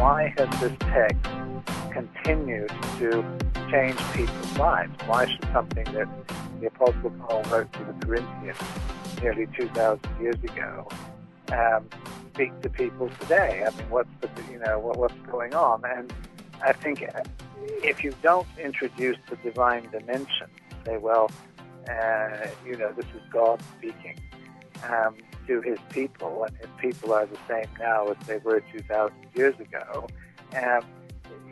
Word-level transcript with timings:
why 0.00 0.32
has 0.38 0.48
this 0.60 0.72
text 0.80 1.22
continued 1.92 2.72
to 2.98 3.22
change 3.70 3.98
people's 4.14 4.56
lives? 4.58 4.90
Why 5.06 5.26
should 5.26 5.44
something 5.52 5.84
that 5.92 6.08
the 6.58 6.68
Apostle 6.68 7.10
Paul 7.20 7.42
wrote 7.50 7.70
to 7.74 7.84
the 7.84 8.06
Corinthians 8.06 8.56
nearly 9.20 9.46
2,000 9.54 10.00
years 10.18 10.42
ago 10.42 10.88
um, 11.52 11.86
speak 12.32 12.58
to 12.62 12.70
people 12.70 13.10
today? 13.20 13.62
I 13.66 13.76
mean, 13.76 13.90
what's 13.90 14.08
the, 14.22 14.30
you 14.50 14.58
know 14.58 14.78
what, 14.78 14.96
what's 14.96 15.30
going 15.30 15.54
on? 15.54 15.82
And 15.84 16.10
I 16.64 16.72
think 16.72 17.04
if 17.84 18.02
you 18.02 18.14
don't 18.22 18.48
introduce 18.58 19.18
the 19.28 19.36
divine 19.36 19.86
dimension, 19.90 20.46
say, 20.86 20.96
well, 20.96 21.30
uh, 21.90 22.46
you 22.64 22.74
know, 22.74 22.90
this 22.92 23.04
is 23.14 23.20
God 23.30 23.60
speaking 23.76 24.18
um, 24.88 25.14
to 25.50 25.60
His 25.62 25.78
people, 25.90 26.44
and 26.44 26.56
His 26.58 26.68
people 26.78 27.12
are 27.12 27.26
the 27.26 27.38
same 27.48 27.66
now 27.78 28.08
as 28.08 28.26
they 28.26 28.38
were 28.38 28.60
2,000 28.72 29.12
years 29.34 29.58
ago. 29.58 30.06
And 30.52 30.84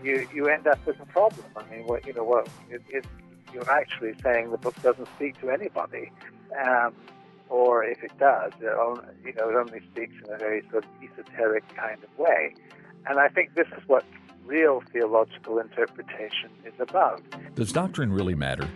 you 0.03 0.29
you 0.33 0.49
end 0.49 0.67
up 0.67 0.79
with 0.87 1.01
a 1.01 1.07
problem. 1.07 1.45
I 1.57 1.65
mean, 1.71 1.87
what 1.87 2.07
you 2.07 2.13
know, 2.13 2.25
what 2.25 2.49
it, 2.71 2.83
it, 2.89 3.05
you're 3.53 3.71
actually 3.71 4.15
saying 4.23 4.51
the 4.51 4.59
book 4.59 4.81
doesn't 4.83 5.09
speak 5.17 5.41
to 5.41 5.51
anybody. 5.51 6.13
Um, 6.65 6.95
or 7.49 7.83
if 7.83 8.03
it 8.03 8.13
does, 8.19 8.53
it 8.61 8.67
only, 8.67 9.03
you 9.25 9.33
know, 9.33 9.49
it 9.49 9.57
only 9.57 9.81
speaks 9.91 10.15
in 10.25 10.33
a 10.33 10.37
very 10.37 10.63
sort 10.71 10.85
of 10.85 10.91
esoteric 11.03 11.65
kind 11.75 11.99
of 12.05 12.19
way. 12.19 12.55
And 13.07 13.19
I 13.19 13.29
think 13.29 13.55
this 13.55 13.69
is 13.69 13.83
what 13.87 14.05
real 14.45 14.83
theological 14.93 15.59
interpretation 15.59 16.51
is 16.65 16.75
about. 16.79 17.23
Does 17.55 17.73
doctrine 17.73 18.13
really 18.13 18.35
matter? 18.35 18.69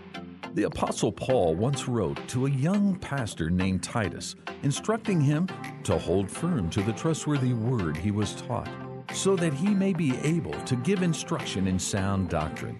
The 0.55 0.65
Apostle 0.65 1.11
Paul 1.11 1.55
once 1.55 1.89
wrote 1.89 2.29
to 2.29 2.45
a 2.45 2.51
young 2.51 2.97
pastor 2.97 3.49
named 3.49 3.83
Titus, 3.83 4.35
instructing 4.63 5.19
him 5.19 5.49
to 5.85 5.97
hold 5.97 6.31
firm 6.31 6.69
to 6.71 6.83
the 6.83 6.93
trustworthy 6.93 7.55
word 7.55 7.97
he 7.97 8.11
was 8.11 8.35
taught, 8.35 8.69
so 9.15 9.35
that 9.37 9.55
he 9.55 9.71
may 9.71 9.95
be 9.95 10.15
able 10.19 10.53
to 10.65 10.77
give 10.77 11.03
instruction 11.03 11.67
in 11.67 11.79
sound 11.79 12.29
doctrine. 12.29 12.79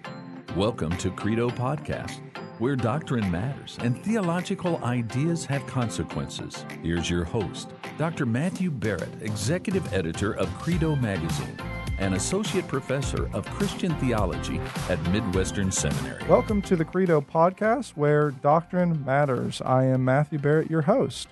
Welcome 0.55 0.95
to 0.97 1.09
Credo 1.09 1.49
Podcast 1.49 2.21
where 2.59 2.75
doctrine 2.75 3.29
matters 3.31 3.79
and 3.81 4.01
theological 4.03 4.77
ideas 4.83 5.43
have 5.43 5.65
consequences. 5.65 6.67
Here's 6.83 7.09
your 7.09 7.23
host, 7.23 7.71
Dr. 7.97 8.27
Matthew 8.27 8.69
Barrett, 8.69 9.09
Executive 9.21 9.91
Editor 9.91 10.33
of 10.33 10.47
Credo 10.59 10.95
Magazine 10.95 11.57
and 11.99 12.15
Associate 12.15 12.67
Professor 12.67 13.29
of 13.33 13.45
Christian 13.51 13.93
Theology 13.95 14.59
at 14.89 15.01
Midwestern 15.11 15.71
Seminary. 15.71 16.23
Welcome 16.27 16.61
to 16.63 16.75
the 16.75 16.85
Credo 16.85 17.21
Podcast, 17.21 17.91
where 17.91 18.31
doctrine 18.31 19.03
matters. 19.05 19.61
I 19.61 19.85
am 19.85 20.03
Matthew 20.03 20.39
Barrett, 20.39 20.69
your 20.69 20.81
host. 20.81 21.27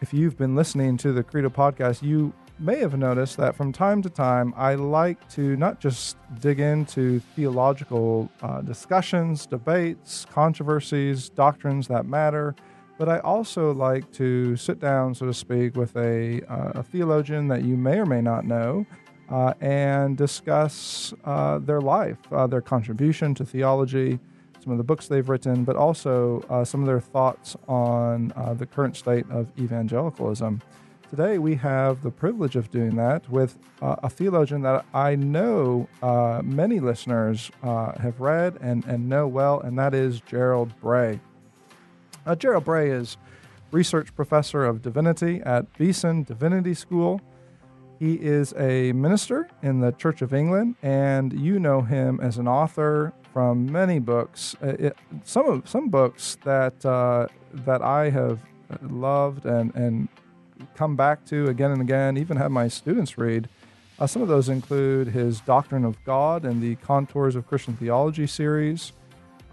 If 0.00 0.12
you've 0.12 0.36
been 0.36 0.54
listening 0.54 0.96
to 0.98 1.12
the 1.12 1.22
Credo 1.22 1.48
Podcast, 1.48 2.02
you 2.02 2.32
may 2.58 2.78
have 2.78 2.96
noticed 2.96 3.36
that 3.36 3.56
from 3.56 3.72
time 3.72 4.02
to 4.02 4.10
time, 4.10 4.54
I 4.56 4.74
like 4.74 5.28
to 5.30 5.56
not 5.56 5.80
just 5.80 6.16
dig 6.40 6.60
into 6.60 7.20
theological 7.34 8.30
uh, 8.42 8.60
discussions, 8.60 9.46
debates, 9.46 10.26
controversies, 10.30 11.28
doctrines 11.30 11.88
that 11.88 12.06
matter, 12.06 12.54
but 12.96 13.08
I 13.08 13.18
also 13.20 13.72
like 13.72 14.10
to 14.12 14.56
sit 14.56 14.78
down, 14.78 15.14
so 15.14 15.26
to 15.26 15.34
speak, 15.34 15.76
with 15.76 15.96
a, 15.96 16.42
uh, 16.48 16.72
a 16.80 16.82
theologian 16.82 17.48
that 17.48 17.64
you 17.64 17.76
may 17.76 17.98
or 17.98 18.06
may 18.06 18.20
not 18.20 18.44
know. 18.44 18.86
Uh, 19.30 19.54
and 19.60 20.18
discuss 20.18 21.14
uh, 21.24 21.58
their 21.58 21.80
life, 21.80 22.18
uh, 22.30 22.46
their 22.46 22.60
contribution 22.60 23.34
to 23.34 23.44
theology, 23.44 24.18
some 24.62 24.70
of 24.70 24.76
the 24.78 24.84
books 24.84 25.08
they've 25.08 25.30
written, 25.30 25.64
but 25.64 25.76
also 25.76 26.44
uh, 26.50 26.62
some 26.62 26.80
of 26.80 26.86
their 26.86 27.00
thoughts 27.00 27.56
on 27.66 28.28
the 28.58 28.66
current 28.66 28.96
state 28.96 29.24
of 29.30 29.50
evangelicalism. 29.58 30.60
Today, 31.16 31.38
we 31.38 31.54
have 31.54 32.02
the 32.02 32.10
privilege 32.10 32.56
of 32.56 32.72
doing 32.72 32.96
that 32.96 33.30
with 33.30 33.56
uh, 33.80 33.94
a 34.02 34.10
theologian 34.10 34.62
that 34.62 34.84
I 34.92 35.14
know 35.14 35.88
uh, 36.02 36.40
many 36.42 36.80
listeners 36.80 37.52
uh, 37.62 37.96
have 38.00 38.20
read 38.20 38.58
and, 38.60 38.84
and 38.86 39.08
know 39.08 39.28
well, 39.28 39.60
and 39.60 39.78
that 39.78 39.94
is 39.94 40.20
Gerald 40.22 40.72
Bray. 40.80 41.20
Uh, 42.26 42.34
Gerald 42.34 42.64
Bray 42.64 42.90
is 42.90 43.16
research 43.70 44.12
professor 44.16 44.64
of 44.64 44.82
divinity 44.82 45.40
at 45.44 45.72
Beeson 45.78 46.24
Divinity 46.24 46.74
School. 46.74 47.20
He 47.98 48.14
is 48.14 48.52
a 48.54 48.92
minister 48.92 49.48
in 49.62 49.80
the 49.80 49.92
Church 49.92 50.20
of 50.22 50.34
England, 50.34 50.76
and 50.82 51.32
you 51.32 51.58
know 51.58 51.80
him 51.80 52.20
as 52.20 52.38
an 52.38 52.48
author 52.48 53.12
from 53.32 53.70
many 53.70 53.98
books. 53.98 54.56
Uh, 54.62 54.68
it, 54.78 54.96
some 55.24 55.48
of 55.48 55.68
some 55.68 55.88
books 55.88 56.36
that 56.44 56.84
uh, 56.84 57.26
that 57.52 57.82
I 57.82 58.10
have 58.10 58.40
loved 58.82 59.46
and 59.46 59.74
and 59.74 60.08
come 60.74 60.96
back 60.96 61.24
to 61.26 61.46
again 61.46 61.70
and 61.70 61.80
again, 61.80 62.16
even 62.16 62.36
have 62.36 62.50
my 62.50 62.68
students 62.68 63.16
read. 63.18 63.48
Uh, 63.98 64.06
some 64.06 64.22
of 64.22 64.28
those 64.28 64.48
include 64.48 65.08
his 65.08 65.40
Doctrine 65.40 65.84
of 65.84 66.02
God 66.04 66.44
and 66.44 66.60
the 66.60 66.74
Contours 66.76 67.36
of 67.36 67.46
Christian 67.46 67.76
Theology 67.76 68.26
series, 68.26 68.92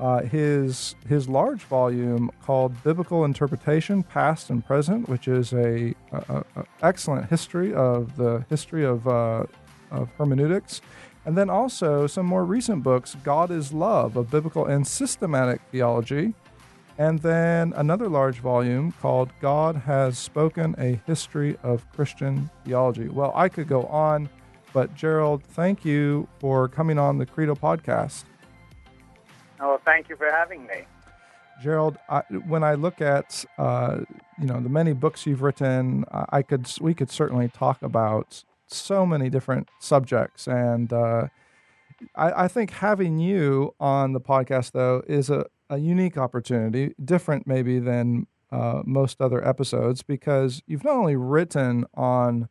uh, 0.01 0.23
his 0.23 0.95
his 1.07 1.29
large 1.29 1.61
volume 1.61 2.31
called 2.41 2.73
Biblical 2.83 3.23
Interpretation, 3.23 4.01
Past 4.01 4.49
and 4.49 4.65
Present, 4.65 5.07
which 5.07 5.27
is 5.27 5.53
a, 5.53 5.93
a, 6.11 6.43
a 6.55 6.65
excellent 6.81 7.29
history 7.29 7.71
of 7.73 8.15
the 8.17 8.43
history 8.49 8.83
of 8.83 9.07
uh, 9.07 9.45
of 9.91 10.09
hermeneutics, 10.17 10.81
and 11.25 11.37
then 11.37 11.51
also 11.51 12.07
some 12.07 12.25
more 12.25 12.43
recent 12.43 12.81
books, 12.81 13.15
God 13.23 13.51
is 13.51 13.71
Love, 13.71 14.17
a 14.17 14.23
biblical 14.23 14.65
and 14.65 14.87
systematic 14.87 15.61
theology, 15.71 16.33
and 16.97 17.19
then 17.19 17.71
another 17.75 18.09
large 18.09 18.39
volume 18.39 18.93
called 18.93 19.29
God 19.39 19.75
Has 19.75 20.17
Spoken 20.17 20.73
A 20.79 20.99
History 21.05 21.57
of 21.61 21.89
Christian 21.91 22.49
Theology. 22.65 23.07
Well, 23.07 23.33
I 23.35 23.49
could 23.49 23.67
go 23.67 23.83
on, 23.85 24.29
but 24.73 24.95
Gerald, 24.95 25.43
thank 25.43 25.85
you 25.85 26.27
for 26.39 26.67
coming 26.67 26.97
on 26.97 27.19
the 27.19 27.25
Credo 27.27 27.53
podcast. 27.53 28.23
Oh, 29.61 29.79
thank 29.85 30.09
you 30.09 30.15
for 30.15 30.29
having 30.29 30.65
me. 30.65 30.85
Gerald, 31.61 31.97
I, 32.09 32.21
when 32.47 32.63
I 32.63 32.73
look 32.73 33.01
at 33.01 33.45
uh, 33.57 33.99
you 34.39 34.47
know 34.47 34.59
the 34.59 34.69
many 34.69 34.93
books 34.93 35.25
you've 35.27 35.43
written, 35.43 36.05
I 36.11 36.41
could 36.41 36.67
we 36.81 36.93
could 36.93 37.11
certainly 37.11 37.49
talk 37.49 37.81
about 37.83 38.43
so 38.65 39.05
many 39.05 39.29
different 39.29 39.69
subjects, 39.79 40.47
and 40.47 40.91
uh, 40.91 41.27
I, 42.15 42.45
I, 42.45 42.47
think 42.47 42.71
having 42.71 43.19
you 43.19 43.75
on 43.79 44.13
the 44.13 44.21
podcast 44.21 44.71
though 44.71 45.03
is 45.07 45.29
a 45.29 45.45
a 45.69 45.77
unique 45.77 46.17
opportunity, 46.17 46.95
different 47.03 47.45
maybe 47.45 47.77
than 47.77 48.25
uh, 48.51 48.81
most 48.83 49.21
other 49.21 49.47
episodes, 49.47 50.01
because 50.01 50.63
you've 50.65 50.83
not 50.83 50.95
only 50.95 51.15
written 51.15 51.85
on 51.93 52.49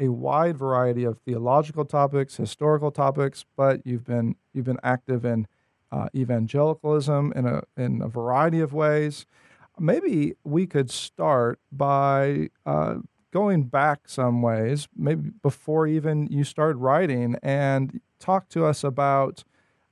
a 0.00 0.08
wide 0.08 0.56
variety 0.56 1.04
of 1.04 1.18
theological 1.20 1.84
topics, 1.84 2.36
historical 2.36 2.90
topics, 2.90 3.44
but 3.56 3.86
you've 3.86 4.04
been 4.04 4.36
you've 4.54 4.64
been 4.64 4.80
active 4.82 5.24
in 5.26 5.46
uh, 5.96 6.08
evangelicalism 6.14 7.32
in 7.34 7.46
a 7.46 7.62
in 7.76 8.02
a 8.02 8.08
variety 8.08 8.60
of 8.60 8.72
ways. 8.72 9.26
Maybe 9.78 10.34
we 10.44 10.66
could 10.66 10.90
start 10.90 11.58
by 11.70 12.50
uh, 12.64 12.96
going 13.30 13.64
back 13.64 14.08
some 14.08 14.40
ways, 14.42 14.88
maybe 14.96 15.30
before 15.42 15.86
even 15.86 16.26
you 16.30 16.44
started 16.44 16.78
writing, 16.78 17.36
and 17.42 18.00
talk 18.18 18.48
to 18.50 18.64
us 18.64 18.82
about 18.84 19.44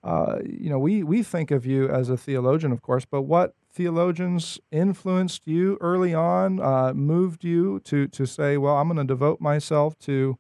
uh, 0.04 0.38
you 0.44 0.68
know, 0.68 0.78
we, 0.78 1.02
we 1.02 1.22
think 1.22 1.50
of 1.50 1.64
you 1.64 1.88
as 1.88 2.10
a 2.10 2.16
theologian, 2.16 2.72
of 2.72 2.82
course, 2.82 3.06
but 3.06 3.22
what 3.22 3.54
theologians 3.72 4.60
influenced 4.70 5.46
you 5.46 5.78
early 5.80 6.12
on, 6.12 6.60
uh, 6.60 6.92
moved 6.92 7.42
you 7.42 7.80
to, 7.80 8.06
to 8.08 8.26
say, 8.26 8.58
well, 8.58 8.76
I'm 8.76 8.88
going 8.88 8.98
to 8.98 9.04
devote 9.04 9.40
myself 9.40 9.98
to, 10.00 10.38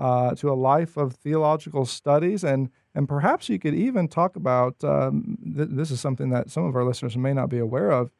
uh, 0.00 0.34
to 0.34 0.50
a 0.50 0.54
life 0.54 0.96
of 0.96 1.14
theological 1.14 1.86
studies? 1.86 2.42
And, 2.42 2.70
and 2.94 3.08
perhaps 3.08 3.48
you 3.48 3.60
could 3.60 3.74
even 3.74 4.08
talk 4.08 4.34
about 4.34 4.82
um, 4.82 5.38
th- 5.56 5.68
this 5.70 5.92
is 5.92 6.00
something 6.00 6.30
that 6.30 6.50
some 6.50 6.64
of 6.64 6.74
our 6.74 6.84
listeners 6.84 7.16
may 7.16 7.32
not 7.32 7.48
be 7.48 7.58
aware 7.58 7.92
of 7.92 8.10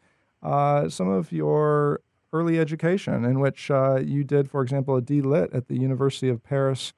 uh, 0.43 0.89
some 0.89 1.09
of 1.09 1.33
your 1.33 2.01
early 2.33 2.61
education, 2.61 3.25
in 3.25 3.41
which 3.41 3.69
uh, 3.71 3.97
you 3.97 4.23
did, 4.23 4.49
for 4.49 4.63
example, 4.63 4.95
a 4.95 5.01
D 5.01 5.21
Lit 5.21 5.53
at 5.53 5.67
the 5.67 5.75
University 5.75 6.29
of 6.29 6.45
Paris. 6.45 6.93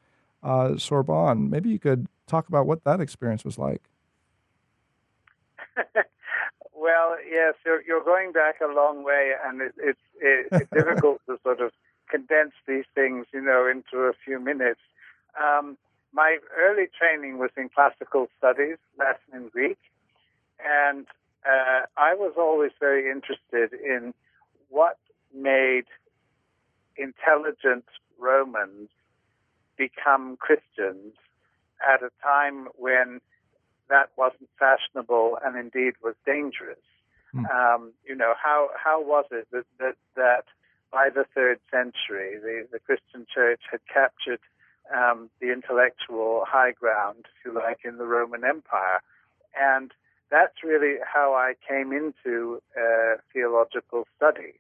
Sorbonne. 0.76 1.48
Maybe 1.50 1.71
you 1.71 1.78
could 1.78 2.09
talk 2.27 2.48
about 2.48 2.66
what 2.66 2.83
that 2.83 3.01
experience 3.01 3.45
was 3.45 3.59
like. 3.59 3.83
well, 6.74 7.16
yes, 7.30 7.54
you're, 7.65 7.83
you're 7.83 8.04
going 8.04 8.33
back 8.33 8.57
a 8.60 8.66
long 8.66 9.04
way, 9.04 9.33
and 9.45 9.60
it, 9.60 9.74
it's, 9.78 10.01
it's 10.21 10.71
difficult 10.71 11.21
to 11.27 11.39
sort 11.42 11.60
of 11.60 11.72
condense 12.16 12.56
these 12.68 12.88
things, 12.94 13.26
you 13.32 13.41
know, 13.41 13.66
into 13.74 14.04
a 14.04 14.12
few 14.24 14.38
minutes. 14.38 14.80
Um, 15.41 15.78
my 16.12 16.30
early 16.64 16.88
training 16.98 17.38
was 17.38 17.50
in 17.56 17.70
classical 17.74 18.28
studies, 18.38 18.76
Latin 18.98 19.30
and 19.32 19.50
Greek, 19.50 19.78
and 20.62 21.06
uh, 21.53 21.80
I 21.97 22.14
was 22.14 22.34
always 22.36 22.72
very 22.78 23.10
interested 23.10 23.72
in 23.72 24.12
what 24.68 24.98
made 25.34 25.86
intelligent 26.97 27.86
Romans 28.18 28.91
become 29.76 30.36
Christians 30.36 31.14
at 31.82 32.03
a 32.03 32.10
time 32.22 32.68
when 32.76 33.20
that 33.88 34.10
wasn't 34.16 34.48
fashionable 34.59 35.38
and 35.44 35.56
indeed 35.56 35.94
was 36.03 36.14
dangerous. 36.24 36.78
Mm. 37.34 37.44
Um, 37.50 37.92
you 38.06 38.14
know, 38.14 38.34
how, 38.42 38.68
how 38.82 39.03
was 39.03 39.24
it 39.30 39.48
that, 39.53 39.64
that, 39.80 39.97
that 40.16 40.44
by 40.92 41.09
the 41.09 41.24
third 41.34 41.59
century, 41.71 42.39
the, 42.41 42.68
the 42.71 42.78
Christian 42.78 43.27
church 43.33 43.60
had 43.71 43.80
captured 43.92 44.41
um, 44.94 45.30
the 45.41 45.50
intellectual 45.50 46.44
high 46.47 46.72
ground, 46.72 47.24
if 47.24 47.47
you 47.47 47.54
like, 47.54 47.78
in 47.84 47.97
the 47.97 48.04
Roman 48.04 48.44
Empire. 48.44 49.00
And 49.59 49.91
that's 50.30 50.62
really 50.62 50.97
how 51.03 51.34
I 51.34 51.54
came 51.66 51.92
into 51.92 52.60
uh, 52.77 53.16
theological 53.33 54.06
study. 54.16 54.54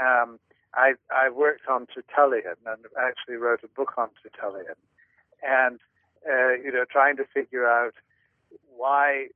Um, 0.00 0.38
I, 0.74 0.94
I 1.10 1.30
worked 1.30 1.68
on 1.68 1.86
Tertullian 1.86 2.56
and 2.66 2.84
actually 3.00 3.36
wrote 3.36 3.60
a 3.64 3.68
book 3.68 3.94
on 3.96 4.08
Tertullian, 4.22 4.76
and 5.42 5.78
uh, 6.28 6.54
you 6.54 6.72
know, 6.72 6.84
trying 6.90 7.16
to 7.16 7.24
figure 7.32 7.66
out 7.66 7.94
why, 8.76 9.28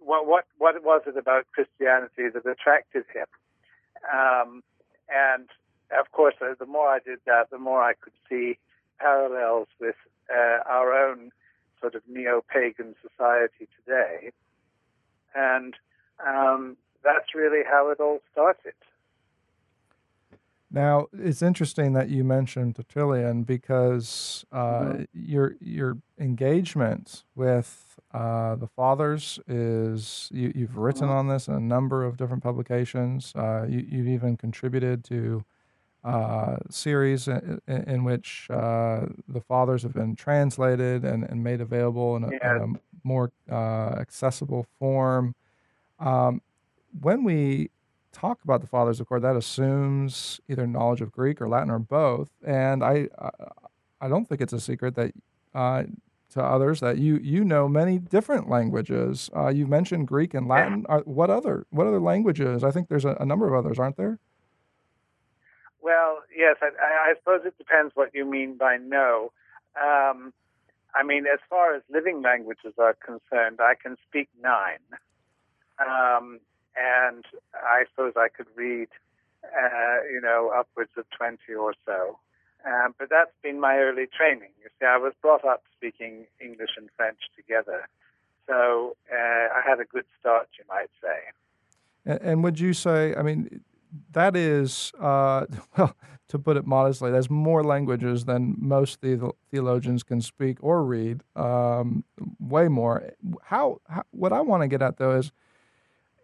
what, 0.00 0.26
what, 0.26 0.44
what 0.58 0.82
was 0.82 1.02
it 1.06 1.16
about 1.16 1.46
Christianity 1.52 2.28
that 2.32 2.46
attracted 2.46 3.04
him? 3.12 3.26
Um, 4.12 4.62
and 5.08 5.48
of 5.98 6.10
course, 6.12 6.34
uh, 6.40 6.54
the 6.58 6.66
more 6.66 6.88
I 6.88 6.98
did 6.98 7.20
that, 7.26 7.50
the 7.50 7.58
more 7.58 7.82
I 7.82 7.94
could 7.94 8.12
see 8.28 8.58
parallels 8.98 9.68
with 9.80 9.96
uh, 10.30 10.58
our 10.68 10.92
own 10.92 11.30
sort 11.80 11.94
of 11.94 12.02
neo-pagan 12.08 12.94
society 13.00 13.68
today, 13.84 14.32
and 15.34 15.74
um, 16.26 16.76
that's 17.04 17.34
really 17.34 17.62
how 17.68 17.90
it 17.90 18.00
all 18.00 18.20
started. 18.32 18.74
Now 20.70 21.06
it's 21.12 21.40
interesting 21.40 21.94
that 21.94 22.10
you 22.10 22.24
mentioned 22.24 22.76
Tertullian 22.76 23.44
because 23.44 24.44
uh, 24.52 24.80
mm-hmm. 24.80 25.02
your 25.14 25.56
your 25.60 25.96
engagement 26.18 27.24
with 27.34 27.98
uh, 28.12 28.54
the 28.56 28.66
fathers 28.66 29.38
is 29.48 30.28
you, 30.32 30.52
have 30.60 30.76
written 30.76 31.08
mm-hmm. 31.08 31.16
on 31.16 31.28
this 31.28 31.48
in 31.48 31.54
a 31.54 31.60
number 31.60 32.04
of 32.04 32.18
different 32.18 32.42
publications. 32.42 33.32
Uh, 33.34 33.64
you, 33.68 33.98
have 33.98 34.08
even 34.08 34.36
contributed 34.36 35.04
to 35.04 35.44
uh, 36.08 36.56
series 36.70 37.28
in, 37.28 37.60
in 37.66 38.04
which 38.04 38.46
uh, 38.50 39.06
the 39.28 39.40
fathers 39.40 39.82
have 39.82 39.92
been 39.92 40.16
translated 40.16 41.04
and, 41.04 41.24
and 41.24 41.44
made 41.44 41.60
available 41.60 42.16
in 42.16 42.24
a, 42.24 42.30
yeah. 42.30 42.56
in 42.56 42.62
a 42.62 43.06
more 43.06 43.30
uh, 43.50 43.94
accessible 43.98 44.66
form. 44.78 45.34
Um, 46.00 46.40
when 47.00 47.24
we 47.24 47.70
talk 48.12 48.38
about 48.42 48.60
the 48.62 48.66
fathers, 48.66 49.00
of 49.00 49.08
course, 49.08 49.22
that 49.22 49.36
assumes 49.36 50.40
either 50.48 50.66
knowledge 50.66 51.00
of 51.00 51.12
Greek 51.12 51.40
or 51.40 51.48
Latin 51.48 51.70
or 51.70 51.78
both. 51.78 52.30
And 52.44 52.82
I, 52.82 53.08
I 54.00 54.08
don't 54.08 54.28
think 54.28 54.40
it's 54.40 54.52
a 54.52 54.60
secret 54.60 54.94
that 54.94 55.12
uh, 55.54 55.82
to 56.30 56.42
others 56.42 56.80
that 56.80 56.98
you 56.98 57.16
you 57.16 57.44
know 57.44 57.68
many 57.68 57.98
different 57.98 58.48
languages. 58.48 59.30
Uh, 59.34 59.48
you 59.48 59.66
mentioned 59.66 60.06
Greek 60.06 60.34
and 60.34 60.46
Latin. 60.46 60.84
Are, 60.88 61.00
what 61.00 61.30
other 61.30 61.66
what 61.70 61.86
other 61.86 62.00
languages? 62.00 62.64
I 62.64 62.70
think 62.70 62.88
there's 62.88 63.04
a, 63.04 63.16
a 63.20 63.26
number 63.26 63.46
of 63.46 63.54
others, 63.54 63.78
aren't 63.78 63.96
there? 63.96 64.18
Well, 65.82 66.22
yes. 66.36 66.56
I, 66.60 67.10
I, 67.10 67.14
suppose 67.18 67.42
it 67.44 67.56
depends 67.58 67.94
what 67.94 68.10
you 68.14 68.24
mean 68.24 68.56
by 68.56 68.76
no. 68.76 69.32
Um, 69.80 70.32
I 70.94 71.02
mean, 71.04 71.26
as 71.26 71.38
far 71.48 71.74
as 71.74 71.82
living 71.90 72.22
languages 72.22 72.74
are 72.78 72.94
concerned, 72.94 73.60
I 73.60 73.74
can 73.80 73.96
speak 74.08 74.28
nine. 74.42 74.78
Um, 75.78 76.40
and 76.76 77.24
I 77.54 77.84
suppose 77.90 78.14
I 78.16 78.28
could 78.28 78.46
read, 78.54 78.88
uh, 79.44 80.02
you 80.12 80.20
know, 80.20 80.52
upwards 80.56 80.90
of 80.96 81.04
20 81.16 81.38
or 81.54 81.74
so. 81.86 82.18
Um, 82.66 82.94
but 82.98 83.08
that's 83.08 83.30
been 83.42 83.60
my 83.60 83.76
early 83.76 84.06
training. 84.06 84.50
You 84.60 84.68
see, 84.78 84.86
I 84.86 84.98
was 84.98 85.12
brought 85.22 85.44
up 85.44 85.62
speaking 85.76 86.26
English 86.40 86.70
and 86.76 86.88
French 86.96 87.18
together. 87.36 87.88
So 88.46 88.96
uh, 89.12 89.54
I 89.54 89.60
had 89.64 89.78
a 89.78 89.84
good 89.84 90.04
start, 90.18 90.48
you 90.58 90.64
might 90.68 90.90
say. 91.00 91.18
And, 92.04 92.20
and 92.22 92.44
would 92.44 92.58
you 92.58 92.72
say, 92.72 93.14
I 93.14 93.22
mean, 93.22 93.60
that 94.12 94.36
is, 94.36 94.92
uh, 95.00 95.46
well, 95.76 95.96
to 96.28 96.38
put 96.38 96.56
it 96.56 96.66
modestly, 96.66 97.10
there's 97.10 97.30
more 97.30 97.64
languages 97.64 98.24
than 98.24 98.54
most 98.58 99.00
the- 99.00 99.32
theologians 99.50 100.02
can 100.02 100.20
speak 100.20 100.58
or 100.60 100.84
read, 100.84 101.22
um, 101.36 102.04
way 102.38 102.68
more. 102.68 103.10
How, 103.44 103.80
how, 103.88 104.02
what 104.10 104.32
I 104.32 104.40
want 104.40 104.62
to 104.62 104.68
get 104.68 104.82
at 104.82 104.98
though 104.98 105.16
is 105.16 105.32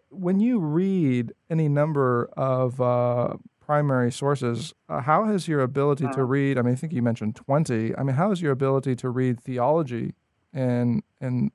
when 0.09 0.39
you 0.39 0.59
read 0.59 1.33
any 1.49 1.67
number 1.67 2.29
of 2.37 2.79
uh, 2.79 3.33
primary 3.59 4.11
sources, 4.11 4.73
uh, 4.87 5.01
how 5.01 5.25
has 5.25 5.47
your 5.47 5.61
ability 5.61 6.03
to 6.05 6.09
uh-huh. 6.09 6.23
read? 6.23 6.57
I 6.57 6.61
mean, 6.61 6.73
I 6.73 6.75
think 6.75 6.93
you 6.93 7.01
mentioned 7.01 7.35
twenty. 7.35 7.95
I 7.95 8.03
mean, 8.03 8.15
how 8.15 8.29
has 8.29 8.41
your 8.41 8.51
ability 8.51 8.95
to 8.97 9.09
read 9.09 9.39
theology 9.39 10.13
and 10.53 11.03
and 11.19 11.51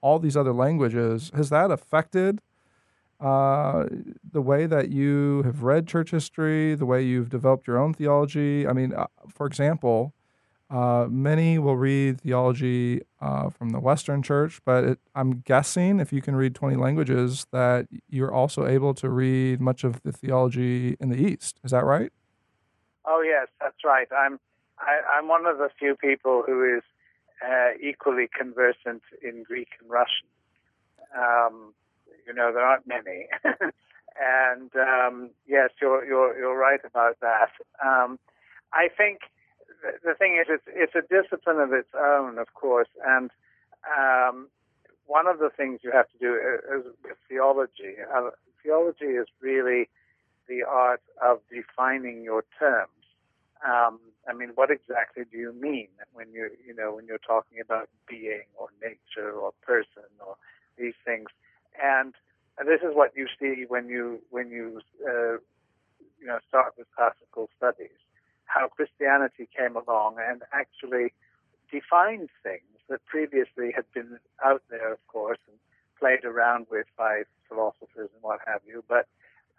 all 0.00 0.18
these 0.18 0.36
other 0.36 0.52
languages 0.52 1.30
has 1.34 1.50
that 1.50 1.70
affected 1.70 2.40
uh, 3.22 3.86
the 4.32 4.42
way 4.42 4.66
that 4.66 4.90
you 4.90 5.42
have 5.44 5.62
read 5.62 5.86
church 5.86 6.10
history, 6.10 6.74
the 6.74 6.86
way 6.86 7.02
you've 7.02 7.30
developed 7.30 7.68
your 7.68 7.78
own 7.78 7.94
theology? 7.94 8.66
I 8.66 8.72
mean, 8.72 8.92
uh, 8.92 9.06
for 9.28 9.46
example, 9.46 10.12
uh, 10.68 11.06
many 11.08 11.58
will 11.58 11.76
read 11.76 12.20
theology 12.20 13.02
uh, 13.20 13.50
from 13.50 13.70
the 13.70 13.78
Western 13.78 14.22
Church, 14.22 14.60
but 14.64 14.84
it, 14.84 14.98
I'm 15.14 15.40
guessing 15.40 16.00
if 16.00 16.12
you 16.12 16.20
can 16.20 16.34
read 16.34 16.54
20 16.54 16.76
languages, 16.76 17.46
that 17.52 17.86
you're 18.08 18.32
also 18.32 18.66
able 18.66 18.92
to 18.94 19.08
read 19.08 19.60
much 19.60 19.84
of 19.84 20.02
the 20.02 20.10
theology 20.10 20.96
in 20.98 21.10
the 21.10 21.18
East. 21.18 21.60
Is 21.62 21.70
that 21.70 21.84
right? 21.84 22.10
Oh 23.04 23.22
yes, 23.24 23.48
that's 23.60 23.84
right. 23.84 24.08
I'm 24.16 24.40
I, 24.78 24.94
am 24.94 25.02
i 25.14 25.18
am 25.18 25.28
one 25.28 25.46
of 25.46 25.58
the 25.58 25.68
few 25.78 25.94
people 25.94 26.42
who 26.44 26.76
is 26.76 26.82
uh, 27.46 27.76
equally 27.80 28.28
conversant 28.36 29.02
in 29.22 29.42
Greek 29.42 29.68
and 29.80 29.90
Russian. 29.90 30.26
Um, 31.16 31.74
you 32.26 32.32
know, 32.32 32.52
there 32.52 32.64
aren't 32.64 32.86
many, 32.86 33.28
and 33.44 34.70
um, 34.76 35.30
yes, 35.46 35.70
you're 35.80 36.04
you're 36.04 36.38
you're 36.38 36.56
right 36.56 36.80
about 36.84 37.18
that. 37.20 37.50
Um, 37.84 38.18
I 38.72 38.88
think 38.88 39.20
the 40.04 40.14
thing 40.14 40.38
is, 40.40 40.46
it's, 40.48 40.64
it's 40.68 40.94
a 40.94 41.02
discipline 41.02 41.58
of 41.58 41.72
its 41.72 41.88
own, 41.98 42.38
of 42.38 42.54
course, 42.54 42.88
and 43.04 43.30
um, 43.86 44.48
one 45.06 45.26
of 45.26 45.38
the 45.38 45.50
things 45.50 45.80
you 45.82 45.90
have 45.92 46.08
to 46.10 46.18
do 46.18 46.34
is, 46.34 46.84
with 47.02 47.16
theology. 47.28 47.96
Uh, 48.14 48.30
theology 48.62 49.16
is 49.20 49.26
really 49.40 49.88
the 50.48 50.62
art 50.62 51.02
of 51.22 51.40
defining 51.50 52.22
your 52.22 52.44
terms. 52.58 52.90
Um, 53.66 53.98
I 54.28 54.32
mean, 54.32 54.50
what 54.54 54.70
exactly 54.70 55.24
do 55.30 55.36
you 55.36 55.52
mean 55.52 55.88
when 56.12 56.30
you 56.32 56.50
you 56.66 56.74
know 56.74 56.94
when 56.94 57.06
you're 57.06 57.18
talking 57.18 57.58
about 57.60 57.88
being 58.08 58.46
or 58.56 58.68
nature 58.80 59.32
or 59.32 59.52
or 60.26 60.36
these 60.78 60.94
things? 61.04 61.28
And, 61.80 62.14
and 62.58 62.68
this 62.68 62.71
is 62.82 62.94
what 62.94 63.12
you 63.16 63.26
see 63.40 63.64
when 63.68 63.88
you 63.88 64.20
when 64.30 64.50
you 64.50 64.80
uh, 65.06 65.38
you 66.20 66.26
know 66.26 66.38
start 66.48 66.74
with 66.76 66.86
classical 66.96 67.48
studies 67.56 67.98
how 68.52 68.68
Christianity 68.68 69.48
came 69.56 69.76
along 69.76 70.16
and 70.20 70.42
actually 70.52 71.12
defined 71.70 72.28
things 72.42 72.76
that 72.88 73.04
previously 73.06 73.72
had 73.74 73.86
been 73.94 74.18
out 74.44 74.62
there, 74.68 74.92
of 74.92 75.06
course, 75.08 75.38
and 75.48 75.56
played 75.98 76.24
around 76.24 76.66
with 76.70 76.86
by 76.98 77.22
philosophers 77.48 78.10
and 78.12 78.22
what 78.22 78.40
have 78.46 78.60
you, 78.66 78.84
but 78.88 79.06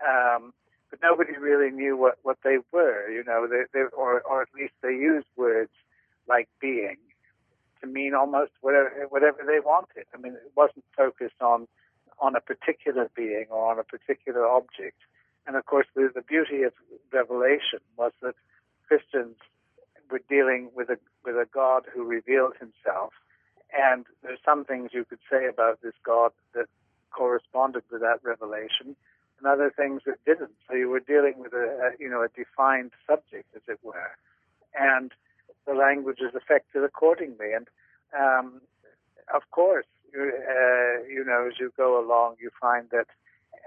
um, 0.07 0.53
but 0.89 1.00
nobody 1.01 1.33
really 1.39 1.71
knew 1.71 1.98
what, 1.98 2.19
what 2.21 2.38
they 2.43 2.57
were, 2.71 3.09
you 3.09 3.24
know, 3.24 3.48
they, 3.48 3.63
they, 3.74 3.86
or 3.98 4.21
or 4.21 4.41
at 4.43 4.50
least 4.55 4.74
they 4.83 4.89
used 4.89 5.27
words 5.36 5.71
like 6.27 6.48
being 6.62 6.98
to 7.81 7.88
mean 7.88 8.13
almost 8.13 8.51
whatever 8.62 9.07
whatever 9.09 9.39
they 9.45 9.59
wanted. 9.59 10.05
I 10.13 10.17
mean, 10.17 10.33
it 10.33 10.51
wasn't 10.55 10.86
focused 10.95 11.41
on 11.41 11.67
on 12.24 12.38
a 12.38 12.42
particular 12.42 13.12
being 13.15 13.46
or 13.50 13.70
on 13.70 13.77
a 13.77 13.84
particular 13.84 14.48
object. 14.48 14.98
And 15.46 15.58
of 15.58 15.65
course, 15.65 15.88
the, 15.94 16.10
the 16.15 16.22
beauty 16.22 16.63
of 16.63 16.72
Revelation 17.12 17.84
was 17.98 18.13
that 18.22 18.36
Christians 18.88 19.36
were 20.10 20.22
dealing 20.30 20.70
with 20.74 20.89
a 20.89 20.98
with 21.25 21.36
a 21.36 21.48
God 21.53 21.84
who 21.94 22.03
revealed 22.03 22.53
Himself, 22.60 23.12
and 23.74 24.06
there's 24.24 24.39
some 24.46 24.63
things 24.63 24.92
you 24.94 25.03
could 25.03 25.20
say 25.30 25.48
about 25.48 25.82
this 25.82 25.94
God 26.06 26.32
that 26.56 26.68
corresponded 27.12 27.84
with 27.92 28.01
that 28.01 28.20
revelation, 28.24 28.96
and 29.38 29.46
other 29.46 29.72
things 29.75 30.01
that 30.06 30.24
didn't. 30.25 30.56
So 30.68 30.75
you 30.75 30.89
were 30.89 31.01
dealing 31.01 31.36
with 31.38 31.53
a, 31.53 31.68
a 31.88 31.89
you 32.00 32.10
know 32.10 32.24
a 32.24 32.30
defined 32.30 32.92
subject, 33.06 33.50
as 33.53 33.63
it 33.68 33.80
were, 33.84 34.15
and 34.80 35.12
the 35.68 35.74
language 35.74 36.20
is 36.22 36.34
affected 36.36 36.86
accordingly. 36.86 37.51
And 37.51 37.68
um, 38.18 38.62
of 39.34 39.42
course, 39.51 39.88
uh, 40.15 41.03
you 41.08 41.24
know, 41.25 41.48
as 41.48 41.60
you 41.60 41.72
go 41.75 42.03
along, 42.03 42.36
you 42.39 42.50
find 42.60 42.89
that 42.91 43.08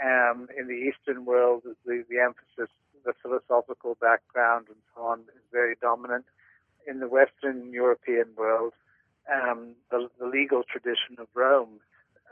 um, 0.05 0.49
in 0.57 0.69
the 0.69 0.75
Eastern 0.75 1.25
world, 1.25 1.62
the, 1.65 2.05
the 2.09 2.19
emphasis 2.19 2.71
the 3.07 3.15
philosophical 3.23 3.97
background 4.00 4.67
and 4.69 4.76
so 4.95 5.03
on 5.03 5.21
is 5.21 5.43
very 5.53 5.76
dominant. 5.81 6.26
In 6.87 7.00
the 7.00 7.09
Western 7.09 7.73
European 7.73 8.26
world, 8.37 8.73
um, 9.33 9.75
the, 9.91 10.09
the, 10.19 10.26
legal 10.26 10.62
tradition 10.62 11.17
of 11.19 11.29
Rome, 11.35 11.81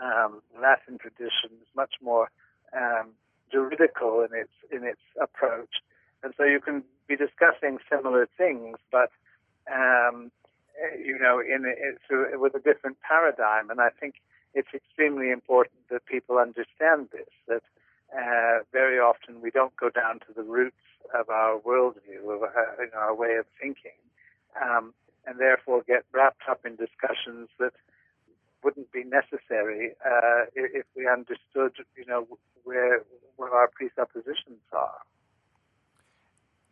um, 0.02 0.42
Latin 0.60 0.98
tradition, 0.98 1.50
is 1.62 1.68
much 1.74 1.94
more 2.02 2.30
um, 2.76 3.10
juridical 3.50 4.20
in 4.20 4.36
its 4.36 4.52
in 4.70 4.84
its 4.84 5.00
approach, 5.20 5.82
and 6.22 6.34
so 6.36 6.44
you 6.44 6.60
can 6.60 6.84
be 7.08 7.16
discussing 7.16 7.78
similar 7.90 8.28
things, 8.38 8.76
but 8.92 9.10
um, 9.72 10.30
you 10.98 11.18
know, 11.18 11.40
in 11.40 11.64
it, 11.64 11.98
with 12.38 12.54
a 12.54 12.60
different 12.60 12.98
paradigm. 13.00 13.70
And 13.70 13.80
I 13.80 13.90
think 13.90 14.16
it's 14.54 14.72
extremely 14.74 15.30
important 15.30 15.88
that 15.90 16.06
people 16.06 16.38
understand 16.38 17.08
this. 17.12 17.28
That 17.48 17.62
uh, 18.16 18.64
very 18.72 18.98
often 18.98 19.40
we 19.40 19.50
don't 19.50 19.76
go 19.76 19.90
down 19.90 20.20
to 20.20 20.32
the 20.34 20.42
roots 20.42 20.76
of 21.18 21.28
our 21.28 21.58
worldview, 21.58 22.22
of 22.22 22.42
our, 22.42 22.76
uh, 22.78 22.82
you 22.82 22.90
know, 22.92 22.98
our 22.98 23.14
way 23.14 23.36
of 23.36 23.46
thinking. 23.60 23.98
Um, 24.60 24.94
and 25.26 25.38
therefore 25.38 25.82
get 25.86 26.04
wrapped 26.12 26.42
up 26.48 26.60
in 26.64 26.76
discussions 26.76 27.48
that 27.58 27.72
wouldn't 28.62 28.90
be 28.92 29.04
necessary 29.04 29.92
uh, 30.04 30.44
if 30.54 30.86
we 30.96 31.06
understood, 31.08 31.72
you 31.96 32.04
know, 32.06 32.26
where 32.64 33.02
our 33.38 33.68
presuppositions 33.68 34.60
are. 34.72 35.00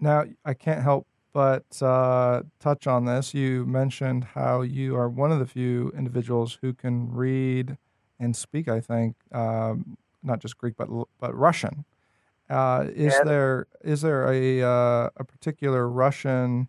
Now, 0.01 0.25
I 0.45 0.55
can't 0.55 0.83
help 0.83 1.07
but 1.33 1.81
uh, 1.83 2.43
touch 2.61 2.87
on 2.87 3.05
this. 3.07 3.35
You 3.35 3.65
mentioned 3.67 4.25
how 4.35 4.63
you 4.63 4.97
are 4.97 5.09
one 5.09 5.33
of 5.33 5.39
the 5.39 5.47
few 5.47 5.93
individuals 5.97 6.59
who 6.61 6.73
can 6.73 7.13
read 7.13 7.79
and 8.21 8.37
speak. 8.37 8.69
I 8.69 8.81
think 8.81 9.17
um, 9.33 9.97
not 10.23 10.41
just 10.41 10.59
Greek, 10.59 10.75
but 10.77 10.89
but 11.19 11.35
Russian. 11.35 11.85
Uh, 12.51 12.87
is 12.95 13.15
there 13.25 13.67
is 13.83 14.03
there 14.03 14.31
a 14.31 14.63
uh, 14.63 15.11
a 15.17 15.25
particular 15.25 15.89
Russian 15.89 16.69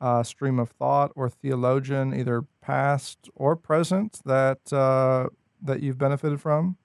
uh, 0.00 0.22
stream 0.22 0.58
of 0.58 0.70
thought 0.70 1.12
or 1.14 1.28
theologian, 1.28 2.14
either 2.14 2.44
past 2.60 3.28
or 3.34 3.54
present, 3.56 4.20
that 4.24 4.72
uh, 4.72 5.28
that 5.60 5.80
you've 5.82 5.98
benefited 5.98 6.40
from? 6.40 6.76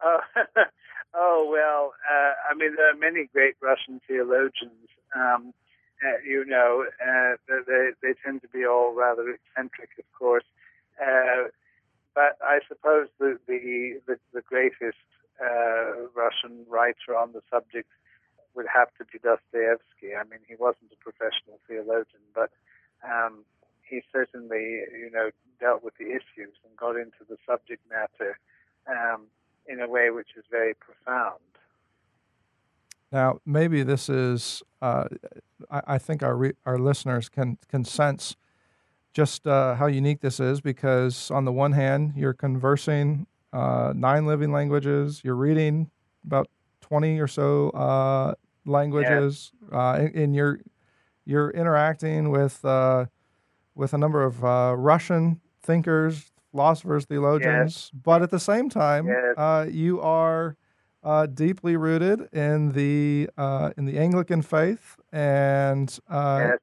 Uh, 1.12 1.18
oh 1.18 1.48
well, 1.50 1.92
uh, 2.10 2.32
I 2.50 2.54
mean 2.54 2.76
there 2.76 2.90
are 2.90 2.96
many 2.96 3.28
great 3.32 3.54
Russian 3.60 4.00
theologians. 4.06 4.88
Um, 5.14 5.52
uh, 6.02 6.16
you 6.26 6.44
know, 6.46 6.86
uh, 7.00 7.36
they 7.48 7.90
they 8.02 8.14
tend 8.24 8.42
to 8.42 8.48
be 8.48 8.64
all 8.64 8.94
rather 8.94 9.28
eccentric, 9.28 9.90
of 9.98 10.04
course. 10.18 10.44
but 12.14 12.38
I 12.42 12.60
suppose 12.68 13.08
the 13.18 13.38
the 13.46 14.00
the, 14.06 14.16
the 14.32 14.42
greatest 14.42 14.98
Russian 16.14 16.64
writer 16.68 17.16
on 17.16 17.32
the 17.32 17.42
subject 17.50 17.88
would 18.54 18.66
have 18.66 18.88
to 18.98 19.04
be 19.04 19.18
Dostoevsky. 19.18 20.14
I 20.16 20.24
mean, 20.24 20.40
he 20.48 20.56
wasn't 20.58 20.92
a 20.92 20.98
professional 20.98 21.60
theologian, 21.68 22.24
but 22.34 22.50
um, 23.06 23.44
he 23.88 24.02
certainly, 24.12 24.84
you 24.90 25.10
know, 25.12 25.30
dealt 25.60 25.82
with 25.84 25.94
the 25.98 26.10
issues 26.10 26.54
and 26.64 26.76
got 26.76 26.96
into 26.96 27.22
the 27.28 27.36
subject 27.46 27.82
matter 27.88 28.38
um, 28.88 29.26
in 29.70 29.80
a 29.80 29.88
way 29.88 30.10
which 30.10 30.30
is 30.36 30.44
very 30.50 30.74
profound. 30.74 31.38
Now, 33.12 33.40
maybe 33.44 33.82
this 33.82 34.08
is, 34.08 34.62
uh, 34.80 35.04
I, 35.70 35.82
I, 35.86 35.98
think 35.98 36.22
our, 36.22 36.36
re- 36.36 36.52
our 36.64 36.78
listeners 36.78 37.28
can, 37.28 37.58
can 37.68 37.84
sense 37.84 38.36
just 39.12 39.46
uh, 39.46 39.74
how 39.74 39.86
unique 39.86 40.20
this 40.20 40.38
is 40.38 40.60
because, 40.60 41.30
on 41.30 41.44
the 41.44 41.52
one 41.52 41.72
hand, 41.72 42.12
you're 42.16 42.32
conversing 42.32 43.26
uh, 43.52 43.92
nine 43.96 44.26
living 44.26 44.52
languages, 44.52 45.22
you're 45.24 45.34
reading 45.34 45.90
about 46.24 46.48
20 46.82 47.18
or 47.18 47.26
so 47.26 47.70
uh, 47.70 48.34
languages, 48.64 49.52
yeah. 49.70 49.78
uh, 49.78 50.08
and, 50.14 50.34
you're 50.34 50.60
you're 51.24 51.50
interacting 51.50 52.30
with 52.30 52.64
uh, 52.64 53.06
with 53.74 53.94
a 53.94 53.98
number 53.98 54.22
of 54.22 54.44
uh, 54.44 54.74
Russian 54.76 55.40
thinkers, 55.62 56.29
philosophers, 56.50 57.04
theologians, 57.04 57.90
yes. 57.92 58.00
but 58.02 58.22
at 58.22 58.30
the 58.30 58.40
same 58.40 58.68
time, 58.68 59.06
yes. 59.06 59.34
Uh, 59.36 59.66
you 59.70 60.00
are 60.00 60.56
uh, 61.02 61.26
deeply 61.26 61.76
rooted 61.76 62.28
in 62.32 62.72
the 62.72 63.28
uh, 63.36 63.70
in 63.76 63.84
the 63.84 63.98
Anglican 63.98 64.42
faith, 64.42 64.96
and 65.12 65.98
yes. 66.10 66.58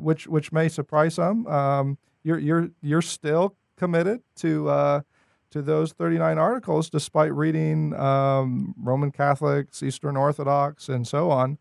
which 0.00 0.26
which 0.26 0.52
may 0.52 0.68
surprise 0.68 1.14
some. 1.14 1.46
Um, 1.46 1.98
you're 2.22 2.38
you're 2.38 2.70
you're 2.82 3.02
still 3.02 3.56
committed 3.76 4.20
to 4.36 5.02
to 5.50 5.62
those 5.62 5.92
39 5.92 6.38
articles 6.38 6.88
despite 6.88 7.34
reading 7.34 7.94
um, 7.94 8.74
Roman 8.80 9.10
Catholics, 9.10 9.82
Eastern 9.82 10.16
Orthodox, 10.16 10.88
and 10.88 11.06
so 11.06 11.30
on. 11.30 11.58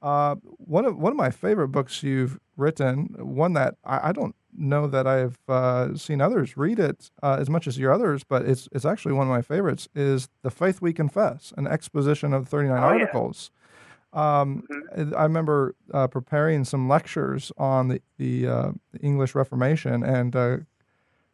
Uh, 0.00 0.36
one 0.58 0.84
of 0.84 0.98
one 0.98 1.12
of 1.12 1.16
my 1.16 1.30
favorite 1.30 1.68
books 1.68 2.02
you've 2.02 2.38
written, 2.56 3.14
one 3.18 3.54
that 3.54 3.76
I, 3.84 4.10
I 4.10 4.12
don't 4.12 4.36
know 4.56 4.86
that 4.86 5.06
I've 5.06 5.38
uh, 5.48 5.96
seen 5.96 6.20
others 6.20 6.56
read 6.56 6.78
it 6.78 7.10
uh, 7.22 7.36
as 7.38 7.50
much 7.50 7.66
as 7.66 7.78
your 7.78 7.92
others, 7.92 8.24
but 8.24 8.44
it's 8.44 8.68
it's 8.72 8.84
actually 8.84 9.14
one 9.14 9.26
of 9.26 9.30
my 9.30 9.42
favorites. 9.42 9.88
Is 9.94 10.28
the 10.42 10.50
Faith 10.50 10.80
We 10.80 10.92
Confess, 10.92 11.52
an 11.56 11.66
exposition 11.66 12.32
of 12.32 12.48
39 12.48 12.76
oh, 12.76 12.80
articles. 12.80 13.50
Yeah. 13.52 13.60
Um, 14.14 14.64
mm-hmm. 14.70 15.14
I 15.16 15.24
remember 15.24 15.74
uh, 15.92 16.06
preparing 16.06 16.64
some 16.64 16.88
lectures 16.88 17.50
on 17.56 17.88
the 17.88 18.02
the, 18.18 18.46
uh, 18.46 18.72
the 18.92 19.00
English 19.00 19.34
Reformation 19.34 20.04
and 20.04 20.34
uh, 20.36 20.56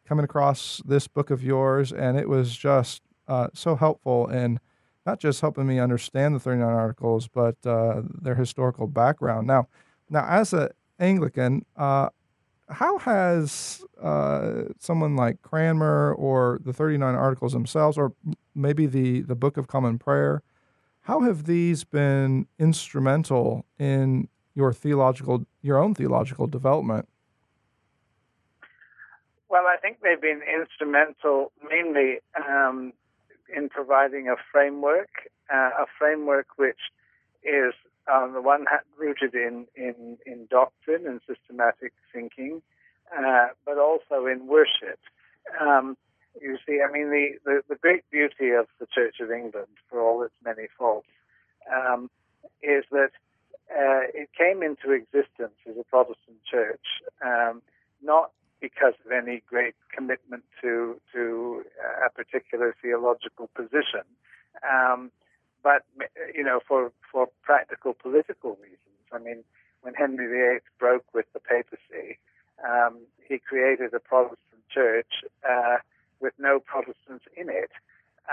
coming 0.05 0.25
across 0.25 0.81
this 0.85 1.07
book 1.07 1.29
of 1.29 1.43
yours, 1.43 1.91
and 1.91 2.17
it 2.17 2.27
was 2.27 2.55
just 2.55 3.01
uh, 3.27 3.47
so 3.53 3.75
helpful 3.75 4.27
in 4.27 4.59
not 5.05 5.19
just 5.19 5.41
helping 5.41 5.65
me 5.65 5.79
understand 5.79 6.35
the 6.35 6.39
39 6.39 6.67
articles, 6.67 7.27
but 7.27 7.55
uh, 7.65 8.01
their 8.21 8.35
historical 8.35 8.87
background. 8.87 9.47
Now, 9.47 9.67
now 10.09 10.25
as 10.27 10.53
an 10.53 10.69
Anglican, 10.99 11.65
uh, 11.75 12.09
how 12.71 12.97
has 12.99 13.83
uh, 14.01 14.63
someone 14.79 15.15
like 15.15 15.41
Cranmer 15.41 16.13
or 16.13 16.59
the 16.63 16.73
39 16.73 17.15
articles 17.15 17.53
themselves, 17.53 17.97
or 17.97 18.13
maybe 18.55 18.85
the, 18.85 19.21
the 19.21 19.35
Book 19.35 19.57
of 19.57 19.67
Common 19.67 19.99
Prayer, 19.99 20.43
how 21.01 21.21
have 21.21 21.45
these 21.45 21.83
been 21.83 22.47
instrumental 22.59 23.65
in 23.79 24.27
your 24.53 24.73
theological, 24.73 25.45
your 25.61 25.77
own 25.77 25.95
theological 25.95 26.47
development? 26.47 27.07
Well, 29.49 29.65
I 29.67 29.77
think 29.77 29.97
they've 30.01 30.21
been 30.21 30.41
instrumental 30.41 31.51
mainly 31.69 32.19
um, 32.37 32.93
in 33.53 33.67
providing 33.69 34.29
a 34.29 34.35
framework, 34.51 35.09
uh, 35.53 35.71
a 35.79 35.85
framework 35.99 36.47
which 36.57 36.79
is 37.43 37.73
on 38.09 38.33
the 38.33 38.41
one 38.41 38.65
hand 38.65 38.81
rooted 38.97 39.33
in, 39.33 39.65
in, 39.75 40.17
in 40.25 40.47
doctrine 40.49 41.05
and 41.07 41.21
systematic 41.27 41.93
thinking, 42.13 42.61
uh, 43.17 43.47
but 43.65 43.77
also 43.77 44.25
in 44.25 44.47
worship. 44.47 44.99
Um, 45.59 45.97
you 46.39 46.57
see, 46.65 46.79
I 46.81 46.91
mean, 46.91 47.09
the, 47.09 47.31
the, 47.43 47.61
the, 47.69 47.75
great 47.75 48.09
beauty 48.09 48.51
of 48.51 48.67
the 48.79 48.87
Church 48.93 49.15
of 49.19 49.31
England, 49.31 49.67
for 49.89 49.99
all 49.99 50.23
its 50.23 50.33
many 50.45 50.67
faults, 50.77 51.07
um, 51.71 52.09
is 52.63 52.85
that 52.91 53.11
uh, 53.69 54.07
it 54.13 54.29
came 54.37 54.63
into 54.63 54.91
existence 54.91 55.55
as 55.69 55.75
a 55.77 55.83
Protestant 55.83 56.37
church, 56.49 56.85
um, 57.25 57.61
not 58.01 58.31
because 58.61 58.93
of 59.05 59.11
any 59.11 59.41
great 59.49 59.75
commitment 59.93 60.43
to 60.61 60.99
to 61.11 61.63
a 62.05 62.09
particular 62.11 62.75
theological 62.81 63.49
position, 63.55 64.05
um, 64.69 65.11
but 65.63 65.83
you 66.33 66.43
know 66.43 66.59
for 66.67 66.91
for 67.11 67.27
practical 67.43 67.93
political 67.93 68.57
reasons. 68.61 68.77
I 69.11 69.19
mean, 69.19 69.43
when 69.81 69.93
Henry 69.93 70.27
VIII 70.27 70.61
broke 70.79 71.05
with 71.13 71.25
the 71.33 71.39
papacy, 71.39 72.17
um, 72.67 72.99
he 73.27 73.39
created 73.39 73.93
a 73.93 73.99
Protestant 73.99 74.63
church 74.73 75.23
uh, 75.47 75.77
with 76.19 76.33
no 76.39 76.59
Protestants 76.59 77.25
in 77.35 77.49
it, 77.49 77.71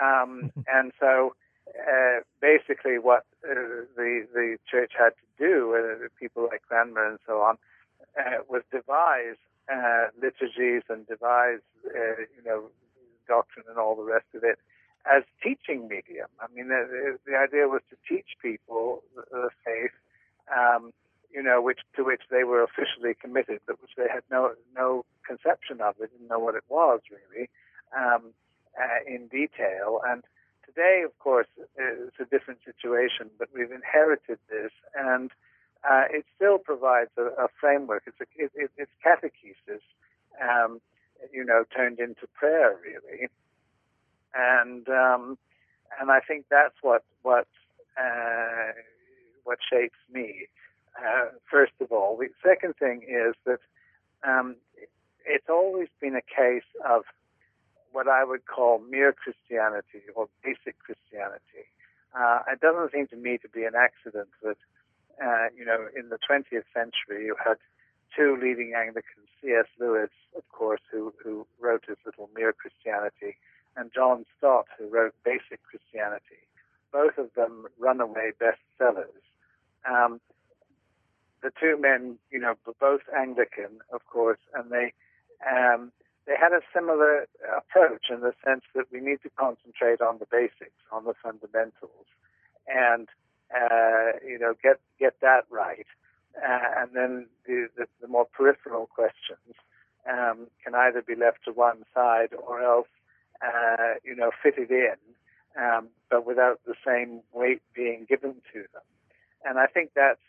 um, 0.01 0.53
and 0.69 0.93
so. 0.99 1.35
Uh, 1.69 2.21
basically, 2.41 2.99
what 2.99 3.27
uh, 3.45 3.85
the 3.95 4.27
the 4.33 4.57
church 4.71 4.93
had 4.99 5.11
to 5.11 5.27
do, 5.39 5.77
uh, 5.77 6.09
people 6.19 6.49
like 6.51 6.63
Cranmer 6.63 7.07
and 7.07 7.19
so 7.27 7.43
on, 7.43 7.59
uh, 8.19 8.39
was 8.49 8.63
devise 8.73 9.37
uh, 9.71 10.07
liturgies 10.21 10.83
and 10.89 11.07
devise, 11.07 11.61
uh, 11.95 12.17
you 12.37 12.43
know, 12.45 12.71
doctrine 13.29 13.67
and 13.69 13.77
all 13.77 13.95
the 13.95 14.03
rest 14.03 14.25
of 14.35 14.43
it 14.43 14.59
as 15.07 15.23
teaching 15.43 15.89
medium. 15.89 16.29
I 16.41 16.47
mean, 16.55 16.69
the, 16.69 17.19
the 17.27 17.37
idea 17.37 17.69
was 17.69 17.83
to 17.91 17.97
teach 18.09 18.37
people 18.43 19.03
the, 19.15 19.51
faith, 19.65 19.95
um, 20.55 20.93
you 21.33 21.43
know, 21.43 21.61
which 21.63 21.81
to 21.97 22.05
which 22.05 22.23
they 22.31 22.45
were 22.45 22.63
officially 22.63 23.15
committed, 23.15 23.61
but 23.67 23.81
which 23.81 23.93
they 23.97 24.09
had 24.09 24.23
no 24.31 24.53
no 24.75 25.05
conception 25.27 25.81
of. 25.81 25.95
They 25.99 26.07
didn't 26.07 26.29
know 26.29 26.39
what 26.39 26.55
it 26.55 26.65
was 26.69 27.01
really 27.11 27.49
um, 27.97 28.33
uh, 28.77 29.01
in 29.07 29.29
detail. 29.29 30.01
And 30.07 30.23
today, 30.65 31.03
of 31.05 31.17
course, 31.19 31.49
it's 31.77 32.21
a 32.21 32.25
different 32.25 32.61
situation, 32.65 33.31
but 33.39 33.49
we've 33.55 33.73
inherited 33.73 34.39
this 34.51 34.73
and 34.95 35.31
uh, 35.89 36.05
it 36.11 36.25
still 36.35 36.59
provides 36.59 37.11
a, 37.17 37.45
a 37.45 37.49
framework. 37.61 38.05
It's, 38.07 38.21
a, 38.21 38.27
it, 38.37 38.51
it, 38.55 38.71
it's 38.77 38.91
catechesis, 39.05 39.83
um, 40.43 40.81
you 41.33 41.45
know, 41.45 41.65
turned 41.75 42.01
into 42.01 42.27
prayer, 42.35 42.77
really. 42.83 43.29
And 44.39 44.89
um, 44.89 45.37
and 46.01 46.11
I 46.11 46.21
think 46.21 46.47
that's 46.51 46.77
what 46.81 47.03
what 47.23 47.49
uh, 48.01 48.73
what 49.45 49.59
shapes 49.69 49.99
me. 50.13 50.47
Uh, 50.97 51.31
first 51.51 51.73
of 51.81 51.91
all, 51.93 52.17
the 52.17 52.29
second 52.47 52.75
thing 52.77 53.03
is 53.03 53.35
that 53.47 53.61
um, 54.27 54.57
it's 55.27 55.49
always 55.49 55.89
been 56.01 56.15
a 56.15 56.23
case 56.23 56.69
of 56.89 57.03
what 57.93 58.09
I 58.09 58.25
would 58.25 58.47
call 58.47 58.79
mere 58.79 59.13
Christianity 59.13 60.03
or 60.15 60.29
basic 60.45 60.79
Christianity. 60.79 61.67
Uh, 62.19 62.41
it 62.53 62.61
doesn't 62.61 62.93
seem 62.93 63.07
to 63.09 63.17
me 63.17 63.39
to 63.39 63.49
be 63.49 63.65
an 63.65 63.75
accident 63.75 64.29
that 64.43 64.57
uh, 65.23 65.49
you 65.57 65.65
know, 65.65 65.87
in 65.97 66.09
the 66.09 66.19
20th 66.19 66.67
century, 66.73 67.27
you 67.27 67.35
had 67.43 67.57
two 68.15 68.39
leading 68.41 68.73
Anglicans, 68.77 69.29
C.S. 69.43 69.67
Lewis, 69.79 70.11
of 70.37 70.43
course, 70.51 70.81
who, 70.91 71.13
who 71.23 71.47
wrote 71.61 71.85
his 71.87 71.97
little 72.07 72.31
Mere 72.35 72.53
Christianity, 72.53 73.37
and 73.79 73.91
John 73.95 74.25
Stott, 74.37 74.67
who 74.79 74.89
wrote 74.89 75.15
Basic 75.25 75.63
Christianity. 75.63 76.43
Both 76.93 77.19
of 77.19 77.33
them 77.35 77.67
runaway 77.79 78.33
bestsellers. 78.41 79.23
Um, 79.89 80.21
the 81.43 81.51
two 81.61 81.79
men, 81.81 82.19
you 82.31 82.41
know, 82.41 82.55
were 82.67 82.75
both 82.81 83.03
Anglican, 83.17 83.81
of 83.93 84.05
course, 84.07 84.41
and 84.55 84.71
they 84.71 84.93
um, 85.49 85.93
they 86.27 86.35
had 86.39 86.53
a 86.53 86.61
similar 86.75 87.27
approach 87.57 88.07
in 88.11 88.21
the 88.21 88.33
sense 88.45 88.63
that 88.75 88.87
we 88.93 89.01
need 89.01 89.23
to 89.23 89.31
concentrate 89.31 90.01
on 90.01 90.19
the 90.19 90.27
basics, 90.31 90.77
on 90.91 91.05
the 91.05 91.15
fundamentals, 91.23 92.07
and 92.67 93.09
uh, 93.55 94.19
you 94.27 94.39
know, 94.39 94.55
get 94.63 94.81
get 94.99 95.15
that 95.23 95.45
right, 95.51 95.87
uh, 96.37 96.83
and 96.83 96.91
then 96.93 97.27
the, 97.47 97.69
the, 97.77 97.87
the 98.01 98.09
more 98.09 98.27
peripheral 98.27 98.87
questions 98.87 99.55
um, 100.11 100.49
can 100.65 100.75
either 100.75 101.03
be 101.03 101.15
left 101.15 101.45
to 101.45 101.53
one 101.53 101.85
side 101.95 102.31
or 102.47 102.63
else, 102.63 102.89
uh, 103.43 103.95
you 104.05 104.15
know, 104.15 104.31
fitted 104.43 104.71
in, 104.71 104.97
um, 105.61 105.89
but 106.11 106.27
without 106.27 106.61
the 106.67 106.75
same 106.87 107.21
weight 107.33 107.63
being 107.75 108.07
given 108.09 108.35
to 108.53 108.61
them. 108.73 108.83
And 109.45 109.59
I 109.59 109.67
think 109.67 109.91
that's 109.95 110.21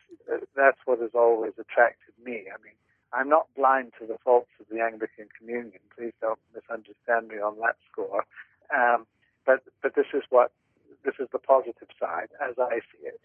that's 0.56 0.78
what 0.86 1.00
has 1.00 1.12
always 1.14 1.54
attracted 1.60 2.14
me. 2.24 2.46
I 2.48 2.62
mean, 2.64 2.78
I'm 3.12 3.30
not 3.30 3.48
blind 3.56 3.94
to 4.00 4.06
the 4.06 4.18
faults 4.24 4.52
of 4.60 4.68
the 4.72 4.82
Anglican 4.82 5.28
Communion. 5.38 5.80
Please 5.96 6.14
don't 6.22 6.40
misunderstand 6.54 7.28
me 7.28 7.36
on 7.36 7.58
that 7.60 7.76
score. 7.92 8.24
Um, 8.76 9.08
but 9.46 9.64
but 9.82 9.96
this 9.96 10.06
is 10.14 10.24
what 10.30 10.52
this 11.04 11.16
is 11.20 11.28
the 11.32 11.40
positive 11.40 11.88
side 12.00 12.30
as 12.42 12.56
I 12.60 12.80
see 12.92 13.08
it. 13.08 13.20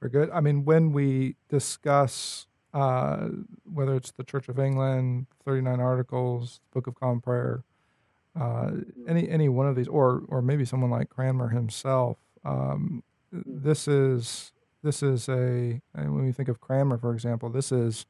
Very 0.00 0.10
good. 0.10 0.30
I 0.30 0.40
mean, 0.40 0.64
when 0.64 0.92
we 0.92 1.36
discuss 1.48 2.48
uh, 2.74 3.28
whether 3.72 3.94
it's 3.94 4.10
the 4.10 4.24
Church 4.24 4.48
of 4.48 4.58
England, 4.58 5.26
39 5.44 5.78
Articles, 5.78 6.60
Book 6.72 6.86
of 6.86 6.94
Common 6.94 7.20
Prayer, 7.20 7.62
uh, 8.38 8.70
any 9.06 9.28
any 9.28 9.48
one 9.48 9.66
of 9.66 9.76
these, 9.76 9.88
or 9.88 10.22
or 10.28 10.42
maybe 10.42 10.64
someone 10.64 10.90
like 10.90 11.10
Cranmer 11.10 11.48
himself, 11.48 12.18
um, 12.44 13.02
this 13.32 13.88
is 13.88 14.52
this 14.82 15.02
is 15.02 15.28
a 15.28 15.80
when 15.94 16.24
we 16.24 16.32
think 16.32 16.48
of 16.48 16.60
Cranmer, 16.60 16.98
for 16.98 17.12
example, 17.12 17.48
this 17.48 17.72
is 17.72 18.06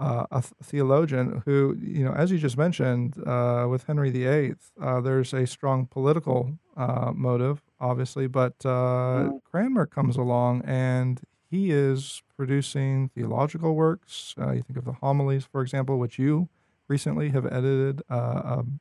uh, 0.00 0.24
a 0.30 0.40
theologian 0.40 1.42
who, 1.44 1.76
you 1.78 2.02
know, 2.02 2.12
as 2.12 2.30
you 2.30 2.38
just 2.38 2.56
mentioned, 2.56 3.22
uh, 3.26 3.66
with 3.68 3.84
Henry 3.84 4.10
VIII, 4.10 4.54
uh, 4.80 5.00
there's 5.00 5.34
a 5.34 5.46
strong 5.46 5.86
political 5.86 6.58
uh, 6.76 7.12
motive, 7.14 7.60
obviously, 7.78 8.26
but 8.26 8.54
uh, 8.64 9.28
mm-hmm. 9.28 9.36
Cranmer 9.50 9.84
comes 9.84 10.16
along 10.16 10.62
and 10.64 11.20
he 11.50 11.70
is 11.70 12.22
producing 12.34 13.10
theological 13.14 13.74
works. 13.74 14.34
Uh, 14.40 14.52
you 14.52 14.62
think 14.62 14.78
of 14.78 14.86
the 14.86 14.92
homilies, 14.92 15.44
for 15.44 15.60
example, 15.60 15.98
which 15.98 16.18
you 16.18 16.48
recently 16.88 17.28
have 17.28 17.44
edited. 17.44 18.00
Um, 18.08 18.80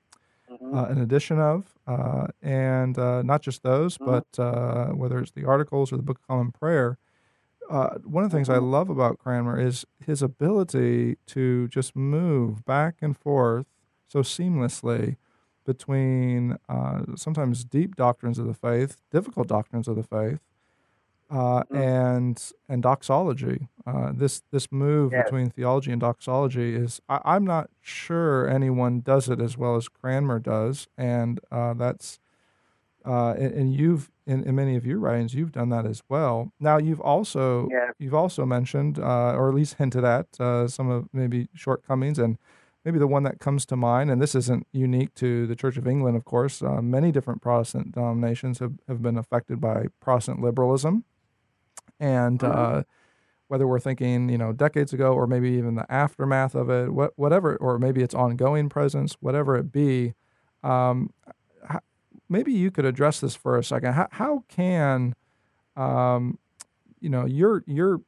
mm-hmm. 0.61 0.77
uh, 0.77 0.85
an 0.85 1.01
edition 1.01 1.39
of, 1.39 1.65
uh, 1.87 2.27
and 2.41 2.97
uh, 2.97 3.21
not 3.21 3.41
just 3.41 3.63
those, 3.63 3.97
mm-hmm. 3.97 4.11
but 4.11 4.41
uh, 4.41 4.87
whether 4.89 5.19
it's 5.19 5.31
the 5.31 5.45
articles 5.45 5.91
or 5.91 5.97
the 5.97 6.03
Book 6.03 6.19
of 6.19 6.27
Common 6.27 6.51
Prayer. 6.51 6.97
Uh, 7.69 7.99
one 8.03 8.23
of 8.23 8.31
the 8.31 8.35
things 8.35 8.49
I 8.49 8.55
mm-hmm. 8.55 8.71
love 8.71 8.89
about 8.89 9.19
Cranmer 9.19 9.59
is 9.59 9.85
his 10.03 10.21
ability 10.21 11.17
to 11.27 11.67
just 11.67 11.95
move 11.95 12.65
back 12.65 12.95
and 13.01 13.15
forth 13.15 13.67
so 14.07 14.19
seamlessly 14.19 15.17
between 15.65 16.57
uh, 16.67 17.01
sometimes 17.15 17.63
deep 17.63 17.95
doctrines 17.95 18.39
of 18.39 18.47
the 18.47 18.55
faith, 18.55 19.01
difficult 19.11 19.47
doctrines 19.47 19.87
of 19.87 19.95
the 19.95 20.03
faith, 20.03 20.39
uh, 21.29 21.63
mm. 21.63 21.77
and 21.79 22.51
and 22.67 22.83
doxology. 22.83 23.67
Uh, 23.85 24.11
this 24.13 24.41
this 24.51 24.71
move 24.71 25.11
yes. 25.11 25.25
between 25.25 25.49
theology 25.49 25.91
and 25.91 26.01
doxology 26.01 26.75
is 26.75 27.01
I, 27.07 27.35
am 27.35 27.45
not 27.45 27.69
sure 27.81 28.47
anyone 28.49 29.01
does 29.01 29.29
it 29.29 29.39
as 29.39 29.57
well 29.57 29.75
as 29.75 29.87
Cranmer 29.87 30.39
does, 30.39 30.87
and 30.97 31.39
uh, 31.51 31.73
that's 31.73 32.19
uh, 33.05 33.31
and, 33.31 33.53
and, 33.53 33.73
you've 33.73 34.11
in, 34.27 34.43
in, 34.43 34.55
many 34.55 34.75
of 34.75 34.85
your 34.85 34.99
writings 34.99 35.33
you've 35.33 35.53
done 35.53 35.69
that 35.69 35.85
as 35.85 36.03
well. 36.09 36.51
Now 36.59 36.77
you've 36.77 36.99
also 36.99 37.67
yes. 37.71 37.93
you've 37.97 38.13
also 38.13 38.45
mentioned 38.45 38.99
uh, 38.99 39.33
or 39.33 39.49
at 39.49 39.55
least 39.55 39.75
hinted 39.75 40.03
at 40.03 40.39
uh, 40.39 40.67
some 40.67 40.89
of 40.89 41.09
maybe 41.13 41.47
shortcomings 41.53 42.19
and. 42.19 42.37
Maybe 42.85 42.97
the 42.97 43.07
one 43.07 43.23
that 43.23 43.39
comes 43.39 43.65
to 43.67 43.75
mind, 43.75 44.09
and 44.09 44.21
this 44.21 44.33
isn't 44.33 44.65
unique 44.71 45.13
to 45.15 45.45
the 45.45 45.55
Church 45.55 45.75
of 45.75 45.85
England, 45.85 46.15
of 46.15 46.23
course. 46.23 46.61
many 46.61 47.11
different 47.11 47.41
Protestant 47.41 47.91
denominations 47.91 48.59
have, 48.59 48.75
have 48.87 49.01
been 49.01 49.17
affected 49.17 49.59
by 49.59 49.87
Protestant 49.99 50.41
liberalism 50.41 51.03
and 51.99 52.39
mm-hmm. 52.39 52.79
uh, 52.79 52.83
whether 53.47 53.67
we're 53.67 53.79
thinking 53.79 54.29
you 54.29 54.37
know 54.37 54.53
decades 54.53 54.93
ago 54.93 55.13
or 55.13 55.27
maybe 55.27 55.49
even 55.49 55.75
the 55.75 55.91
aftermath 55.91 56.55
of 56.55 56.69
it, 56.69 56.93
what, 56.93 57.13
whatever, 57.15 57.55
or 57.57 57.79
maybe 57.79 58.01
it's 58.01 58.13
ongoing 58.13 58.69
presence, 58.69 59.17
whatever 59.19 59.55
it 59.55 59.71
be. 59.71 60.13
Um, 60.63 61.11
maybe 62.29 62.53
you 62.53 62.71
could 62.71 62.85
address 62.85 63.19
this 63.19 63.35
for 63.35 63.57
a 63.57 63.63
second. 63.63 63.93
How, 63.93 64.07
how 64.11 64.43
can 64.47 65.15
um, 65.75 66.37
you 67.01 67.09
know 67.09 67.25
you're 67.25 67.63
you're 67.65 68.01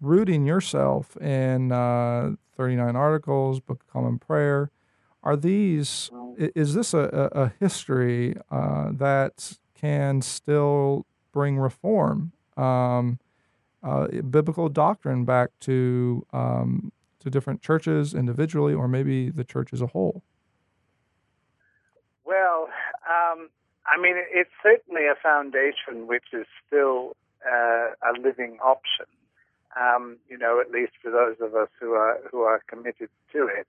rooting 0.00 0.46
yourself 0.46 1.16
in 1.16 1.72
uh, 1.72 2.32
39 2.56 2.96
articles, 2.96 3.60
Book 3.60 3.82
of 3.82 3.92
Common 3.92 4.18
Prayer. 4.18 4.70
Are 5.22 5.36
these 5.36 6.10
is 6.36 6.74
this 6.74 6.94
a, 6.94 7.30
a 7.32 7.52
history 7.60 8.36
uh, 8.50 8.90
that 8.92 9.58
can 9.74 10.22
still 10.22 11.06
bring 11.32 11.58
reform? 11.58 12.32
Um, 12.56 13.18
uh, 13.88 14.22
biblical 14.22 14.68
doctrine 14.68 15.24
back 15.24 15.50
to 15.60 16.26
um, 16.32 16.92
to 17.20 17.30
different 17.30 17.62
churches 17.62 18.14
individually, 18.14 18.74
or 18.74 18.86
maybe 18.86 19.30
the 19.30 19.44
church 19.44 19.72
as 19.72 19.80
a 19.80 19.86
whole? 19.86 20.22
Well, 22.24 22.68
um, 23.08 23.48
I 23.86 24.00
mean, 24.00 24.14
it's 24.16 24.50
certainly 24.62 25.06
a 25.06 25.16
foundation 25.20 26.06
which 26.06 26.26
is 26.32 26.46
still 26.66 27.16
uh, 27.44 27.88
a 28.08 28.12
living 28.20 28.58
option. 28.62 29.06
Um, 29.78 30.18
you 30.28 30.38
know, 30.38 30.60
at 30.60 30.70
least 30.70 30.92
for 31.02 31.10
those 31.10 31.36
of 31.40 31.54
us 31.54 31.68
who 31.80 31.92
are 31.92 32.18
who 32.30 32.40
are 32.42 32.62
committed 32.66 33.10
to 33.32 33.46
it. 33.46 33.66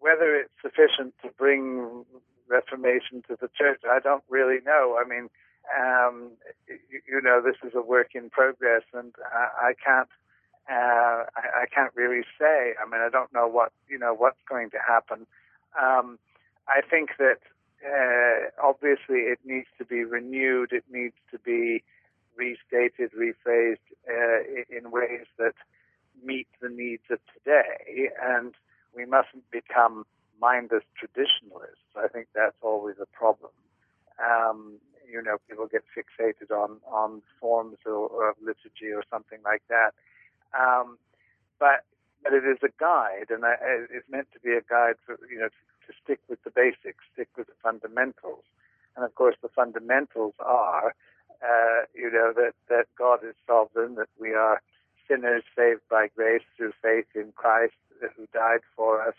Whether 0.00 0.34
it's 0.34 0.52
sufficient 0.62 1.14
to 1.22 1.28
bring 1.36 2.04
reformation 2.48 3.22
to 3.28 3.36
the 3.40 3.48
church, 3.56 3.82
I 3.88 4.00
don't 4.00 4.24
really 4.28 4.60
know. 4.64 4.98
I 4.98 5.06
mean, 5.06 5.28
um, 5.76 6.32
you, 6.68 7.00
you, 7.08 7.20
know, 7.22 7.42
this 7.42 7.56
is 7.66 7.74
a 7.74 7.82
work 7.82 8.14
in 8.14 8.30
progress, 8.30 8.82
and 8.92 9.14
I, 9.32 9.68
I 9.68 9.72
can't. 9.84 10.08
Uh, 10.70 11.24
I, 11.34 11.62
I, 11.62 11.66
can't 11.74 11.92
really 11.96 12.22
say. 12.38 12.74
I 12.80 12.88
mean, 12.88 13.00
I 13.00 13.08
don't 13.10 13.32
know 13.32 13.48
what 13.48 13.72
you 13.88 13.98
know 13.98 14.14
what's 14.14 14.38
going 14.48 14.70
to 14.70 14.78
happen. 14.86 15.26
Um, 15.80 16.18
I 16.68 16.80
think 16.88 17.10
that 17.18 17.40
uh, 17.84 18.50
obviously 18.62 19.30
it 19.30 19.38
needs 19.44 19.66
to 19.78 19.84
be 19.84 20.04
renewed. 20.04 20.72
It 20.72 20.84
needs 20.90 21.16
to 21.32 21.38
be 21.38 21.82
restated, 22.36 23.10
rephrased 23.12 23.76
uh, 24.08 24.64
in 24.70 24.90
ways 24.90 25.26
that 25.38 25.54
meet 26.24 26.46
the 26.60 26.68
needs 26.68 27.02
of 27.10 27.18
today, 27.34 28.10
and 28.22 28.54
we 28.94 29.06
mustn't 29.06 29.50
become 29.50 30.04
mindless 30.40 30.84
traditionalists. 30.96 31.90
I 31.96 32.08
think 32.08 32.28
that's 32.34 32.56
always 32.62 32.96
a 33.00 33.06
problem. 33.06 33.52
Um, 34.18 34.78
you 35.10 35.22
know 35.22 35.38
people 35.48 35.66
get 35.66 35.84
fixated 35.96 36.50
on 36.50 36.78
on 36.86 37.22
forms 37.40 37.78
or, 37.86 38.08
or 38.08 38.30
of 38.30 38.36
liturgy 38.40 38.92
or 38.94 39.04
something 39.10 39.38
like 39.44 39.62
that. 39.68 39.92
Um, 40.58 40.98
but 41.58 41.84
but 42.22 42.32
it 42.32 42.44
is 42.44 42.58
a 42.62 42.72
guide, 42.78 43.30
and 43.30 43.44
I, 43.44 43.54
it's 43.90 44.08
meant 44.10 44.28
to 44.32 44.40
be 44.40 44.52
a 44.52 44.62
guide 44.62 44.96
for 45.04 45.18
you 45.30 45.38
know 45.38 45.48
to, 45.48 45.62
to 45.86 45.98
stick 46.02 46.20
with 46.28 46.42
the 46.44 46.50
basics, 46.50 47.04
stick 47.12 47.28
with 47.36 47.46
the 47.46 47.58
fundamentals, 47.62 48.44
and 48.96 49.04
of 49.04 49.14
course 49.14 49.36
the 49.42 49.48
fundamentals 49.48 50.34
are 50.40 50.94
uh, 51.42 51.80
you 51.94 52.10
know 52.10 52.32
that 52.34 52.54
that 52.68 52.86
God 52.98 53.20
is 53.24 53.34
sovereign, 53.46 53.94
that 53.96 54.12
we 54.20 54.34
are 54.34 54.62
sinners 55.08 55.42
saved 55.56 55.80
by 55.90 56.08
grace 56.14 56.42
through 56.56 56.72
faith 56.82 57.06
in 57.14 57.32
Christ 57.34 57.74
who 58.16 58.26
died 58.32 58.60
for 58.76 59.02
us, 59.02 59.14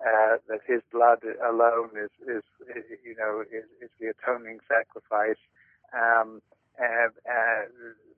uh, 0.00 0.36
that 0.48 0.60
His 0.66 0.82
blood 0.92 1.20
alone 1.44 1.90
is, 1.96 2.10
is, 2.26 2.42
is 2.74 2.84
you 3.04 3.14
know, 3.16 3.42
is, 3.42 3.64
is, 3.80 3.90
the 4.00 4.08
atoning 4.08 4.58
sacrifice, 4.68 5.40
um, 5.94 6.42
and, 6.78 7.12
uh, 7.28 7.62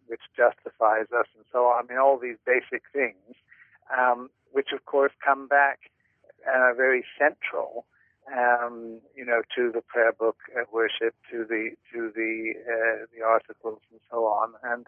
which 0.06 0.22
justifies 0.36 1.06
us, 1.12 1.26
and 1.36 1.44
so 1.52 1.66
on. 1.66 1.84
I 1.84 1.88
mean, 1.88 1.98
all 1.98 2.18
these 2.18 2.38
basic 2.46 2.82
things, 2.92 3.36
um, 3.96 4.30
which 4.52 4.68
of 4.72 4.84
course 4.86 5.12
come 5.24 5.48
back 5.48 5.90
and 6.46 6.62
are 6.62 6.74
very 6.74 7.04
central, 7.18 7.84
um, 8.34 9.00
you 9.14 9.24
know, 9.24 9.42
to 9.54 9.70
the 9.70 9.82
prayer 9.82 10.12
book 10.12 10.36
at 10.58 10.72
worship, 10.72 11.14
to 11.30 11.44
the 11.44 11.70
to 11.92 12.10
the 12.14 12.54
uh, 12.66 13.06
the 13.14 13.22
articles, 13.22 13.80
and 13.90 14.00
so 14.10 14.24
on. 14.24 14.54
And 14.62 14.86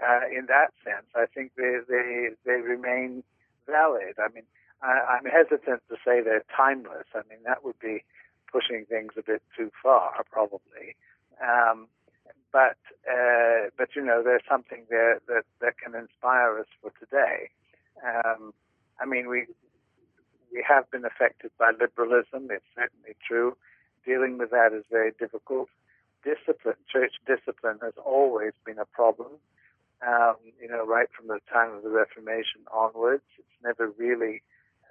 uh, 0.00 0.26
in 0.30 0.46
that 0.46 0.72
sense, 0.84 1.06
I 1.14 1.26
think 1.26 1.52
they 1.56 1.78
they 1.88 2.28
they 2.46 2.60
remain 2.60 3.24
valid. 3.66 4.14
I 4.18 4.32
mean 4.32 4.44
I, 4.82 5.18
am 5.18 5.26
hesitant 5.30 5.82
to 5.88 5.96
say 6.04 6.20
they're 6.22 6.44
timeless. 6.56 7.06
I 7.14 7.22
mean, 7.28 7.40
that 7.46 7.64
would 7.64 7.78
be 7.80 8.04
pushing 8.52 8.84
things 8.88 9.12
a 9.18 9.22
bit 9.22 9.42
too 9.56 9.70
far, 9.82 10.24
probably. 10.30 10.96
Um, 11.42 11.88
but 12.52 12.78
uh, 13.10 13.70
but 13.78 13.90
you 13.94 14.02
know, 14.04 14.22
there's 14.24 14.42
something 14.48 14.84
there 14.90 15.20
that 15.28 15.44
that 15.60 15.78
can 15.78 15.94
inspire 15.94 16.58
us 16.58 16.66
for 16.82 16.92
today. 16.98 17.50
Um, 18.04 18.52
I 19.00 19.06
mean, 19.06 19.28
we 19.28 19.46
we 20.52 20.64
have 20.66 20.90
been 20.90 21.04
affected 21.04 21.50
by 21.58 21.72
liberalism. 21.78 22.48
It's 22.50 22.64
certainly 22.74 23.16
true. 23.26 23.56
Dealing 24.04 24.38
with 24.38 24.50
that 24.50 24.72
is 24.72 24.84
very 24.90 25.12
difficult. 25.18 25.68
Discipline, 26.24 26.76
church 26.90 27.14
discipline, 27.26 27.78
has 27.82 27.94
always 28.04 28.52
been 28.66 28.78
a 28.78 28.84
problem. 28.86 29.38
um, 30.06 30.36
you 30.60 30.68
know, 30.68 30.84
right 30.86 31.08
from 31.16 31.28
the 31.28 31.40
time 31.52 31.74
of 31.74 31.82
the 31.82 31.90
Reformation 31.90 32.62
onwards. 32.72 33.24
It's 33.38 33.58
never 33.62 33.90
really 33.98 34.42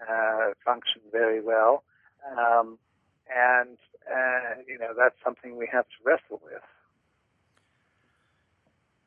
uh, 0.07 0.51
functioned 0.63 1.05
very 1.11 1.41
well. 1.41 1.83
Um, 2.37 2.77
and, 3.33 3.77
uh, 4.11 4.61
you 4.67 4.77
know, 4.77 4.93
that's 4.97 5.15
something 5.23 5.57
we 5.57 5.67
have 5.71 5.85
to 5.85 5.95
wrestle 6.03 6.41
with. 6.43 6.61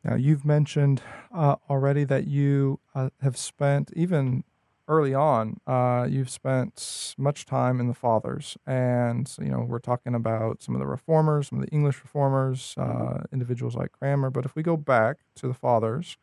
Now, 0.05 0.17
you've 0.17 0.45
mentioned 0.45 1.03
uh, 1.33 1.57
already 1.71 2.05
that 2.05 2.27
you 2.27 2.81
uh, 2.95 3.11
have 3.21 3.37
spent, 3.37 3.93
even 3.95 4.43
early 4.89 5.15
on, 5.15 5.61
uh, 5.67 6.07
you've 6.11 6.29
spent 6.29 7.15
much 7.17 7.47
time 7.47 7.79
in 7.79 7.87
the 7.87 7.95
Fathers. 7.95 8.59
And, 8.67 9.33
you 9.41 9.49
know, 9.49 9.61
we're 9.61 9.79
talking 9.79 10.15
about 10.15 10.61
some 10.61 10.75
of 10.75 10.81
the 10.81 10.87
reformers, 10.87 11.49
some 11.49 11.61
of 11.61 11.65
the 11.65 11.71
English 11.71 12.03
reformers, 12.03 12.75
uh, 12.77 13.23
individuals 13.33 13.77
like 13.77 13.93
Cranmer. 13.93 14.31
But 14.31 14.45
if 14.45 14.57
we 14.57 14.63
go 14.63 14.77
back 14.77 15.19
to 15.37 15.47
the 15.47 15.55
Fathers, 15.55 16.17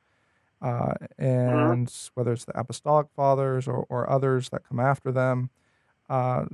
uh, 0.61 0.93
and 1.17 1.87
mm-hmm. 1.87 2.09
whether 2.13 2.33
it's 2.33 2.45
the 2.45 2.59
Apostolic 2.59 3.07
Fathers 3.15 3.67
or, 3.67 3.85
or 3.89 4.09
others 4.09 4.49
that 4.49 4.67
come 4.67 4.79
after 4.79 5.11
them, 5.11 5.49
uh, 6.09 6.45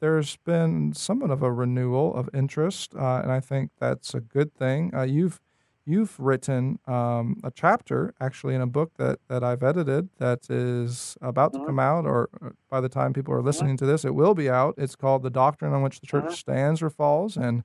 there's 0.00 0.36
been 0.36 0.92
somewhat 0.92 1.30
of 1.30 1.42
a 1.42 1.50
renewal 1.50 2.14
of 2.14 2.28
interest, 2.34 2.92
and 2.94 3.32
I 3.32 3.40
think 3.40 3.70
that's 3.78 4.12
a 4.12 4.20
good 4.20 4.54
thing. 4.54 4.92
you've 5.06 5.40
you've 5.86 6.18
written 6.18 6.78
um, 6.86 7.40
a 7.44 7.50
chapter 7.50 8.14
actually 8.20 8.54
in 8.54 8.60
a 8.60 8.66
book 8.66 8.92
that, 8.96 9.18
that 9.28 9.44
I've 9.44 9.62
edited 9.62 10.08
that 10.18 10.48
is 10.48 11.16
about 11.20 11.52
to 11.52 11.64
come 11.64 11.78
out, 11.78 12.06
or 12.06 12.30
uh, 12.42 12.50
by 12.70 12.80
the 12.80 12.88
time 12.88 13.12
people 13.12 13.34
are 13.34 13.42
listening 13.42 13.76
to 13.78 13.86
this, 13.86 14.04
it 14.04 14.14
will 14.14 14.34
be 14.34 14.48
out. 14.48 14.74
It's 14.78 14.96
called 14.96 15.22
The 15.22 15.30
Doctrine 15.30 15.72
on 15.72 15.82
Which 15.82 16.00
the 16.00 16.06
Church 16.06 16.36
Stands 16.36 16.82
or 16.82 16.90
Falls. 16.90 17.36
And 17.36 17.64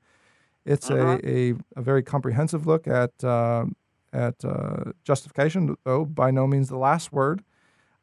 it's 0.66 0.90
a, 0.90 1.20
a, 1.28 1.54
a, 1.76 1.82
very 1.82 2.04
comprehensive 2.04 2.68
look 2.68 2.88
at, 2.88 3.24
uh, 3.24 3.66
at 4.14 4.44
uh, 4.44 4.92
justification, 5.04 5.76
though 5.84 6.06
by 6.06 6.32
no 6.32 6.48
means 6.48 6.70
the 6.70 6.78
last 6.78 7.12
word. 7.12 7.44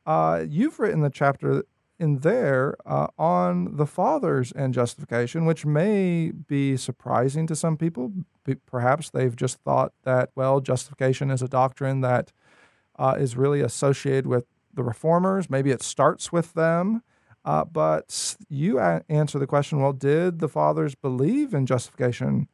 Uh, 0.04 0.44
you've 0.48 0.78
written 0.78 1.00
the 1.00 1.10
chapter 1.10 1.64
in 1.98 2.18
there 2.18 2.76
uh, 2.84 3.08
on 3.18 3.76
the 3.76 3.86
fathers 3.86 4.52
and 4.52 4.74
justification, 4.74 5.46
which 5.46 5.64
may 5.64 6.30
be 6.30 6.76
surprising 6.76 7.46
to 7.46 7.56
some 7.56 7.76
people. 7.76 8.12
Perhaps 8.66 9.10
they've 9.10 9.34
just 9.34 9.58
thought 9.60 9.92
that, 10.04 10.30
well, 10.34 10.60
justification 10.60 11.30
is 11.30 11.42
a 11.42 11.48
doctrine 11.48 12.02
that 12.02 12.32
uh, 12.98 13.16
is 13.18 13.36
really 13.36 13.60
associated 13.60 14.26
with 14.26 14.44
the 14.72 14.82
reformers. 14.82 15.50
Maybe 15.50 15.70
it 15.70 15.82
starts 15.82 16.30
with 16.30 16.52
them. 16.54 17.02
Uh, 17.44 17.64
but 17.64 18.36
you 18.48 18.78
a- 18.78 19.02
answer 19.08 19.38
the 19.38 19.46
question 19.46 19.80
well, 19.80 19.92
did 19.92 20.40
the 20.40 20.48
fathers 20.48 20.94
believe 20.94 21.54
in 21.54 21.64
justification 21.64 22.48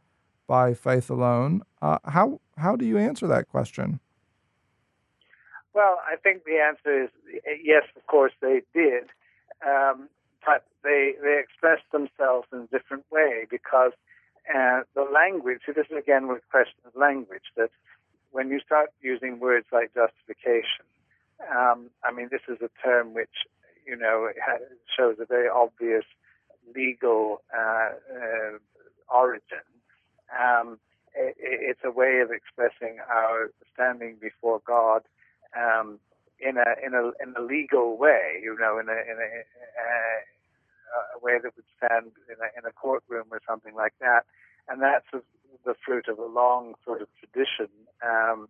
by 0.52 0.74
faith 0.74 1.08
alone? 1.08 1.62
Uh, 1.80 1.98
how, 2.04 2.40
how 2.58 2.76
do 2.76 2.84
you 2.84 2.98
answer 2.98 3.26
that 3.26 3.48
question? 3.48 4.00
Well, 5.72 5.98
I 6.06 6.16
think 6.16 6.44
the 6.44 6.58
answer 6.58 7.04
is 7.04 7.10
yes, 7.64 7.84
of 7.96 8.06
course 8.06 8.32
they 8.42 8.60
did 8.74 9.04
um, 9.66 10.08
but 10.44 10.64
they 10.82 11.14
they 11.22 11.38
express 11.38 11.80
themselves 11.92 12.48
in 12.52 12.60
a 12.60 12.66
different 12.66 13.04
way 13.10 13.46
because 13.48 13.92
uh, 14.52 14.80
the 14.94 15.02
language. 15.02 15.60
So 15.66 15.72
this 15.72 15.86
is 15.90 15.96
again 15.96 16.28
with 16.28 16.42
question 16.50 16.78
of 16.84 16.94
language. 16.96 17.46
That 17.56 17.70
when 18.32 18.48
you 18.50 18.60
start 18.60 18.90
using 19.00 19.38
words 19.38 19.66
like 19.72 19.94
justification, 19.94 20.86
um, 21.54 21.90
I 22.04 22.12
mean 22.12 22.28
this 22.30 22.42
is 22.48 22.58
a 22.60 22.70
term 22.82 23.14
which 23.14 23.46
you 23.86 23.96
know 23.96 24.30
shows 24.96 25.16
a 25.20 25.26
very 25.26 25.48
obvious 25.48 26.04
legal 26.74 27.42
uh, 27.56 27.90
uh, 28.10 28.58
origin. 29.08 29.66
Um, 30.32 30.78
it, 31.14 31.34
it's 31.38 31.80
a 31.84 31.90
way 31.90 32.20
of 32.20 32.30
expressing 32.30 32.98
our 33.08 33.50
standing 33.74 34.16
before 34.20 34.60
God. 34.66 35.02
Um, 35.56 35.98
in 36.40 36.56
a 36.56 36.74
in 36.84 36.94
a 36.94 37.12
in 37.22 37.34
a 37.36 37.42
legal 37.42 37.96
way, 37.96 38.40
you 38.42 38.56
know, 38.58 38.78
in 38.78 38.88
a 38.88 38.92
in 38.92 39.16
a, 39.18 39.30
a, 41.16 41.18
way 41.22 41.38
that 41.40 41.54
would 41.54 41.64
stand 41.78 42.10
in 42.28 42.36
a, 42.42 42.48
in 42.58 42.66
a 42.66 42.72
courtroom 42.72 43.26
or 43.30 43.40
something 43.48 43.74
like 43.74 43.94
that, 44.00 44.24
and 44.68 44.82
that's 44.82 45.06
a, 45.14 45.20
the 45.64 45.74
fruit 45.84 46.08
of 46.08 46.18
a 46.18 46.26
long 46.26 46.74
sort 46.84 47.00
of 47.00 47.08
tradition, 47.18 47.70
um, 48.02 48.48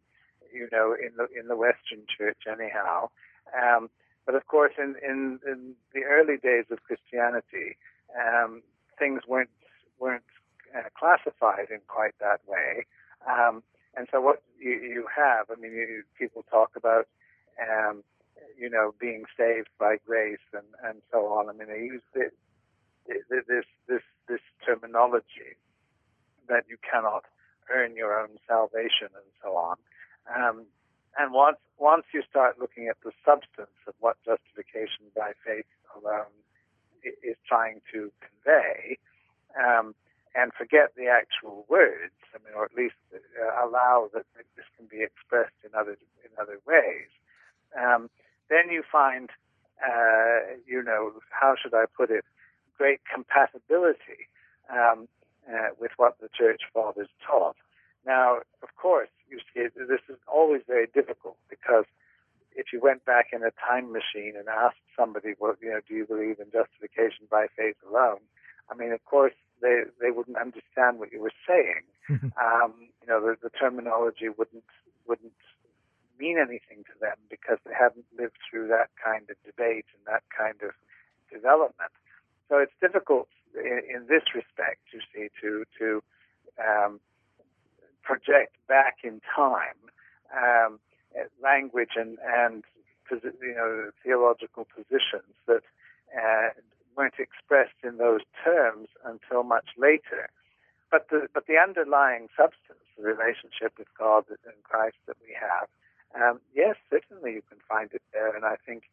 you 0.53 0.69
know, 0.73 0.95
in 0.95 1.13
the 1.17 1.29
in 1.39 1.49
the 1.49 1.57
Western 1.57 2.07
Church, 2.09 2.39
anyhow. 2.51 3.09
Um, 3.53 3.91
but 4.25 4.35
of 4.35 4.47
course, 4.47 4.73
in, 4.79 4.95
in, 5.03 5.41
in 5.47 5.75
the 5.93 6.05
early 6.05 6.37
days 6.37 6.67
of 6.71 6.83
Christianity, 6.85 7.77
um, 8.17 8.63
things 8.99 9.23
weren't 9.27 9.51
weren't 9.99 10.25
uh, 10.77 10.89
classified 10.99 11.69
in 11.71 11.81
quite 11.89 12.15
that 12.21 12.41
way. 12.47 12.87
Um, 13.29 13.63
and 13.97 14.09
so, 14.11 14.21
what 14.21 14.43
you, 14.59 14.73
you 14.73 15.07
have, 15.15 15.47
I 15.51 15.61
mean, 15.61 15.73
you, 15.73 16.03
people 16.19 16.45
talk 16.51 16.71
about 16.77 17.07
um, 17.61 18.03
you 18.59 18.71
know, 18.71 18.95
being 19.01 19.25
saved 19.37 19.69
by 19.79 19.97
grace 20.07 20.45
and, 20.53 20.67
and 20.85 21.03
so 21.11 21.27
on. 21.27 21.49
I 21.49 21.53
mean, 21.53 21.69
they 21.69 21.85
use 21.85 22.03
this, 22.15 22.33
this, 23.07 23.65
this, 23.89 24.03
this 24.29 24.41
terminology 24.65 25.59
that 26.49 26.65
you 26.69 26.77
cannot 26.81 27.25
earn 27.71 27.97
your 27.97 28.19
own 28.19 28.39
salvation 28.47 29.09
and 29.15 29.31
so 29.43 29.57
on. 29.57 29.77
Um, 30.35 30.67
and 31.19 31.33
once, 31.33 31.59
once 31.79 32.05
you 32.15 32.23
start 32.29 32.59
looking 32.59 32.89
at 32.89 32.97
the 33.05 33.13
substance 33.25 33.77
of 33.87 33.95
what 34.01 34.17
justification 34.25 35.13
by 35.15 35.33
faith 35.45 35.69
alone 35.97 36.33
is 37.05 37.37
trying 37.47 37.81
to 37.93 38.11
convey, 38.23 38.99
um, 39.59 39.95
and 40.35 40.53
forget 40.55 40.95
the 40.97 41.07
actual 41.09 41.67
words, 41.69 42.15
I 42.35 42.39
mean, 42.45 42.55
or 42.57 42.65
at 42.65 42.75
least 42.75 42.95
uh, 43.13 43.67
allow 43.67 44.09
that 44.15 44.25
this 44.57 44.67
can 44.77 44.87
be 44.87 45.03
expressed 45.03 45.57
in 45.65 45.71
other 45.79 45.97
in 46.25 46.31
other 46.41 46.59
ways, 46.67 47.09
um, 47.79 48.09
then 48.49 48.71
you 48.71 48.83
find, 48.91 49.31
uh, 49.85 50.57
you 50.67 50.83
know, 50.83 51.13
how 51.31 51.55
should 51.61 51.75
I 51.75 51.85
put 51.87 52.11
it, 52.11 52.25
great 52.77 53.01
compatibility 53.13 54.29
um, 54.71 55.09
uh, 55.49 55.69
with 55.79 55.93
what 55.97 56.19
the 56.21 56.29
church 56.29 56.63
fathers 56.73 57.09
taught. 57.27 57.57
Now, 58.07 58.39
of 58.63 58.75
course, 58.77 59.09
you 59.29 59.39
see, 59.55 59.69
this 59.75 60.01
is 60.09 60.19
always 60.27 60.63
very 60.67 60.87
difficult 60.87 61.37
because 61.49 61.85
if 62.55 62.73
you 62.73 62.81
went 62.81 63.05
back 63.05 63.29
in 63.33 63.43
a 63.43 63.53
time 63.53 63.93
machine 63.93 64.35
and 64.37 64.49
asked 64.49 64.83
somebody, 64.97 65.35
well, 65.39 65.55
you 65.63 65.71
know, 65.71 65.81
do 65.89 65.95
you 65.95 66.07
believe 66.07 66.39
in 66.39 66.51
justification 66.53 67.27
by 67.31 67.47
faith 67.57 67.77
alone? 67.89 68.21
I 68.71 68.75
mean, 68.75 68.93
of 68.93 69.05
course, 69.05 69.35
they 69.63 69.85
they 70.01 70.11
wouldn't 70.11 70.37
understand 70.37 70.99
what 70.99 71.13
you 71.13 71.21
were 71.23 71.33
saying. 71.47 71.87
um, 72.37 72.75
you 73.01 73.07
know, 73.09 73.21
the, 73.21 73.37
the 73.43 73.51
terminology 73.51 74.29
wouldn't 74.29 74.65
wouldn't 75.07 75.33
mean 76.19 76.37
anything 76.39 76.85
to 76.85 76.95
them 77.01 77.17
because 77.31 77.59
they 77.65 77.73
haven't 77.79 78.07
lived 78.19 78.37
through 78.49 78.69
that 78.69 78.91
kind 79.03 79.31
of 79.31 79.37
debate 79.47 79.87
and 79.97 80.05
that 80.07 80.23
kind 80.37 80.61
of 80.63 80.71
development. 81.33 81.91
So 82.49 82.59
it's 82.59 82.75
difficult 82.81 83.29
in, 83.55 83.81
in 83.89 84.01
this 84.09 84.23
respect, 84.35 84.83
you 84.93 85.01
see, 85.15 85.29
to 85.41 85.65
to 85.79 86.03
um, 86.61 87.01
project 88.03 88.57
back 88.69 88.99
in 89.05 89.21
time 89.35 89.79
um, 90.35 90.79
language 91.43 91.95
and 91.97 92.19
and 92.25 92.65
you 93.11 93.55
know 93.55 93.91
theological 94.05 94.67
positions 94.75 95.37
that 95.47 95.63
uh, 96.17 96.49
weren't 96.97 97.19
expressed 97.19 97.79
in 97.83 97.99
those 97.99 98.21
terms 98.45 98.89
until 99.05 99.43
much 99.43 99.71
later. 99.77 100.29
But 100.91 101.09
the 101.11 101.29
but 101.33 101.47
the 101.47 101.57
underlying 101.57 102.29
substance, 102.37 102.85
the 102.97 103.03
relationship 103.03 103.73
with 103.79 103.89
God 103.99 104.25
and 104.29 104.63
Christ 104.63 104.97
that 105.07 105.17
we 105.27 105.35
have, 105.35 105.69
um, 106.15 106.41
yes, 106.55 106.77
certainly 106.91 107.33
you 107.33 107.43
can 107.49 107.59
find 107.67 107.91
it 107.93 108.03
there, 108.13 108.35
and 108.37 108.45
I 108.45 108.57
think 108.67 108.85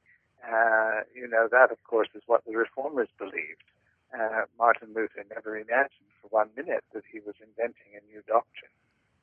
uh, 0.43 1.01
you 1.13 1.27
know 1.27 1.47
that, 1.51 1.71
of 1.71 1.83
course, 1.83 2.07
is 2.15 2.23
what 2.25 2.45
the 2.45 2.55
reformers 2.55 3.09
believed. 3.17 3.67
Uh, 4.13 4.43
Martin 4.57 4.89
Luther 4.95 5.25
never 5.29 5.57
imagined 5.57 6.09
for 6.21 6.29
one 6.29 6.49
minute 6.55 6.83
that 6.93 7.03
he 7.12 7.19
was 7.19 7.35
inventing 7.41 7.91
a 7.93 8.05
new 8.12 8.23
doctrine. 8.27 8.71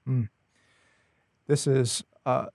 Mm. 0.07 0.29
This 1.47 1.67
is 1.67 2.05
uh, 2.25 2.47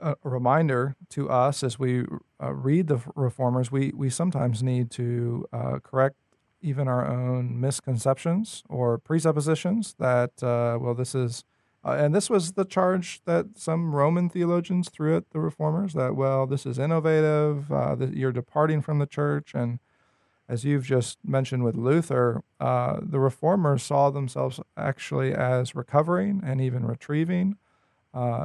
a 0.00 0.16
reminder 0.24 0.96
to 1.10 1.30
us 1.30 1.62
as 1.62 1.78
we 1.78 2.04
uh, 2.42 2.52
read 2.52 2.88
the 2.88 3.00
reformers. 3.14 3.70
We 3.70 3.92
we 3.94 4.10
sometimes 4.10 4.62
need 4.62 4.90
to 4.92 5.46
uh, 5.52 5.78
correct 5.82 6.16
even 6.60 6.88
our 6.88 7.06
own 7.06 7.60
misconceptions 7.60 8.62
or 8.68 8.98
presuppositions 8.98 9.94
that 9.98 10.42
uh, 10.42 10.78
well, 10.80 10.94
this 10.94 11.14
is 11.14 11.44
uh, 11.86 11.96
and 12.00 12.12
this 12.12 12.28
was 12.28 12.52
the 12.52 12.64
charge 12.64 13.20
that 13.26 13.46
some 13.56 13.94
Roman 13.94 14.28
theologians 14.28 14.88
threw 14.88 15.16
at 15.16 15.30
the 15.30 15.38
reformers 15.38 15.92
that, 15.92 16.16
well, 16.16 16.44
this 16.44 16.66
is 16.66 16.80
innovative, 16.80 17.70
uh, 17.70 17.94
that 17.94 18.16
you're 18.16 18.32
departing 18.32 18.82
from 18.82 18.98
the 18.98 19.06
church. 19.06 19.54
And 19.54 19.78
as 20.48 20.64
you've 20.64 20.84
just 20.84 21.18
mentioned 21.24 21.62
with 21.62 21.76
Luther, 21.76 22.42
uh, 22.58 22.98
the 23.00 23.20
reformers 23.20 23.84
saw 23.84 24.10
themselves 24.10 24.58
actually 24.76 25.32
as 25.32 25.76
recovering 25.76 26.42
and 26.44 26.60
even 26.60 26.84
retrieving 26.84 27.56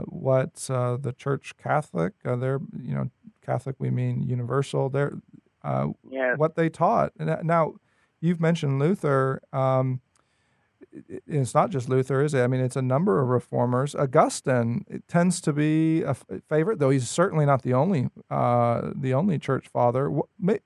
what 0.05 0.69
uh, 0.69 0.97
the 0.97 1.13
church 1.13 1.53
Catholic, 1.57 2.13
uh, 2.25 2.36
they're, 2.36 2.60
you 2.81 2.93
know, 2.93 3.10
Catholic, 3.45 3.75
we 3.79 3.89
mean 3.89 4.21
universal, 4.21 4.89
they're, 4.89 5.13
yes. 6.10 6.38
what 6.38 6.55
they 6.55 6.69
taught. 6.69 7.13
Now, 7.17 7.75
you've 8.19 8.41
mentioned 8.41 8.79
Luther. 8.79 9.41
Um, 9.53 10.01
it's 11.25 11.53
not 11.53 11.69
just 11.69 11.88
Luther, 11.88 12.21
is 12.21 12.34
it? 12.34 12.41
I 12.41 12.47
mean, 12.47 12.60
it's 12.60 12.75
a 12.75 12.81
number 12.81 13.21
of 13.21 13.29
reformers. 13.29 13.95
Augustine 13.95 14.86
tends 15.07 15.39
to 15.41 15.53
be 15.53 16.01
a 16.01 16.13
favorite, 16.49 16.79
though 16.79 16.89
he's 16.89 17.10
certainly 17.10 17.45
not 17.45 17.62
the 17.62 17.73
only 17.73 18.10
uh, 18.29 18.91
the 18.93 19.13
only 19.13 19.39
church 19.39 19.69
father. 19.69 20.12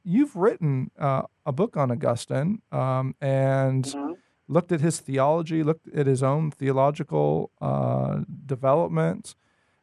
You've 0.03 0.35
written 0.35 0.89
uh, 0.97 1.23
a 1.45 1.51
book 1.51 1.77
on 1.77 1.91
Augustine 1.91 2.61
um, 2.71 3.13
and 3.21 3.83
mm-hmm. 3.85 4.13
Looked 4.47 4.71
at 4.71 4.81
his 4.81 4.99
theology, 4.99 5.63
looked 5.63 5.87
at 5.93 6.07
his 6.07 6.21
own 6.21 6.51
theological 6.51 7.51
uh, 7.61 8.21
development. 8.45 9.35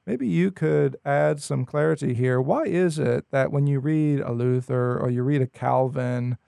Maybe 0.07 0.27
you 0.27 0.51
could 0.51 0.97
add 1.05 1.41
some 1.41 1.65
clarity 1.65 2.15
here. 2.15 2.41
Why 2.41 2.65
is 2.65 2.99
it 2.99 3.27
that 3.31 3.53
when 3.53 3.67
you 3.67 3.79
read 3.79 4.21
a 4.21 4.33
Luther 4.33 4.99
or 4.99 5.11
you 5.11 5.23
read 5.23 5.43
a 5.43 5.47
Calvin, 5.47 6.39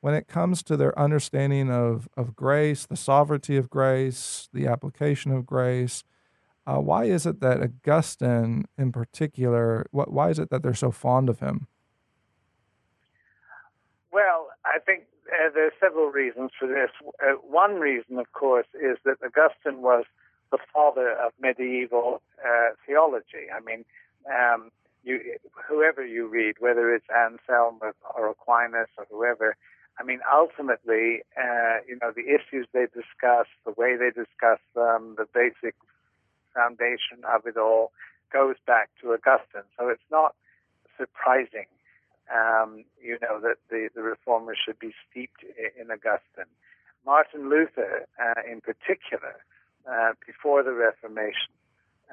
when 0.00 0.14
it 0.14 0.28
comes 0.28 0.62
to 0.64 0.76
their 0.76 0.98
understanding 0.98 1.70
of, 1.70 2.08
of 2.16 2.34
grace, 2.34 2.86
the 2.86 2.96
sovereignty 2.96 3.56
of 3.56 3.70
grace, 3.70 4.48
the 4.52 4.66
application 4.66 5.32
of 5.32 5.46
grace, 5.46 6.04
uh, 6.66 6.78
why 6.78 7.04
is 7.04 7.26
it 7.26 7.40
that 7.40 7.62
Augustine, 7.62 8.66
in 8.78 8.92
particular, 8.92 9.86
why 9.90 10.30
is 10.30 10.38
it 10.38 10.50
that 10.50 10.62
they're 10.62 10.74
so 10.74 10.90
fond 10.90 11.28
of 11.28 11.40
him? 11.40 11.66
Well, 14.12 14.48
I 14.64 14.78
think 14.84 15.04
uh, 15.30 15.50
there 15.54 15.66
are 15.66 15.80
several 15.80 16.10
reasons 16.10 16.50
for 16.58 16.66
this. 16.68 16.90
Uh, 17.22 17.34
one 17.42 17.76
reason, 17.76 18.18
of 18.18 18.32
course, 18.32 18.66
is 18.74 18.98
that 19.04 19.16
Augustine 19.24 19.82
was 19.82 20.04
the 20.50 20.58
father 20.72 21.12
of 21.12 21.32
medieval 21.40 22.22
uh, 22.44 22.74
theology. 22.86 23.46
I 23.54 23.60
mean, 23.60 23.84
um, 24.28 24.70
you, 25.04 25.20
whoever 25.68 26.04
you 26.04 26.26
read, 26.26 26.56
whether 26.58 26.94
it's 26.94 27.06
Anselm 27.08 27.78
or, 27.80 27.94
or 28.16 28.30
Aquinas 28.30 28.88
or 28.98 29.06
whoever, 29.10 29.56
I 29.98 30.02
mean, 30.02 30.20
ultimately, 30.32 31.20
uh, 31.36 31.84
you 31.86 31.98
know, 32.00 32.12
the 32.14 32.24
issues 32.28 32.66
they 32.72 32.86
discuss, 32.86 33.46
the 33.64 33.74
way 33.76 33.96
they 33.96 34.10
discuss 34.10 34.60
them, 34.74 35.16
the 35.16 35.26
basic 35.32 35.74
foundation 36.54 37.22
of 37.28 37.46
it 37.46 37.56
all 37.56 37.92
goes 38.32 38.56
back 38.66 38.88
to 39.00 39.12
Augustine. 39.12 39.68
So 39.78 39.88
it's 39.88 40.10
not 40.10 40.34
surprising, 40.96 41.66
um, 42.34 42.84
you 43.02 43.18
know, 43.20 43.40
that 43.40 43.56
the, 43.70 43.88
the 43.94 44.02
reformers 44.02 44.58
should 44.64 44.78
be 44.78 44.92
steeped 45.08 45.42
in 45.42 45.90
Augustine. 45.90 46.50
Martin 47.04 47.48
Luther, 47.48 48.06
uh, 48.20 48.40
in 48.50 48.60
particular, 48.60 49.36
uh, 49.90 50.12
before 50.26 50.62
the 50.62 50.72
Reformation, 50.72 51.52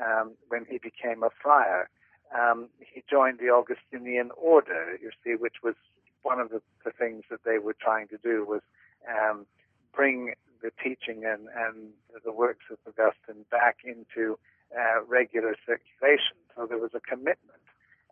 um, 0.03 0.33
when 0.47 0.65
he 0.69 0.77
became 0.77 1.23
a 1.23 1.29
friar, 1.41 1.89
um, 2.37 2.69
he 2.79 3.03
joined 3.09 3.39
the 3.39 3.49
Augustinian 3.49 4.31
order, 4.37 4.97
you 5.01 5.11
see, 5.23 5.35
which 5.35 5.57
was 5.63 5.75
one 6.23 6.39
of 6.39 6.49
the, 6.49 6.61
the 6.83 6.91
things 6.91 7.23
that 7.29 7.43
they 7.45 7.57
were 7.57 7.75
trying 7.79 8.07
to 8.09 8.17
do 8.17 8.45
was 8.45 8.61
um, 9.07 9.45
bring 9.93 10.33
the 10.61 10.71
teaching 10.83 11.23
and, 11.25 11.47
and 11.55 11.91
the 12.25 12.31
works 12.31 12.65
of 12.71 12.77
Augustine 12.87 13.45
back 13.51 13.77
into 13.85 14.37
uh, 14.75 15.03
regular 15.07 15.55
circulation. 15.65 16.35
So 16.55 16.65
there 16.65 16.79
was 16.79 16.91
a 16.93 16.99
commitment, 16.99 17.63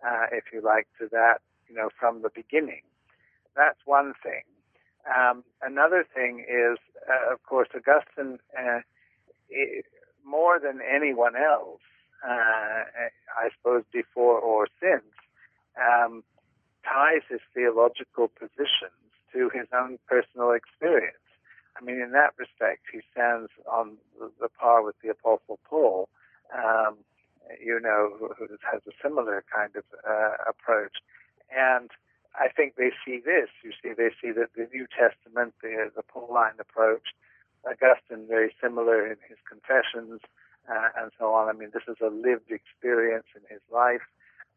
uh, 0.06 0.28
if 0.32 0.46
you 0.54 0.62
like, 0.62 0.88
to 1.00 1.08
that, 1.12 1.42
you 1.68 1.76
know, 1.76 1.90
from 2.00 2.22
the 2.22 2.30
beginning. 2.34 2.82
That's 3.56 3.80
one 3.86 4.14
thing. 4.22 4.44
Um, 5.06 5.44
another 5.62 6.06
thing 6.14 6.46
is, 6.50 6.78
uh, 7.08 7.34
of 7.34 7.44
course, 7.44 7.70
Augustine, 7.76 8.40
uh, 8.58 8.80
it, 9.50 9.86
more 10.26 10.60
than 10.60 10.80
anyone 10.82 11.36
else, 11.36 11.82
uh, 12.28 12.84
I 13.38 13.50
suppose, 13.56 13.84
before 13.94 14.40
or 14.40 14.68
since, 14.82 15.06
um, 15.78 16.24
ties 16.84 17.22
his 17.30 17.42
theological 17.54 18.28
positions 18.28 19.06
to 19.34 19.50
his 19.54 19.68
own 19.74 20.00
personal 20.08 20.52
experience. 20.52 21.18
I 21.80 21.84
mean, 21.84 22.00
in 22.02 22.12
that 22.12 22.34
respect, 22.38 22.88
he 22.92 23.02
stands 23.12 23.52
on 23.70 23.98
the 24.40 24.50
par 24.50 24.82
with 24.84 24.96
the 25.04 25.10
Apostle 25.10 25.60
Paul, 25.70 26.08
um, 26.56 26.98
you 27.62 27.80
know, 27.80 28.16
who, 28.18 28.48
has 28.72 28.82
a 28.88 28.92
similar 29.04 29.44
kind 29.54 29.76
of 29.76 29.84
uh, 30.08 30.50
approach. 30.50 30.98
And 31.56 31.90
I 32.36 32.50
think 32.50 32.76
they 32.76 32.92
see 33.06 33.22
this. 33.24 33.50
You 33.64 33.72
see, 33.82 33.94
they 33.96 34.12
see 34.22 34.32
that 34.32 34.50
the 34.56 34.68
New 34.74 34.88
Testament, 34.92 35.54
the, 35.62 35.90
the 35.96 36.04
Pauline 36.04 36.60
approach, 36.60 37.16
Augustine 37.66 38.28
very 38.28 38.54
similar 38.62 39.06
in 39.08 39.18
his 39.28 39.38
confessions 39.50 40.22
uh, 40.70 40.90
and 40.98 41.12
so 41.18 41.34
on. 41.34 41.50
I 41.50 41.54
mean, 41.54 41.72
this 41.74 41.88
is 41.88 41.98
a 42.02 42.10
lived 42.10 42.52
experience 42.52 43.28
in 43.36 43.42
his 43.50 43.62
life. 43.72 44.06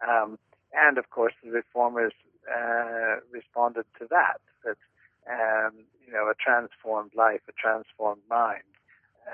Um, 0.07 0.39
and 0.73 0.99
of 0.99 1.11
course, 1.11 1.33
the 1.43 1.51
reformers 1.51 2.13
uh, 2.51 3.17
responded 3.31 3.87
to 3.99 4.07
that, 4.11 4.41
that, 4.65 4.77
um, 5.31 5.85
you 6.07 6.13
know, 6.13 6.29
a 6.29 6.35
transformed 6.35 7.13
life, 7.15 7.41
a 7.49 7.53
transformed 7.53 8.23
mind 8.29 8.69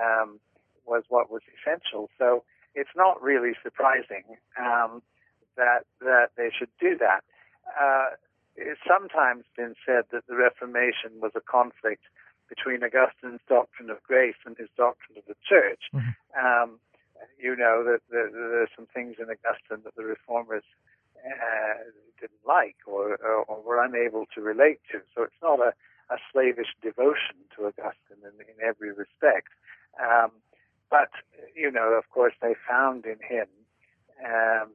um, 0.00 0.40
was 0.87 1.05
what 1.09 1.31
was 1.31 1.42
essential. 1.55 2.11
So 2.18 2.44
it's 2.74 2.94
not 2.96 3.22
really 3.22 3.53
surprising 3.62 4.24
um, 4.59 5.03
that, 5.57 5.87
that 6.00 6.31
they 6.37 6.50
should 6.57 6.70
do 6.81 6.96
that. 6.98 7.24
Uh, 7.68 8.16
it's 8.57 8.81
sometimes 8.87 9.44
been 9.57 9.74
said 9.85 10.05
that 10.12 10.27
the 10.29 10.37
Reformation 10.37 11.18
was 11.20 11.33
a 11.35 11.40
conflict 11.40 12.05
between 12.48 12.85
Augustine's 12.85 13.40
doctrine 13.48 13.90
of 13.90 14.03
grace 14.03 14.38
and 14.44 14.57
his 14.57 14.68
doctrine 14.77 15.18
of 15.18 15.24
the 15.27 15.35
church. 15.42 15.90
Mm-hmm. 15.94 16.12
Um, 16.38 16.79
you 17.38 17.57
know 17.57 17.83
that 17.85 18.00
there, 18.11 18.31
there, 18.31 18.62
are 18.62 18.70
some 18.77 18.87
things 18.87 19.16
in 19.18 19.27
Augustine 19.27 19.83
that 19.85 19.96
the 19.96 20.05
reformers 20.05 20.64
uh, 21.24 21.90
didn't 22.20 22.44
like 22.46 22.77
or, 22.87 23.16
or, 23.16 23.44
or, 23.48 23.62
were 23.62 23.83
unable 23.83 24.27
to 24.35 24.40
relate 24.40 24.81
to. 24.92 25.00
So 25.14 25.22
it's 25.22 25.42
not 25.42 25.61
a, 25.61 25.72
a 26.12 26.18
slavish 26.33 26.74
devotion 26.83 27.48
to 27.57 27.66
Augustine 27.66 28.22
in, 28.22 28.35
in 28.44 28.57
every 28.62 28.92
respect. 28.92 29.48
Um, 29.98 30.33
but, 30.90 31.11
you 31.57 31.70
know, 31.70 31.94
of 31.96 32.09
course, 32.11 32.35
they 32.42 32.55
found 32.68 33.07
in 33.07 33.18
him 33.27 33.48
um, 34.24 34.70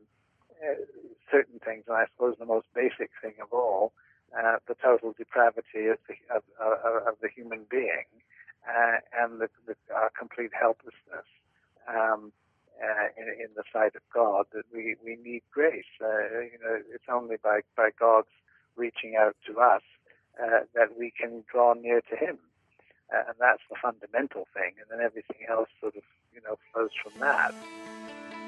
certain 1.31 1.59
things, 1.59 1.85
and 1.87 1.95
I 1.97 2.05
suppose 2.11 2.35
the 2.39 2.45
most 2.45 2.67
basic 2.73 3.11
thing 3.21 3.33
of 3.41 3.51
all, 3.51 3.93
uh, 4.37 4.57
the 4.67 4.75
total 4.75 5.13
depravity 5.17 5.87
of 5.87 5.97
the, 6.07 6.15
of, 6.33 6.43
of, 6.59 7.07
of 7.07 7.15
the 7.21 7.29
human 7.29 7.65
being 7.69 8.05
uh, 8.67 8.97
and 9.17 9.41
the, 9.41 9.49
the 9.65 9.75
uh, 9.93 10.09
complete 10.17 10.51
helplessness. 10.53 11.25
Um, 11.87 12.31
uh, 12.79 13.07
in, 13.17 13.27
in, 13.27 13.49
the 13.57 13.63
sight 13.73 13.93
of 13.95 14.01
God 14.13 14.45
that 14.53 14.63
we, 14.73 14.95
we 15.03 15.17
need 15.21 15.41
grace. 15.51 15.89
Uh, 16.01 16.39
you 16.39 16.57
know, 16.63 16.79
it's 16.93 17.03
only 17.11 17.35
by, 17.35 17.59
by 17.75 17.89
God's 17.99 18.31
reaching 18.77 19.15
out 19.19 19.35
to 19.47 19.59
us 19.59 19.81
uh, 20.41 20.61
that 20.73 20.97
we 20.97 21.11
can 21.11 21.43
draw 21.51 21.73
near 21.73 21.99
to 22.09 22.15
Him. 22.15 22.37
Uh, 23.13 23.23
and 23.27 23.35
that's 23.39 23.63
the 23.69 23.75
fundamental 23.81 24.47
thing. 24.53 24.73
And 24.79 24.87
then 24.89 25.05
everything 25.05 25.47
else 25.49 25.67
sort 25.81 25.95
of, 25.97 26.03
you 26.33 26.41
know, 26.41 26.57
flows 26.71 26.91
from 27.03 27.19
that. 27.19 27.53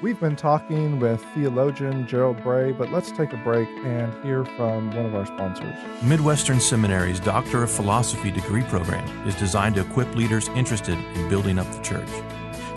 We've 0.02 0.18
been 0.18 0.34
talking 0.34 0.98
with 0.98 1.24
theologian 1.32 2.08
Gerald 2.08 2.42
Bray, 2.42 2.72
but 2.72 2.90
let's 2.90 3.12
take 3.12 3.32
a 3.32 3.36
break 3.36 3.68
and 3.84 4.12
hear 4.24 4.44
from 4.44 4.90
one 4.90 5.06
of 5.06 5.14
our 5.14 5.24
sponsors. 5.24 5.76
Midwestern 6.02 6.58
Seminary's 6.58 7.20
Doctor 7.20 7.62
of 7.62 7.70
Philosophy 7.70 8.32
degree 8.32 8.64
program 8.64 9.28
is 9.28 9.36
designed 9.36 9.76
to 9.76 9.82
equip 9.82 10.12
leaders 10.16 10.48
interested 10.56 10.98
in 10.98 11.28
building 11.28 11.56
up 11.56 11.70
the 11.70 11.80
church. 11.82 12.08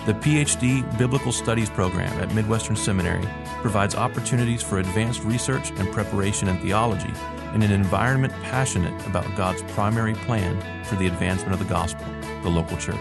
The 0.05 0.13
PhD 0.13 0.85
Biblical 0.99 1.31
Studies 1.31 1.67
program 1.67 2.13
at 2.21 2.31
Midwestern 2.35 2.75
Seminary 2.75 3.27
provides 3.61 3.95
opportunities 3.95 4.61
for 4.61 4.77
advanced 4.77 5.23
research 5.23 5.71
and 5.77 5.91
preparation 5.91 6.47
in 6.47 6.59
theology 6.59 7.11
in 7.55 7.63
an 7.63 7.71
environment 7.71 8.33
passionate 8.43 9.03
about 9.07 9.25
God's 9.35 9.63
primary 9.73 10.13
plan 10.13 10.61
for 10.83 10.95
the 10.97 11.07
advancement 11.07 11.53
of 11.53 11.57
the 11.59 11.65
gospel, 11.65 12.05
the 12.43 12.49
local 12.49 12.77
church. 12.77 12.99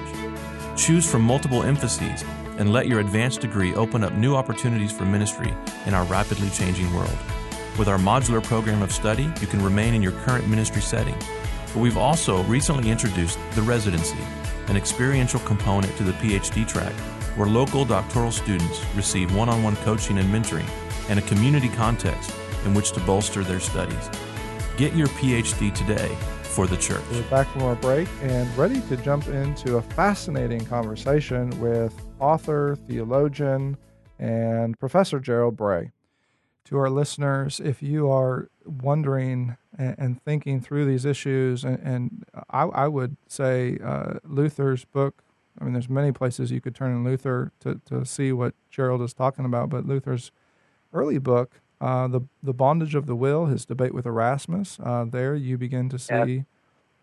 Choose 0.79 1.09
from 1.09 1.21
multiple 1.21 1.63
emphases 1.63 2.25
and 2.59 2.73
let 2.73 2.87
your 2.87 3.01
advanced 3.01 3.41
degree 3.41 3.75
open 3.75 4.05
up 4.05 4.13
new 4.15 4.35
opportunities 4.35 4.93
for 4.93 5.05
ministry 5.05 5.55
in 5.87 5.95
our 5.95 6.05
rapidly 6.05 6.51
changing 6.51 6.93
world. 6.95 7.17
With 7.79 7.89
our 7.89 7.99
modular 7.99 8.43
program 8.43 8.83
of 8.83 8.93
study, 8.93 9.33
you 9.41 9.47
can 9.47 9.63
remain 9.63 9.95
in 9.95 10.03
your 10.03 10.13
current 10.13 10.49
ministry 10.49 10.83
setting. 10.83 11.17
But 11.67 11.81
we've 11.81 11.97
also 11.97 12.43
recently 12.45 12.91
introduced 12.91 13.39
the 13.55 13.63
residency 13.63 14.19
an 14.69 14.77
experiential 14.77 15.41
component 15.41 15.95
to 15.97 16.03
the 16.03 16.13
PhD 16.13 16.67
track 16.67 16.93
where 17.37 17.49
local 17.49 17.85
doctoral 17.85 18.31
students 18.31 18.83
receive 18.95 19.35
one 19.35 19.49
on 19.49 19.63
one 19.63 19.77
coaching 19.77 20.19
and 20.19 20.33
mentoring 20.33 20.69
and 21.09 21.19
a 21.19 21.23
community 21.23 21.69
context 21.71 22.35
in 22.65 22.75
which 22.75 22.93
to 22.93 23.01
bolster 23.01 23.43
their 23.45 23.61
studies. 23.61 24.09
Get 24.77 24.95
your 24.95 25.09
PhD 25.09 25.75
today 25.75 26.17
for 26.43 26.67
the 26.67 26.77
church. 26.77 27.03
We're 27.11 27.23
back 27.25 27.49
from 27.49 27.63
our 27.63 27.75
break 27.75 28.09
and 28.23 28.57
ready 28.57 28.81
to 28.83 28.97
jump 28.97 29.27
into 29.29 29.77
a 29.77 29.83
fascinating 29.83 30.65
conversation 30.65 31.51
with 31.61 31.95
author, 32.19 32.77
theologian, 32.87 33.77
and 34.19 34.79
Professor 34.79 35.21
Gerald 35.21 35.57
Bray 35.57 35.93
to 36.65 36.79
our 36.79 36.89
listeners 36.89 37.61
if 37.61 37.83
you 37.83 38.11
are 38.11 38.49
wondering 38.65 39.57
and, 39.77 39.95
and 39.99 40.23
thinking 40.23 40.61
through 40.61 40.87
these 40.87 41.05
issues. 41.05 41.65
And, 41.65 41.79
and 41.81 42.25
I, 42.51 42.63
I, 42.63 42.89
would 42.89 43.17
say 43.29 43.79
uh, 43.85 44.15
Luther's 44.25 44.85
book. 44.85 45.23
I 45.61 45.65
mean, 45.65 45.75
there's 45.75 45.91
many 45.91 46.11
places 46.11 46.51
you 46.51 46.61
could 46.61 46.75
turn 46.75 46.93
in 46.93 47.05
Luther 47.05 47.53
to, 47.61 47.81
to 47.87 48.05
see 48.05 48.33
what 48.33 48.55
Gerald 48.71 49.03
is 49.03 49.13
talking 49.13 49.45
about, 49.45 49.69
but 49.69 49.87
Luther's 49.87 50.33
early 50.93 51.19
book, 51.19 51.61
uh, 51.81 52.09
the 52.09 52.23
the 52.43 52.55
bondage 52.55 52.95
of 52.95 53.07
the 53.07 53.15
will, 53.15 53.47
his 53.47 53.65
debate 53.65 53.93
with 53.93 54.07
Erasmus. 54.07 54.79
Uh, 54.83 55.05
there, 55.05 55.35
you 55.35 55.59
begin 55.59 55.89
to 55.91 55.99
see 55.99 56.45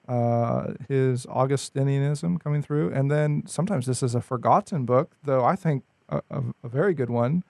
uh, 0.07 0.73
his 0.87 1.25
Augustinianism 1.25 2.39
coming 2.39 2.61
through. 2.61 2.91
And 2.91 3.09
then 3.09 3.43
sometimes 3.45 3.85
this 3.85 4.03
is 4.03 4.15
a 4.15 4.21
forgotten 4.21 4.85
book, 4.85 5.15
though 5.23 5.43
I 5.43 5.55
think 5.55 5.83
a, 6.09 6.21
a, 6.29 6.43
a 6.63 6.69
very 6.69 6.93
good 6.93 7.09
one 7.09 7.43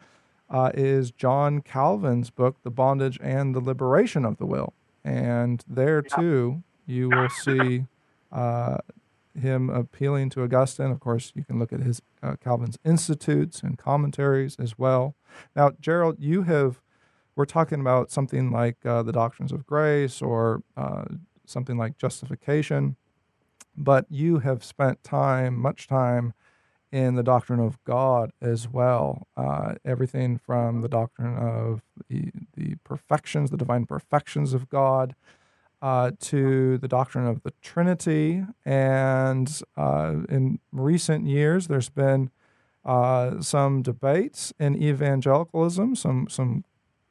uh, 0.50 0.72
is 0.74 1.12
John 1.12 1.62
Calvin's 1.62 2.30
book, 2.30 2.58
The 2.64 2.72
Bondage 2.72 3.18
and 3.22 3.56
the 3.56 3.62
Liberation 3.62 4.26
of 4.26 4.38
the 4.38 4.46
Will. 4.46 4.74
And 5.04 5.64
there 5.68 6.02
too, 6.02 6.64
you 6.86 7.10
will 7.10 7.30
see 7.30 7.86
uh, 8.32 8.78
him 9.40 9.70
appealing 9.70 10.30
to 10.32 10.44
Augustine. 10.44 10.92
Of 10.92 11.00
course, 11.00 11.32
you 11.36 11.44
can 11.44 11.58
look 11.58 11.74
at 11.74 11.80
his 11.80 12.02
uh, 12.22 12.36
Calvin's 12.44 12.78
Institutes 12.86 13.64
and 13.64 13.78
commentaries 13.78 14.58
as 14.60 14.78
well. 14.78 15.16
Now, 15.56 15.72
Gerald, 15.80 16.18
you 16.20 16.44
have 16.44 16.82
we're 17.36 17.46
talking 17.46 17.80
about 17.80 18.12
something 18.12 18.52
like 18.52 18.86
uh, 18.86 19.04
the 19.04 19.14
doctrines 19.14 19.52
of 19.52 19.66
grace 19.66 20.22
or 20.22 20.64
uh, 20.76 21.06
something 21.52 21.78
like 21.78 21.98
justification, 21.98 22.96
but 23.78 24.06
you 24.10 24.40
have 24.40 24.64
spent 24.64 25.04
time, 25.04 25.60
much 25.60 25.88
time, 25.88 26.34
in 26.92 27.16
the 27.16 27.24
doctrine 27.24 27.60
of 27.60 27.82
God 27.86 28.32
as 28.42 28.68
well. 28.68 29.28
Uh, 29.38 29.76
everything 29.86 30.38
from 30.38 30.82
the 30.82 30.90
doctrine 30.90 31.38
of 31.38 31.82
the, 32.10 32.32
the 32.56 32.76
perfections, 32.84 33.50
the 33.50 33.58
divine 33.58 33.86
perfections 33.86 34.54
of 34.54 34.70
God, 34.70 35.16
uh, 35.82 36.12
to 36.20 36.78
the 36.78 36.88
doctrine 36.88 37.26
of 37.26 37.44
the 37.44 37.54
Trinity. 37.62 38.44
And 38.66 39.62
uh, 39.78 40.16
in 40.30 40.60
recent 40.72 41.28
years, 41.28 41.68
there's 41.68 41.90
been 41.90 42.30
uh, 42.84 43.42
some 43.42 43.82
debates 43.82 44.54
in 44.60 44.82
evangelicalism, 44.82 45.96
some 45.96 46.28
some 46.30 46.66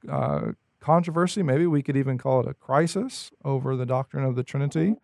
uh, 0.09 0.53
controversy. 0.81 1.43
Maybe 1.43 1.66
we 1.66 1.83
could 1.83 1.97
even 1.97 2.19
call 2.19 2.40
it 2.40 2.49
a 2.49 2.55
crisis 2.55 3.31
over 3.45 3.77
the 3.77 3.87
doctrine 3.87 4.25
of 4.25 4.37
the 4.37 4.43
Trinity. 4.43 4.97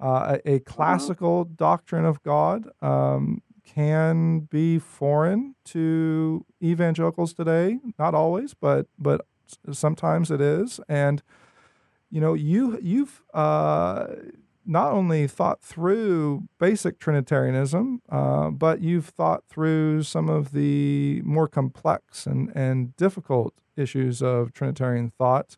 Uh, 0.00 0.38
a, 0.44 0.54
a, 0.54 0.58
classical 0.60 1.44
doctrine 1.44 2.04
of 2.04 2.22
God 2.24 2.68
um, 2.82 3.40
can 3.64 4.40
be 4.40 4.78
foreign 4.78 5.54
to 5.66 6.44
evangelicals 6.62 7.32
today. 7.32 7.78
Not 7.98 8.14
always, 8.14 8.52
but 8.52 8.86
but 8.98 9.24
sometimes 9.70 10.30
it 10.30 10.40
is. 10.40 10.80
And 10.88 11.22
you 12.10 12.20
know, 12.20 12.34
you 12.34 12.78
you've 12.82 13.22
uh, 13.32 14.06
not 14.64 14.92
only 14.92 15.26
thought 15.26 15.62
through 15.62 16.48
basic 16.58 16.98
Trinitarianism, 16.98 18.02
uh, 18.08 18.50
but 18.50 18.80
you've 18.80 19.06
thought 19.06 19.44
through 19.48 20.02
some 20.02 20.28
of 20.28 20.52
the 20.52 21.22
more 21.24 21.48
complex 21.48 22.26
and 22.26 22.50
and 22.54 22.96
difficult 22.96 23.54
issues 23.76 24.22
of 24.22 24.52
Trinitarian 24.52 25.12
thought. 25.16 25.56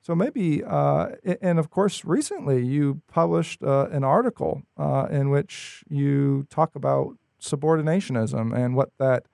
So 0.00 0.16
maybe, 0.16 0.64
uh, 0.64 1.10
and 1.40 1.60
of 1.60 1.70
course, 1.70 2.04
recently 2.04 2.64
you 2.64 3.02
published 3.06 3.62
uh, 3.62 3.88
an 3.92 4.02
article 4.02 4.62
uh, 4.76 5.06
in 5.10 5.30
which 5.30 5.84
you 5.88 6.46
talk 6.50 6.74
about 6.74 7.16
subordinationism 7.40 8.52
and 8.52 8.74
what 8.74 8.90
that 8.98 9.26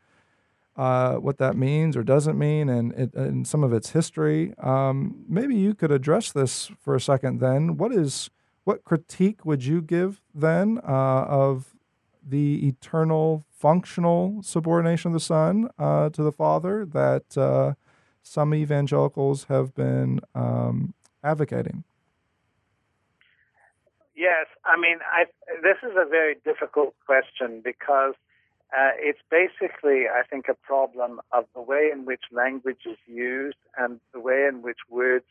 uh, 0.76 1.16
what 1.16 1.38
that 1.38 1.56
means 1.56 1.96
or 1.96 2.04
doesn't 2.04 2.38
mean, 2.38 2.68
and, 2.68 2.92
it, 2.92 3.46
some 3.48 3.64
of 3.64 3.72
its 3.72 3.90
history. 3.90 4.54
Um, 4.58 5.24
maybe 5.28 5.56
you 5.56 5.74
could 5.74 5.90
address 5.90 6.30
this 6.30 6.70
for 6.78 6.94
a 6.94 7.00
second. 7.00 7.40
Then, 7.40 7.76
what 7.76 7.92
is 7.92 8.30
what 8.62 8.84
critique 8.84 9.44
would 9.44 9.64
you 9.64 9.82
give 9.82 10.20
then 10.32 10.78
uh, 10.86 11.24
of 11.24 11.74
the 12.24 12.68
eternal 12.68 13.44
functional 13.50 14.40
subordination 14.42 15.08
of 15.08 15.14
the 15.14 15.20
Son 15.20 15.68
uh, 15.78 16.10
to 16.10 16.22
the 16.22 16.30
Father 16.30 16.84
that 16.84 17.76
some 18.28 18.54
evangelicals 18.54 19.44
have 19.44 19.74
been 19.74 20.20
um, 20.34 20.94
advocating? 21.24 21.84
Yes, 24.14 24.46
I 24.64 24.78
mean, 24.78 24.98
I, 25.12 25.24
this 25.62 25.76
is 25.82 25.96
a 25.96 26.08
very 26.08 26.34
difficult 26.44 26.94
question 27.06 27.60
because 27.62 28.14
uh, 28.76 28.90
it's 28.98 29.20
basically, 29.30 30.06
I 30.08 30.22
think, 30.28 30.46
a 30.48 30.54
problem 30.54 31.20
of 31.32 31.44
the 31.54 31.62
way 31.62 31.90
in 31.92 32.04
which 32.04 32.22
language 32.32 32.82
is 32.84 32.98
used 33.06 33.56
and 33.78 34.00
the 34.12 34.20
way 34.20 34.46
in 34.48 34.60
which 34.62 34.78
words 34.90 35.24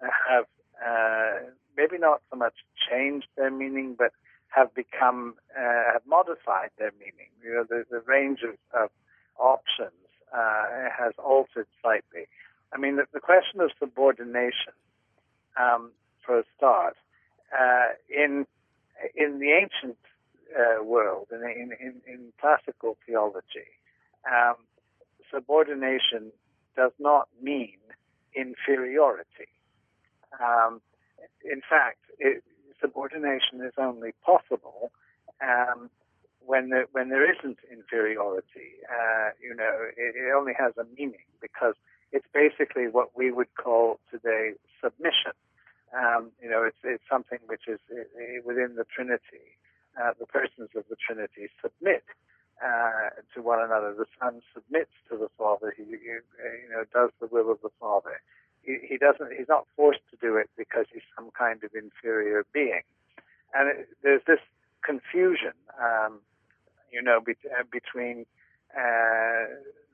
have 0.00 0.46
uh, 0.84 1.50
maybe 1.76 1.98
not 1.98 2.22
so 2.30 2.36
much 2.36 2.54
changed 2.88 3.26
their 3.36 3.50
meaning, 3.50 3.94
but 3.98 4.12
have 4.48 4.74
become 4.74 5.34
uh, 5.56 5.92
have 5.92 6.02
modified 6.06 6.70
their 6.78 6.92
meaning. 6.98 7.30
You 7.42 7.54
know, 7.54 7.64
the, 7.68 7.84
the 7.90 8.00
range 8.06 8.40
of, 8.42 8.56
of 8.82 8.90
options 9.38 10.01
uh, 10.34 10.64
has 10.96 11.12
altered 11.18 11.66
slightly. 11.80 12.26
I 12.72 12.78
mean, 12.78 12.96
the, 12.96 13.04
the 13.12 13.20
question 13.20 13.60
of 13.60 13.70
subordination, 13.78 14.72
um, 15.60 15.92
for 16.24 16.40
a 16.40 16.44
start, 16.56 16.96
uh, 17.52 17.88
in 18.08 18.46
in 19.16 19.40
the 19.40 19.50
ancient 19.50 19.98
uh, 20.56 20.82
world, 20.84 21.26
in, 21.32 21.72
in, 21.80 22.00
in, 22.06 22.32
classical 22.40 22.96
theology, 23.04 23.66
um, 24.30 24.54
subordination 25.32 26.30
does 26.76 26.92
not 26.98 27.28
mean 27.42 27.78
inferiority. 28.34 29.48
Um, 30.40 30.80
in 31.44 31.60
fact, 31.68 31.98
it, 32.18 32.44
subordination 32.80 33.60
is 33.64 33.72
only 33.78 34.12
possible 34.24 34.92
um, 35.42 35.90
when 36.46 36.70
there, 36.70 36.86
when 36.92 37.08
there 37.08 37.30
isn't 37.30 37.58
inferiority. 37.70 38.80
Uh, 38.88 39.30
you 39.42 39.54
know, 39.54 39.88
it, 39.96 40.14
it, 40.16 40.34
only 40.36 40.52
has 40.58 40.72
a 40.76 40.84
meaning 40.96 41.26
because 41.40 41.74
it's 42.12 42.26
basically 42.32 42.88
what 42.88 43.16
we 43.16 43.30
would 43.30 43.54
call 43.54 43.98
today 44.10 44.52
submission. 44.82 45.32
Um, 45.92 46.30
you 46.42 46.48
know, 46.48 46.62
it's, 46.64 46.78
it's 46.84 47.04
something 47.10 47.38
which 47.46 47.68
is 47.68 47.80
within 48.44 48.76
the 48.76 48.84
Trinity. 48.84 49.58
Uh, 50.00 50.12
the 50.18 50.26
persons 50.26 50.70
of 50.74 50.84
the 50.88 50.96
Trinity 50.96 51.48
submit 51.60 52.04
uh, 52.64 53.10
to 53.34 53.42
one 53.42 53.60
another. 53.60 53.92
The 53.92 54.06
Son 54.20 54.40
submits 54.54 54.92
to 55.10 55.18
the 55.18 55.28
Father. 55.36 55.74
He, 55.76 55.84
you, 55.84 56.22
know, 56.70 56.84
does 56.92 57.10
the 57.20 57.26
will 57.26 57.50
of 57.50 57.58
the 57.62 57.70
Father. 57.80 58.20
He, 58.62 58.78
he, 58.88 58.96
doesn't. 58.96 59.36
He's 59.36 59.48
not 59.48 59.66
forced 59.76 60.00
to 60.10 60.16
do 60.16 60.36
it 60.36 60.48
because 60.56 60.86
he's 60.92 61.02
some 61.16 61.30
kind 61.36 61.62
of 61.64 61.70
inferior 61.74 62.46
being. 62.54 62.82
And 63.52 63.68
it, 63.68 63.88
there's 64.02 64.22
this 64.26 64.40
confusion, 64.84 65.52
um, 65.80 66.20
you 66.92 67.02
know, 67.02 67.18
uh, 67.18 67.62
between 67.72 68.26
uh, 68.76 69.48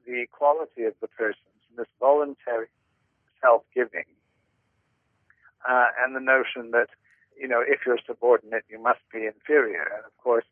the 0.06 0.20
equality 0.22 0.84
of 0.84 0.94
the 1.00 1.08
persons, 1.08 1.62
and 1.70 1.78
this 1.78 1.88
voluntary 2.00 2.66
self-giving, 3.40 4.04
uh, 5.68 5.86
and 6.02 6.14
the 6.14 6.20
notion 6.20 6.72
that 6.72 6.88
you 7.38 7.46
know 7.46 7.60
if 7.60 7.80
you're 7.86 7.98
subordinate 8.06 8.64
you 8.68 8.82
must 8.82 9.00
be 9.12 9.26
inferior. 9.26 9.82
And 9.82 10.04
of 10.04 10.16
course 10.22 10.44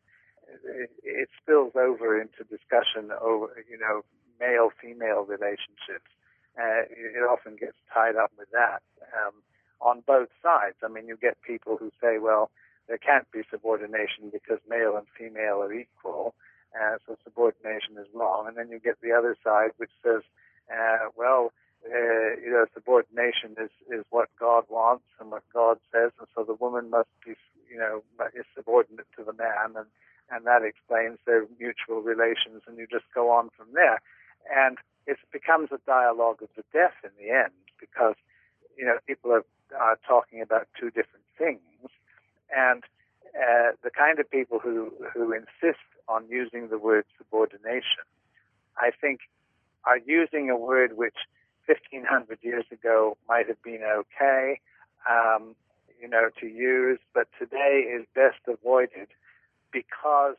it, 0.63 0.91
it 1.03 1.29
spills 1.41 1.73
over 1.75 2.19
into 2.19 2.43
discussion 2.49 3.11
over 3.21 3.63
you 3.69 3.77
know 3.77 4.03
male 4.39 4.69
female 4.81 5.23
relationships. 5.25 6.11
Uh, 6.57 6.89
it 6.89 7.21
often 7.29 7.55
gets 7.55 7.77
tied 7.93 8.15
up 8.15 8.31
with 8.37 8.49
that 8.51 8.81
um, 9.13 9.33
on 9.81 10.01
both 10.07 10.29
sides. 10.41 10.77
I 10.83 10.87
mean 10.87 11.07
you 11.07 11.17
get 11.17 11.41
people 11.41 11.77
who 11.77 11.91
say 12.01 12.17
well 12.19 12.49
there 12.87 12.97
can't 12.97 13.29
be 13.31 13.41
subordination 13.49 14.29
because 14.31 14.59
male 14.69 14.95
and 14.97 15.07
female 15.17 15.61
are 15.61 15.73
equal 15.73 16.33
uh, 16.75 16.97
so 17.07 17.17
subordination 17.23 17.97
is 17.97 18.07
wrong. 18.13 18.45
And 18.47 18.57
then 18.57 18.69
you 18.69 18.79
get 18.79 19.01
the 19.01 19.11
other 19.11 19.35
side 19.43 19.71
which 19.77 19.91
says 20.03 20.21
uh, 20.71 21.09
well 21.15 21.51
uh, 21.85 22.35
you 22.43 22.51
know, 22.51 22.65
subordination 22.73 23.55
is, 23.61 23.69
is 23.89 24.03
what 24.09 24.29
God 24.39 24.65
wants 24.69 25.05
and 25.19 25.31
what 25.31 25.43
God 25.53 25.77
says, 25.91 26.11
and 26.19 26.27
so 26.35 26.43
the 26.43 26.55
woman 26.55 26.89
must 26.89 27.09
be, 27.23 27.35
you 27.69 27.77
know, 27.77 28.03
is 28.35 28.45
subordinate 28.55 29.07
to 29.15 29.23
the 29.23 29.33
man, 29.33 29.75
and 29.75 29.87
and 30.29 30.45
that 30.45 30.63
explains 30.63 31.19
their 31.25 31.45
mutual 31.57 32.01
relations, 32.01 32.63
and 32.67 32.77
you 32.77 32.87
just 32.91 33.05
go 33.15 33.31
on 33.31 33.49
from 33.55 33.67
there, 33.73 34.01
and 34.51 34.77
it 35.05 35.17
becomes 35.31 35.69
a 35.71 35.79
dialogue 35.85 36.41
of 36.41 36.49
the 36.57 36.63
deaf 36.73 36.91
in 37.03 37.11
the 37.15 37.31
end 37.31 37.55
because, 37.79 38.15
you 38.77 38.83
know, 38.83 38.97
people 39.07 39.31
are, 39.31 39.45
are 39.79 39.97
talking 40.05 40.41
about 40.41 40.67
two 40.77 40.91
different 40.91 41.23
things, 41.37 41.61
and 42.55 42.83
uh, 43.35 43.71
the 43.83 43.89
kind 43.89 44.19
of 44.19 44.29
people 44.29 44.59
who 44.59 44.91
who 45.13 45.33
insist 45.33 45.83
on 46.07 46.25
using 46.29 46.69
the 46.69 46.77
word 46.77 47.05
subordination, 47.17 48.05
I 48.77 48.91
think, 48.99 49.19
are 49.85 49.97
using 49.97 50.49
a 50.49 50.57
word 50.57 50.97
which 50.97 51.15
1500 51.65 52.39
years 52.41 52.65
ago 52.71 53.17
might 53.27 53.47
have 53.47 53.61
been 53.61 53.81
okay, 53.83 54.59
um, 55.09 55.55
you 56.01 56.07
know, 56.07 56.29
to 56.39 56.47
use, 56.47 56.99
but 57.13 57.27
today 57.37 57.83
is 57.87 58.05
best 58.15 58.39
avoided 58.47 59.07
because 59.71 60.35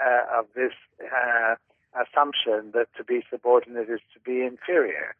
uh, 0.00 0.38
of 0.38 0.46
this 0.54 0.72
uh, 1.02 1.54
assumption 1.94 2.72
that 2.74 2.88
to 2.96 3.04
be 3.04 3.22
subordinate 3.30 3.88
is 3.88 4.00
to 4.12 4.20
be 4.20 4.42
inferior. 4.44 5.14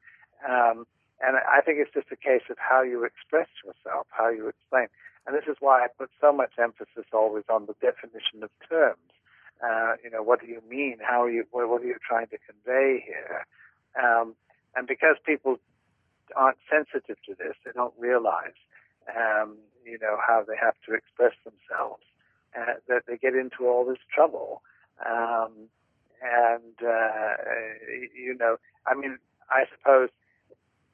Um, 0.47 0.87
and 1.21 1.37
I 1.37 1.63
think 1.63 1.79
it's 1.81 1.93
just 1.95 2.09
a 2.13 2.17
case 2.17 2.43
of 2.51 2.57
how 2.59 2.83
you 2.83 3.05
express 3.05 3.49
yourself, 3.65 4.07
how 4.11 4.29
you 4.29 4.49
explain. 4.49 4.89
And 5.27 5.35
this 5.35 5.45
is 5.49 5.57
why 5.61 5.85
I 5.85 5.89
put 5.89 6.11
so 6.21 6.33
much 6.33 6.53
emphasis 6.59 7.07
always 7.13 7.45
on 7.49 7.67
the 7.67 7.75
definition 7.81 8.43
of 8.43 8.51
terms. 8.69 9.11
Uh, 9.63 9.95
you 10.05 10.11
know, 10.11 10.23
what 10.23 10.41
do 10.41 10.47
you 10.47 10.63
mean? 10.69 10.99
How 11.01 11.25
are 11.25 11.31
you? 11.31 11.45
What, 11.51 11.83
are 11.83 11.85
you 11.85 11.97
trying 12.07 12.29
to 12.29 12.39
convey 12.47 13.03
here? 13.05 13.47
Um, 14.01 14.35
and 14.77 14.87
because 14.87 15.17
people 15.25 15.57
aren't 16.37 16.59
sensitive 16.71 17.17
to 17.27 17.35
this, 17.35 17.55
they 17.65 17.73
don't 17.73 17.95
realize, 17.99 18.57
um, 19.09 19.57
you 19.85 19.99
know, 20.01 20.19
how 20.25 20.45
they 20.47 20.57
have 20.61 20.75
to 20.87 20.95
express 20.95 21.33
themselves, 21.45 22.03
uh, 22.57 22.75
that 22.89 23.05
they 23.09 23.17
get 23.17 23.35
into 23.35 23.67
all 23.67 23.85
this 23.87 23.99
trouble. 24.15 24.63
Um, 25.05 25.69
and, 26.23 26.77
uh, 26.83 27.37
you 28.15 28.37
know, 28.39 28.57
I 28.87 28.95
mean, 28.95 29.19
I 29.51 29.65
suppose, 29.75 30.11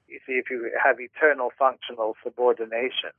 you 0.09 0.21
see, 0.27 0.35
if 0.35 0.51
you 0.51 0.71
have 0.83 1.01
eternal 1.01 1.51
functional 1.59 2.15
subordination, 2.23 3.11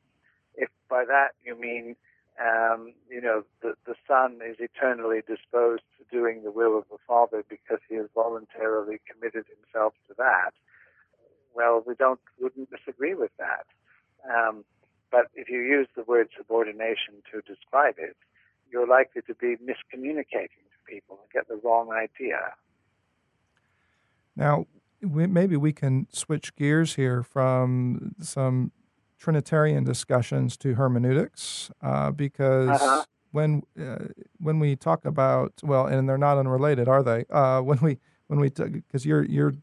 if 0.56 0.70
by 0.90 1.06
that 1.06 1.30
you 1.44 1.60
mean, 1.60 1.96
um, 2.42 2.94
you 3.10 3.22
know, 3.22 3.44
the, 3.62 3.76
the 3.86 3.96
Son 4.08 4.40
is 4.46 4.58
eternally 4.60 5.22
disposed 5.28 5.84
to 5.98 6.04
doing 6.12 6.44
the 6.44 6.52
will 6.52 6.78
of 6.78 6.86
the 6.90 6.98
Father 7.08 7.44
because 7.48 7.80
he 7.88 7.96
has 7.96 8.08
voluntarily 8.14 9.00
committed 9.10 9.46
himself 9.48 9.94
to 10.08 10.16
that, 10.18 10.52
well, 11.56 11.84
we 11.86 11.94
don't 11.96 12.20
wouldn't 12.40 12.70
disagree 12.72 13.14
with 13.14 13.32
that. 13.38 13.66
Um, 14.28 14.66
but 15.12 15.28
if 15.36 15.50
you 15.50 15.60
use 15.60 15.88
the 15.96 16.04
word 16.04 16.30
subordination 16.36 17.22
to 17.32 17.42
describe 17.42 17.96
it, 17.98 18.18
you're 18.72 18.88
likely 18.88 19.22
to 19.28 19.36
be 19.36 19.56
miscommunicating 19.58 20.66
to 20.72 20.80
people 20.88 21.20
and 21.22 21.32
get 21.32 21.48
the 21.48 21.60
wrong 21.64 21.92
idea. 21.92 22.54
Now, 24.36 24.66
we, 25.02 25.28
maybe 25.28 25.56
we 25.56 25.74
can 25.74 26.08
switch 26.12 26.56
gears 26.56 26.96
here 26.96 27.22
from 27.22 28.16
some 28.20 28.72
Trinitarian 29.24 29.86
discussions 29.86 30.58
to 30.58 30.74
hermeneutics, 30.74 31.72
uh, 31.82 32.12
because 32.12 32.68
uh-huh. 32.68 33.04
when 33.32 33.64
uh, 33.82 34.00
when 34.40 34.60
we 34.60 34.76
talk 34.76 35.06
about 35.06 35.54
well, 35.64 35.86
and 35.86 36.10
they're 36.10 36.18
not 36.18 36.38
unrelated, 36.38 36.90
are 36.90 37.02
they? 37.02 37.24
Uh, 37.30 37.62
when 37.62 37.80
we 37.80 38.00
when 38.28 38.42
we 38.42 38.50
because 38.50 39.06
you're 39.06 39.24
you're 39.24 39.54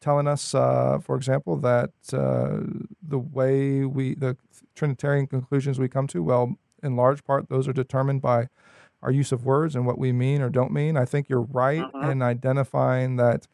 telling 0.00 0.26
us, 0.26 0.52
uh, 0.52 0.98
for 1.00 1.14
example, 1.14 1.56
that 1.58 1.92
uh, 2.12 2.58
the 3.00 3.20
way 3.20 3.84
we, 3.84 4.16
the 4.16 4.36
Trinitarian 4.74 5.28
conclusions 5.28 5.78
we 5.78 5.88
come 5.88 6.08
to, 6.08 6.20
well, 6.20 6.56
in 6.82 6.96
large 6.96 7.22
part, 7.22 7.48
those 7.48 7.68
are 7.68 7.72
determined 7.72 8.20
by 8.20 8.48
our 9.00 9.12
use 9.12 9.30
of 9.30 9.44
words 9.44 9.76
and 9.76 9.86
what 9.86 9.96
we 9.96 10.10
mean 10.10 10.42
or 10.42 10.50
don't 10.50 10.72
mean. 10.72 10.96
I 10.96 11.04
think 11.04 11.28
you're 11.28 11.48
right 11.52 11.84
uh-huh. 11.84 12.10
in 12.10 12.20
identifying 12.20 13.14
that 13.16 13.46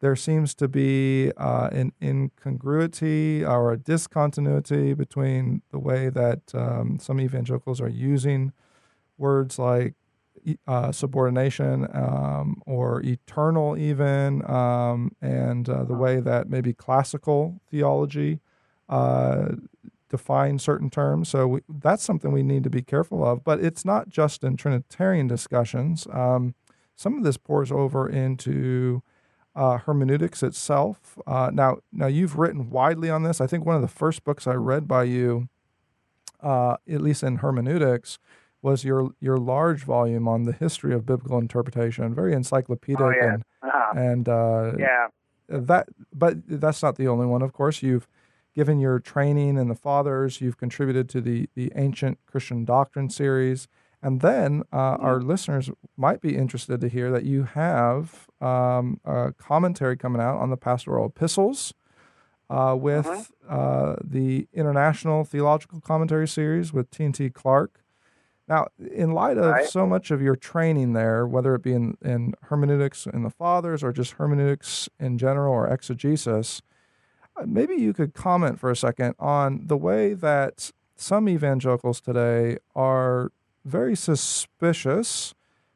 there 0.00 0.16
seems 0.16 0.54
to 0.54 0.68
be 0.68 1.32
uh, 1.36 1.70
an 1.72 1.92
incongruity 2.02 3.44
or 3.44 3.72
a 3.72 3.78
discontinuity 3.78 4.92
between 4.92 5.62
the 5.70 5.78
way 5.78 6.10
that 6.10 6.40
um, 6.54 6.98
some 7.00 7.20
evangelicals 7.20 7.80
are 7.80 7.88
using 7.88 8.52
words 9.16 9.58
like 9.58 9.94
uh, 10.66 10.92
subordination 10.92 11.88
um, 11.92 12.62
or 12.66 13.00
eternal, 13.02 13.76
even, 13.76 14.48
um, 14.48 15.12
and 15.20 15.68
uh, 15.68 15.84
the 15.84 15.94
way 15.94 16.20
that 16.20 16.48
maybe 16.48 16.72
classical 16.72 17.60
theology 17.70 18.40
uh, 18.88 19.48
define 20.08 20.58
certain 20.58 20.90
terms. 20.90 21.28
So 21.28 21.46
we, 21.48 21.60
that's 21.68 22.04
something 22.04 22.30
we 22.30 22.42
need 22.42 22.64
to 22.64 22.70
be 22.70 22.82
careful 22.82 23.26
of. 23.26 23.42
But 23.42 23.60
it's 23.64 23.84
not 23.84 24.08
just 24.08 24.44
in 24.44 24.56
Trinitarian 24.56 25.26
discussions. 25.26 26.06
Um, 26.12 26.54
some 26.94 27.18
of 27.18 27.24
this 27.24 27.36
pours 27.36 27.72
over 27.72 28.08
into 28.08 29.02
uh, 29.56 29.78
hermeneutics 29.78 30.42
itself. 30.42 31.18
Uh, 31.26 31.50
now, 31.52 31.78
now 31.90 32.06
you've 32.06 32.38
written 32.38 32.70
widely 32.70 33.10
on 33.10 33.22
this. 33.22 33.40
I 33.40 33.46
think 33.46 33.64
one 33.64 33.74
of 33.74 33.82
the 33.82 33.88
first 33.88 34.22
books 34.22 34.46
I 34.46 34.54
read 34.54 34.86
by 34.86 35.04
you, 35.04 35.48
uh, 36.40 36.76
at 36.88 37.00
least 37.00 37.22
in 37.22 37.36
hermeneutics, 37.36 38.18
was 38.62 38.84
your 38.84 39.10
your 39.20 39.38
large 39.38 39.84
volume 39.84 40.28
on 40.28 40.42
the 40.42 40.52
history 40.52 40.92
of 40.92 41.06
biblical 41.06 41.38
interpretation, 41.38 42.14
very 42.14 42.34
encyclopedic 42.34 43.00
oh, 43.00 43.10
yeah. 43.10 43.34
and 43.34 43.44
uh-huh. 43.62 43.92
and 43.96 44.28
uh, 44.28 44.72
yeah 44.78 45.06
that. 45.48 45.88
But 46.12 46.38
that's 46.46 46.82
not 46.82 46.96
the 46.96 47.08
only 47.08 47.26
one, 47.26 47.42
of 47.42 47.52
course. 47.52 47.82
You've 47.82 48.06
given 48.54 48.78
your 48.78 48.98
training 48.98 49.56
in 49.56 49.68
the 49.68 49.74
fathers. 49.74 50.40
You've 50.40 50.58
contributed 50.58 51.08
to 51.10 51.20
the 51.20 51.48
the 51.54 51.72
ancient 51.76 52.18
Christian 52.26 52.64
doctrine 52.64 53.08
series, 53.08 53.68
and 54.06 54.20
then 54.20 54.62
uh, 54.72 54.94
mm-hmm. 54.94 55.04
our 55.04 55.20
listeners 55.20 55.68
might 55.96 56.20
be 56.20 56.36
interested 56.36 56.80
to 56.80 56.88
hear 56.88 57.10
that 57.10 57.24
you 57.24 57.42
have 57.42 58.28
um, 58.40 59.00
a 59.04 59.32
commentary 59.36 59.96
coming 59.96 60.22
out 60.22 60.36
on 60.38 60.50
the 60.50 60.56
pastoral 60.56 61.06
epistles. 61.06 61.74
Uh, 62.48 62.76
with 62.78 63.06
mm-hmm. 63.06 63.90
uh, 63.90 63.96
the 64.00 64.46
International 64.52 65.24
Theological 65.24 65.80
Commentary 65.80 66.28
Series 66.28 66.72
with 66.72 66.88
T&T 66.92 67.30
Clark, 67.30 67.82
now, 68.46 68.68
in 68.78 69.10
light 69.10 69.36
of 69.36 69.46
right. 69.46 69.66
so 69.66 69.84
much 69.84 70.12
of 70.12 70.22
your 70.22 70.36
training 70.36 70.92
there, 70.92 71.26
whether 71.26 71.56
it 71.56 71.62
be 71.62 71.72
in, 71.72 71.96
in 72.00 72.34
hermeneutics 72.42 73.04
in 73.06 73.24
the 73.24 73.30
fathers 73.30 73.82
or 73.82 73.92
just 73.92 74.12
hermeneutics 74.12 74.88
in 75.00 75.18
general 75.18 75.52
or 75.52 75.66
exegesis, 75.66 76.62
uh, 77.34 77.42
maybe 77.44 77.74
you 77.74 77.92
could 77.92 78.14
comment 78.14 78.60
for 78.60 78.70
a 78.70 78.76
second 78.76 79.16
on 79.18 79.66
the 79.66 79.76
way 79.76 80.14
that 80.14 80.70
some 80.94 81.28
evangelicals 81.28 82.00
today 82.00 82.58
are 82.76 83.32
very 83.66 83.96
suspicious 83.96 85.34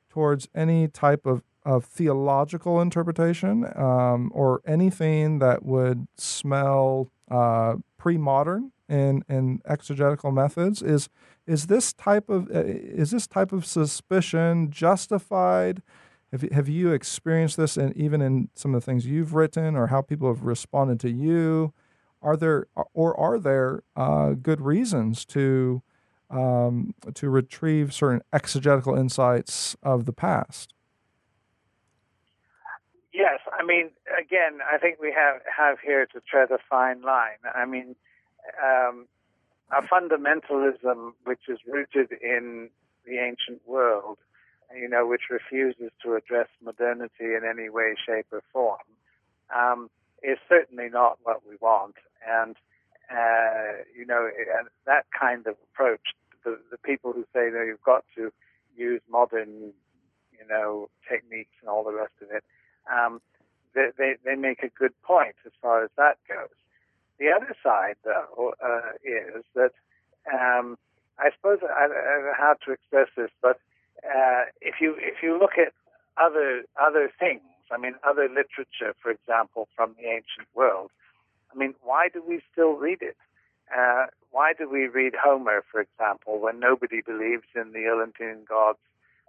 towards 0.09 0.49
any 0.55 0.88
type 0.88 1.26
of, 1.26 1.43
of 1.64 1.84
theological 1.84 2.80
interpretation 2.80 3.66
um, 3.76 4.30
or 4.34 4.62
anything 4.66 5.41
that 5.41 5.64
would 5.64 6.07
smell 6.16 7.11
uh, 7.30 7.76
pre 7.99 8.16
modern 8.16 8.72
in, 8.88 9.22
in 9.28 9.61
exegetical 9.66 10.30
methods. 10.30 10.82
Is 10.82 11.09
is 11.47 11.66
this 11.66 11.93
type 11.93 12.28
of 12.28 12.49
uh, 12.51 12.62
is 12.64 13.11
this 13.11 13.26
type 13.26 13.53
of 13.53 13.66
suspicion 13.66 14.70
justified? 14.70 15.82
Have 16.32 16.45
you, 16.45 16.51
have 16.53 16.68
you 16.68 16.93
experienced 16.93 17.57
this, 17.57 17.76
and 17.76 17.97
even 17.97 18.22
in 18.22 18.51
some 18.55 18.72
of 18.74 18.80
the 18.80 18.84
things 18.84 19.05
you've 19.05 19.34
written, 19.34 19.74
or 19.74 19.88
how 19.88 20.01
people 20.01 20.28
have 20.28 20.45
responded 20.45 21.01
to 21.01 21.11
you? 21.11 21.72
Are 22.22 22.36
there 22.36 22.66
or 22.95 23.18
are 23.18 23.38
there 23.38 23.82
uh, 23.97 24.30
good 24.30 24.61
reasons 24.61 25.24
to 25.26 25.82
um, 26.31 26.95
to 27.14 27.28
retrieve 27.28 27.93
certain 27.93 28.22
exegetical 28.33 28.97
insights 28.97 29.76
of 29.83 30.05
the 30.05 30.12
past? 30.12 30.74
Yes, 33.12 33.41
I 33.53 33.64
mean, 33.64 33.91
again, 34.18 34.61
I 34.72 34.78
think 34.78 35.01
we 35.01 35.12
have 35.12 35.43
have 35.55 35.78
here 35.81 36.07
to 36.07 36.20
tread 36.20 36.51
a 36.51 36.59
fine 36.70 37.03
line. 37.03 37.43
I 37.55 37.66
mean, 37.66 37.97
um, 38.62 39.07
a 39.70 39.83
fundamentalism 39.83 41.12
which 41.24 41.41
is 41.49 41.59
rooted 41.66 42.12
in 42.22 42.70
the 43.07 43.18
ancient 43.18 43.61
world, 43.66 44.18
you 44.74 44.89
know, 44.89 45.07
which 45.07 45.22
refuses 45.31 45.91
to 46.03 46.14
address 46.14 46.49
modernity 46.62 47.35
in 47.35 47.43
any 47.49 47.68
way, 47.68 47.95
shape, 48.07 48.26
or 48.33 48.43
form, 48.53 48.78
um, 49.55 49.91
is 50.22 50.39
certainly 50.49 50.89
not 50.89 51.18
what 51.22 51.43
we 51.49 51.57
want. 51.61 51.97
And, 52.28 52.57
uh, 53.11 53.83
you 53.97 54.07
know, 54.07 54.31
that 54.87 55.07
kind 55.18 55.47
of 55.47 55.57
approach, 55.72 56.14
the, 56.45 56.59
the 56.70 56.78
people 56.78 57.12
who 57.12 57.22
say 57.32 57.51
that 57.51 57.64
you've 57.66 57.82
got 57.82 58.05
to 58.16 58.32
use 58.76 59.01
modern, 59.11 59.72
you 60.32 60.47
know, 60.49 60.88
techniques 61.09 61.55
and 61.61 61.68
all 61.68 61.84
the 61.84 61.93
rest 61.93 62.12
of 62.22 62.28
it, 62.30 62.45
um, 62.91 63.20
they, 63.74 63.88
they, 63.97 64.14
they 64.24 64.34
make 64.34 64.62
a 64.62 64.68
good 64.68 64.93
point 65.03 65.36
as 65.47 65.53
far 65.61 65.84
as 65.84 65.91
that 65.97 66.18
goes. 66.28 66.49
The 67.18 67.28
other 67.30 67.55
side, 67.62 67.97
though, 68.05 68.55
uh, 68.64 68.93
is 69.05 69.45
that 69.55 69.72
um, 70.32 70.78
I 71.18 71.30
suppose 71.36 71.59
I, 71.62 71.84
I 71.84 71.88
don't 71.88 72.24
know 72.24 72.32
how 72.36 72.55
to 72.64 72.72
express 72.72 73.09
this, 73.16 73.30
but 73.43 73.61
uh, 74.05 74.45
if 74.61 74.76
you 74.80 74.97
if 74.99 75.22
you 75.22 75.38
look 75.38 75.59
at 75.59 75.72
other 76.16 76.62
other 76.80 77.11
things, 77.20 77.43
I 77.70 77.76
mean, 77.76 77.95
other 78.09 78.28
literature, 78.28 78.95
for 79.03 79.11
example, 79.11 79.68
from 79.76 79.95
the 79.99 80.09
ancient 80.09 80.49
world, 80.55 80.91
I 81.53 81.59
mean, 81.59 81.74
why 81.82 82.09
do 82.09 82.22
we 82.26 82.41
still 82.53 82.72
read 82.72 83.03
it? 83.03 83.16
Uh, 83.76 84.07
why 84.31 84.53
do 84.57 84.68
we 84.68 84.87
read 84.87 85.14
Homer, 85.22 85.64
for 85.70 85.81
example, 85.81 86.41
when 86.41 86.61
nobody 86.61 87.01
believes 87.01 87.45
in 87.55 87.72
the 87.72 87.89
Olympian 87.89 88.45
gods 88.49 88.78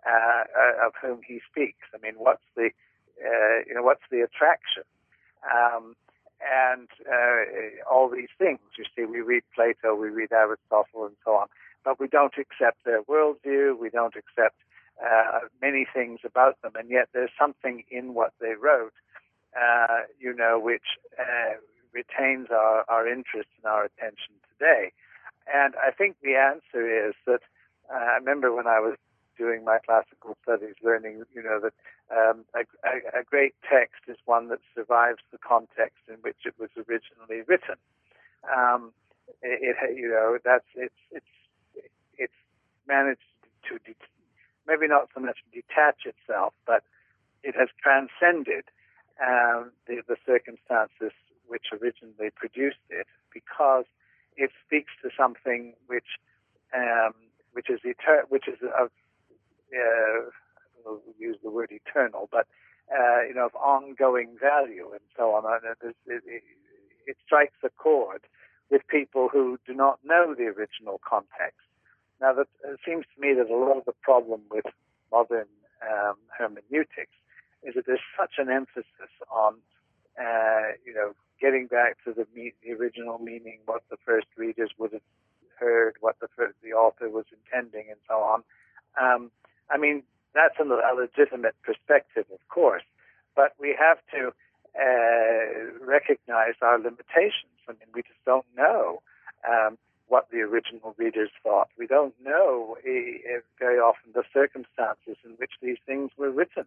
uh, 0.06 0.43
uh, 0.56 0.88
of 0.88 0.93
whom 1.02 1.22
he 1.28 1.41
speaks? 1.52 1.88
I 1.93 1.97
mean, 2.02 2.16
what's 2.18 2.43
the 2.56 2.70
uh, 3.24 3.64
you 3.68 3.74
know 3.74 3.84
what's 3.84 4.04
the 4.12 4.22
attraction? 4.22 4.84
Um, 5.43 5.95
and 6.41 6.88
uh, 7.08 7.89
all 7.89 8.10
these 8.10 8.34
things. 8.38 8.60
You 8.78 8.86
see, 8.95 9.06
we 9.06 9.22
read 9.22 9.43
Plato, 9.54 9.95
we 9.95 10.10
read 10.10 10.32
Aristotle, 10.32 11.06
and 11.06 11.16
so 11.24 11.32
on, 11.32 11.47
but 11.86 11.99
we 11.99 12.08
don't 12.08 12.34
accept 12.38 12.84
their 12.84 13.04
worldview. 13.04 13.78
We 13.78 13.89
don't 13.89 14.16
accept 14.16 14.56
uh, 15.04 15.39
many 15.62 15.86
things 15.91 16.20
about 16.26 16.62
them, 16.62 16.74
and 16.76 16.89
yet 16.89 17.10
there's 17.14 17.32
something 17.39 17.84
in 17.89 18.14
what 18.14 18.34
they 18.39 18.54
wrote, 18.54 18.93
uh, 19.60 20.06
you 20.20 20.34
know, 20.34 20.60
which 20.60 20.97
uh, 21.20 21.56
retains 21.94 22.48
our, 22.52 22.86
our 22.88 23.08
interest 23.08 23.50
and 23.58 23.72
our 23.72 23.86
attention 23.86 24.34
today. 24.52 24.92
And 25.52 25.74
I 25.76 25.92
think 25.92 26.18
the 26.22 26.36
answer 26.36 26.86
is 26.86 27.16
that 27.26 27.42
uh, 27.92 27.98
I 27.98 28.16
remember 28.16 28.54
when 28.54 28.68
I 28.68 28.80
was 28.80 28.96
doing 29.38 29.64
my 29.66 29.80
classical 29.86 30.38
studies, 30.44 30.76
learning, 30.84 31.24
you 31.34 31.44
know, 31.44 31.60
that 31.60 31.74
um, 32.12 32.46
a, 32.54 33.20
a, 33.20 33.24
great 33.24 33.56
text 33.68 34.04
is 34.08 34.18
one 34.26 34.50
that 34.50 34.60
survives 34.76 35.24
the 35.32 35.38
context 35.38 36.04
in 36.08 36.16
which 36.22 36.46
it 36.46 36.54
was 36.60 36.70
originally 36.78 37.42
written. 37.48 37.76
Um, 38.46 38.92
it, 39.42 39.76
it, 39.82 39.98
you 39.98 40.10
know, 40.10 40.38
that's 40.44 40.68
it's 40.76 41.02
it's 41.12 41.34
it's 42.18 42.42
managed 42.88 43.22
to 43.70 43.80
maybe 44.68 44.88
not 44.88 45.10
so 45.14 45.22
much 45.22 45.39
detach 45.54 46.06
itself, 46.06 46.54
but 46.66 46.84
it 47.44 47.56
has 47.56 47.70
transcended 47.82 48.66
um, 49.22 49.72
the, 49.88 50.02
the 50.08 50.18
circumstances 50.26 51.12
originally 51.74 52.30
produced 52.36 52.84
it 52.90 53.08
because 53.34 53.86
it 54.38 54.52
speaks 54.66 54.92
to 55.04 55.10
something 55.18 55.74
which 55.88 56.18
um, 56.76 57.14
which 57.54 57.70
is 57.70 57.80
eternal, 57.84 58.26
which 58.30 58.48
is 58.48 58.60
of 58.80 58.90
uh, 59.74 60.92
use 61.20 61.38
the 61.44 61.52
word 61.52 61.72
eternal, 61.72 62.30
but 62.32 62.48
uh, 62.92 63.24
you 63.28 63.34
know 63.34 63.46
of 63.46 63.56
ongoing 63.56 64.38
value 64.40 64.90
and 64.92 65.02
so 65.18 65.34
on. 65.36 65.44
And 65.46 65.76
it, 65.90 65.96
it, 66.08 66.44
it 67.08 67.18
strikes 67.26 67.58
a 67.64 67.70
chord 67.70 68.22
with 68.70 68.88
people 68.88 69.28
who 69.32 69.60
do 69.68 69.74
not 69.74 70.00
know 70.04 70.34
the 70.34 70.46
original 70.46 71.00
context. 71.08 71.68
Now, 72.22 72.34
that, 72.34 72.48
it 72.64 72.80
seems 72.86 73.06
to 73.14 73.22
me 73.22 73.34
that 73.34 73.50
a 73.50 73.58
lot 73.58 73.78
of 73.78 73.86
the 73.86 73.94
problem 74.02 74.42
with 74.50 74.66
modern 75.12 75.48
um, 75.84 76.16
hermeneutics 76.38 77.18
is 77.64 77.76
that 77.76 77.86
there's 77.86 78.08
such 78.18 78.36
an 78.38 78.50
emphasis 78.50 79.12
on, 79.30 79.56
uh, 80.20 80.78
you 80.86 80.94
know, 80.94 81.14
getting 81.42 81.61
back 81.72 81.98
to 82.04 82.14
the, 82.14 82.28
the 82.36 82.72
original 82.74 83.18
meaning, 83.18 83.60
what 83.66 83.84
the 83.90 83.98
first 84.06 84.28
readers 84.38 84.72
would 84.78 84.94
have 84.94 85.08
heard, 85.58 85.96
what 86.02 86.18
the 86.20 86.28
first, 86.36 86.56
the 86.62 86.74
author 86.74 87.10
was 87.10 87.26
intending, 87.32 87.86
and 87.90 88.00
so 88.08 88.16
on. 88.16 88.44
Um, 89.02 89.32
I 89.70 89.78
mean, 89.78 90.04
that's 90.36 90.56
a, 90.60 90.64
a 90.64 90.94
legitimate 90.96 91.56
perspective, 91.64 92.26
of 92.32 92.48
course, 92.50 92.84
but 93.36 93.54
we 93.60 93.76
have 93.80 94.00
to 94.14 94.34
uh, 94.78 95.86
recognize 95.86 96.56
our 96.62 96.78
limitations. 96.78 97.58
I 97.68 97.74
mean, 97.74 97.90
we 97.94 98.02
just 98.02 98.24
don't 98.26 98.46
know 98.56 99.02
um, 99.50 99.78
what 100.08 100.28
the 100.32 100.40
original 100.40 100.94
readers 100.98 101.30
thought. 101.44 101.70
We 101.78 101.88
don't 101.88 102.14
know 102.24 102.78
uh, 102.86 103.40
very 103.60 103.80
often 103.80 104.12
the 104.14 104.24
circumstances 104.34 105.18
in 105.24 105.32
which 105.38 105.52
these 105.62 105.78
things 105.86 106.12
were 106.18 106.32
written, 106.32 106.66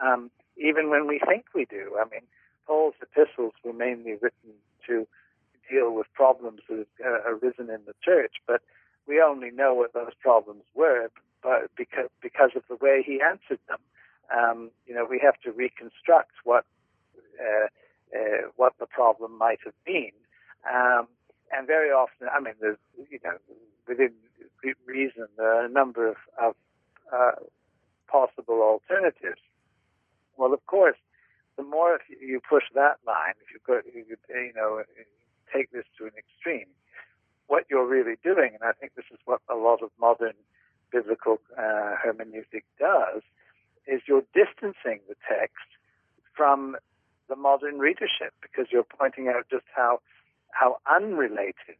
um, 0.00 0.30
even 0.56 0.90
when 0.90 1.06
we 1.06 1.20
think 1.26 1.46
we 1.54 1.66
do. 1.66 1.96
I 2.00 2.04
mean, 2.10 2.22
Paul's 2.66 2.94
epistles 3.02 3.54
were 3.64 3.72
mainly 3.72 4.12
written 4.12 4.54
to 4.86 5.06
deal 5.70 5.92
with 5.92 6.06
problems 6.14 6.60
that 6.68 6.86
have 6.98 7.42
in 7.68 7.80
the 7.86 7.94
church, 8.02 8.34
but 8.46 8.62
we 9.06 9.20
only 9.20 9.50
know 9.50 9.74
what 9.74 9.92
those 9.92 10.14
problems 10.22 10.62
were 10.74 11.10
but 11.42 11.70
because 11.76 12.08
because 12.22 12.50
of 12.54 12.62
the 12.68 12.76
way 12.76 13.02
he 13.04 13.20
answered 13.20 13.60
them. 13.68 13.78
Um, 14.30 14.70
you 14.86 14.94
know, 14.94 15.06
we 15.08 15.20
have 15.22 15.40
to 15.44 15.52
reconstruct 15.52 16.32
what 16.44 16.64
uh, 17.40 17.66
uh, 18.16 18.48
what 18.56 18.74
the 18.78 18.86
problem 18.86 19.36
might 19.36 19.58
have 19.64 19.74
been, 19.84 20.12
um, 20.70 21.08
and 21.52 21.66
very 21.66 21.90
often, 21.90 22.28
I 22.28 22.40
mean, 22.40 22.54
there's 22.60 22.78
you 23.10 23.18
know, 23.24 23.36
within 23.88 24.12
reason, 24.86 25.26
there 25.36 25.54
are 25.54 25.64
a 25.64 25.68
number 25.68 26.08
of, 26.08 26.16
of 26.40 26.54
uh, 27.12 27.32
possible 28.08 28.62
alternatives. 28.62 29.40
Well, 30.36 30.52
of 30.52 30.64
course, 30.66 30.96
the 31.56 31.64
more 31.64 31.98
you 32.08 32.40
push 32.48 32.64
that 32.74 32.98
line, 33.06 33.34
if 33.42 33.52
you 33.52 33.60
go, 33.66 33.80
you 33.94 34.52
know, 34.54 34.82
take 35.52 35.70
this 35.72 35.84
to 35.98 36.04
an 36.04 36.12
extreme, 36.16 36.66
what 37.50 37.64
you're 37.68 37.86
really 37.86 38.16
doing, 38.22 38.50
and 38.54 38.62
I 38.62 38.72
think 38.78 38.94
this 38.94 39.10
is 39.12 39.18
what 39.24 39.40
a 39.50 39.56
lot 39.56 39.82
of 39.82 39.90
modern 40.00 40.38
biblical 40.92 41.40
uh, 41.58 41.98
hermeneutic 41.98 42.62
does, 42.78 43.22
is 43.88 44.02
you're 44.06 44.28
distancing 44.32 45.00
the 45.08 45.16
text 45.28 45.66
from 46.32 46.76
the 47.28 47.34
modern 47.34 47.78
readership 47.78 48.32
because 48.40 48.66
you're 48.70 48.86
pointing 48.98 49.26
out 49.26 49.46
just 49.50 49.66
how 49.74 50.00
how 50.52 50.78
unrelated 50.88 51.78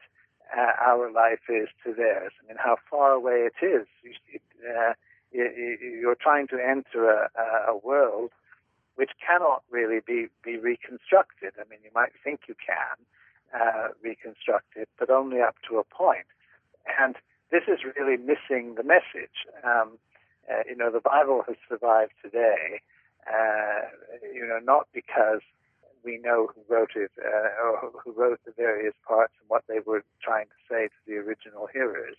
uh, 0.56 0.72
our 0.80 1.10
life 1.10 1.46
is 1.48 1.68
to 1.84 1.94
theirs. 1.94 2.32
I 2.42 2.48
mean, 2.48 2.56
how 2.58 2.76
far 2.90 3.12
away 3.12 3.48
it 3.50 3.64
is. 3.64 3.86
You, 4.02 4.12
uh, 4.68 4.94
you're 5.32 6.18
trying 6.20 6.48
to 6.48 6.58
enter 6.58 7.10
a, 7.10 7.70
a 7.70 7.76
world 7.76 8.30
which 8.96 9.10
cannot 9.24 9.62
really 9.70 10.00
be, 10.04 10.26
be 10.44 10.56
reconstructed. 10.56 11.52
I 11.58 11.64
mean, 11.70 11.78
you 11.84 11.90
might 11.94 12.12
think 12.22 12.40
you 12.48 12.54
can 12.54 12.98
uh, 13.54 13.88
reconstruct 14.02 14.76
but 14.98 15.10
only 15.10 15.40
up 15.40 15.56
to 15.68 15.78
a 15.78 15.84
point. 15.84 16.26
And 17.00 17.16
this 17.50 17.62
is 17.68 17.80
really 17.84 18.16
missing 18.16 18.74
the 18.76 18.84
message. 18.84 19.46
Um, 19.64 19.98
uh, 20.50 20.62
you 20.68 20.76
know, 20.76 20.90
the 20.90 21.00
Bible 21.00 21.42
has 21.46 21.56
survived 21.68 22.12
today, 22.22 22.80
uh, 23.26 23.90
you 24.32 24.46
know, 24.46 24.58
not 24.62 24.88
because 24.92 25.40
we 26.04 26.18
know 26.18 26.48
who 26.54 26.62
wrote 26.74 26.92
it 26.96 27.10
uh, 27.18 27.62
or 27.62 27.92
who 28.04 28.12
wrote 28.12 28.40
the 28.46 28.52
various 28.56 28.94
parts 29.06 29.34
and 29.40 29.48
what 29.48 29.64
they 29.68 29.80
were 29.84 30.02
trying 30.22 30.46
to 30.46 30.60
say 30.68 30.88
to 30.88 31.00
the 31.06 31.16
original 31.16 31.68
hearers, 31.72 32.16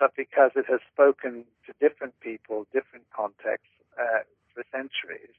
but 0.00 0.12
because 0.16 0.52
it 0.56 0.64
has 0.68 0.80
spoken 0.92 1.44
to 1.66 1.72
different 1.80 2.14
people, 2.20 2.66
different 2.72 3.04
contexts 3.14 3.68
uh, 4.00 4.22
for 4.54 4.64
centuries. 4.72 5.34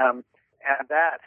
Um, 0.00 0.24
and 0.64 0.88
that 0.88 1.20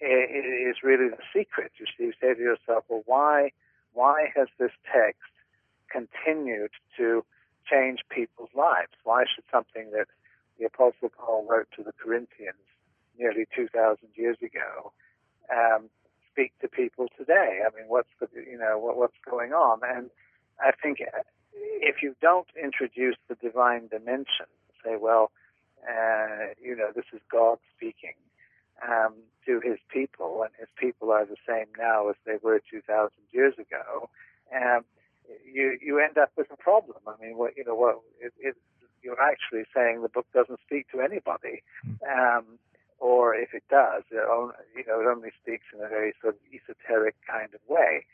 is 0.00 0.76
really 0.82 1.08
the 1.08 1.22
secret. 1.32 1.72
You, 1.78 1.86
see, 1.96 2.04
you 2.04 2.12
say 2.20 2.34
to 2.34 2.40
yourself, 2.40 2.84
well, 2.88 3.02
why, 3.06 3.50
why 3.92 4.32
has 4.34 4.48
this 4.58 4.72
text 4.92 5.22
continued 5.90 6.70
to 6.96 7.24
change 7.70 8.00
people's 8.10 8.50
lives. 8.54 8.92
Why 9.04 9.24
should 9.24 9.44
something 9.50 9.90
that 9.92 10.06
the 10.58 10.66
Apostle 10.66 11.10
Paul 11.16 11.46
wrote 11.48 11.68
to 11.76 11.82
the 11.82 11.92
Corinthians 11.92 12.66
nearly 13.18 13.46
2,000 13.54 14.08
years 14.14 14.36
ago 14.42 14.92
um, 15.52 15.88
speak 16.32 16.52
to 16.60 16.68
people 16.68 17.06
today? 17.16 17.60
I 17.64 17.74
mean, 17.76 17.88
what's 17.88 18.08
the, 18.20 18.28
you 18.34 18.58
know 18.58 18.78
what, 18.78 18.96
what's 18.96 19.18
going 19.28 19.52
on? 19.52 19.80
And 19.84 20.10
I 20.60 20.72
think 20.82 20.98
if 21.54 22.02
you 22.02 22.14
don't 22.20 22.48
introduce 22.60 23.16
the 23.28 23.36
divine 23.36 23.88
dimension, 23.88 24.46
say, 24.84 24.96
well, 25.00 25.30
uh, 25.88 26.52
you 26.62 26.76
know, 26.76 26.90
this 26.94 27.04
is 27.12 27.20
God 27.30 27.58
speaking 27.76 28.14
um, 28.82 29.14
to 29.46 29.60
His 29.60 29.78
people, 29.92 30.42
and 30.42 30.52
His 30.58 30.68
people 30.78 31.10
are 31.12 31.26
the 31.26 31.36
same 31.46 31.66
now 31.78 32.08
as 32.08 32.16
they 32.26 32.38
were 32.42 32.60
2,000 32.70 33.10
years 33.32 33.54
ago. 33.54 34.08
Um, 34.54 34.84
you 35.50 35.78
you 35.80 35.98
end 36.00 36.18
up 36.18 36.30
with 36.36 36.50
a 36.52 36.56
problem. 36.56 36.98
I 37.06 37.20
mean, 37.22 37.38
what 37.38 37.56
you 37.56 37.64
know, 37.64 37.74
what 37.74 38.00
it, 38.20 38.32
it, 38.38 38.56
you're 39.02 39.20
actually 39.20 39.64
saying 39.74 40.02
the 40.02 40.08
book 40.08 40.26
doesn't 40.34 40.60
speak 40.66 40.90
to 40.92 41.00
anybody, 41.00 41.62
hmm. 41.82 41.94
um, 42.04 42.44
or 42.98 43.34
if 43.34 43.54
it 43.54 43.64
does, 43.70 44.02
it 44.10 44.24
only, 44.30 44.54
you 44.76 44.84
know, 44.86 45.00
it 45.00 45.06
only 45.06 45.30
speaks 45.40 45.64
in 45.72 45.84
a 45.84 45.88
very 45.88 46.14
sort 46.20 46.34
of 46.34 46.40
esoteric 46.52 47.14
kind 47.28 47.54
of 47.54 47.60
way. 47.68 48.06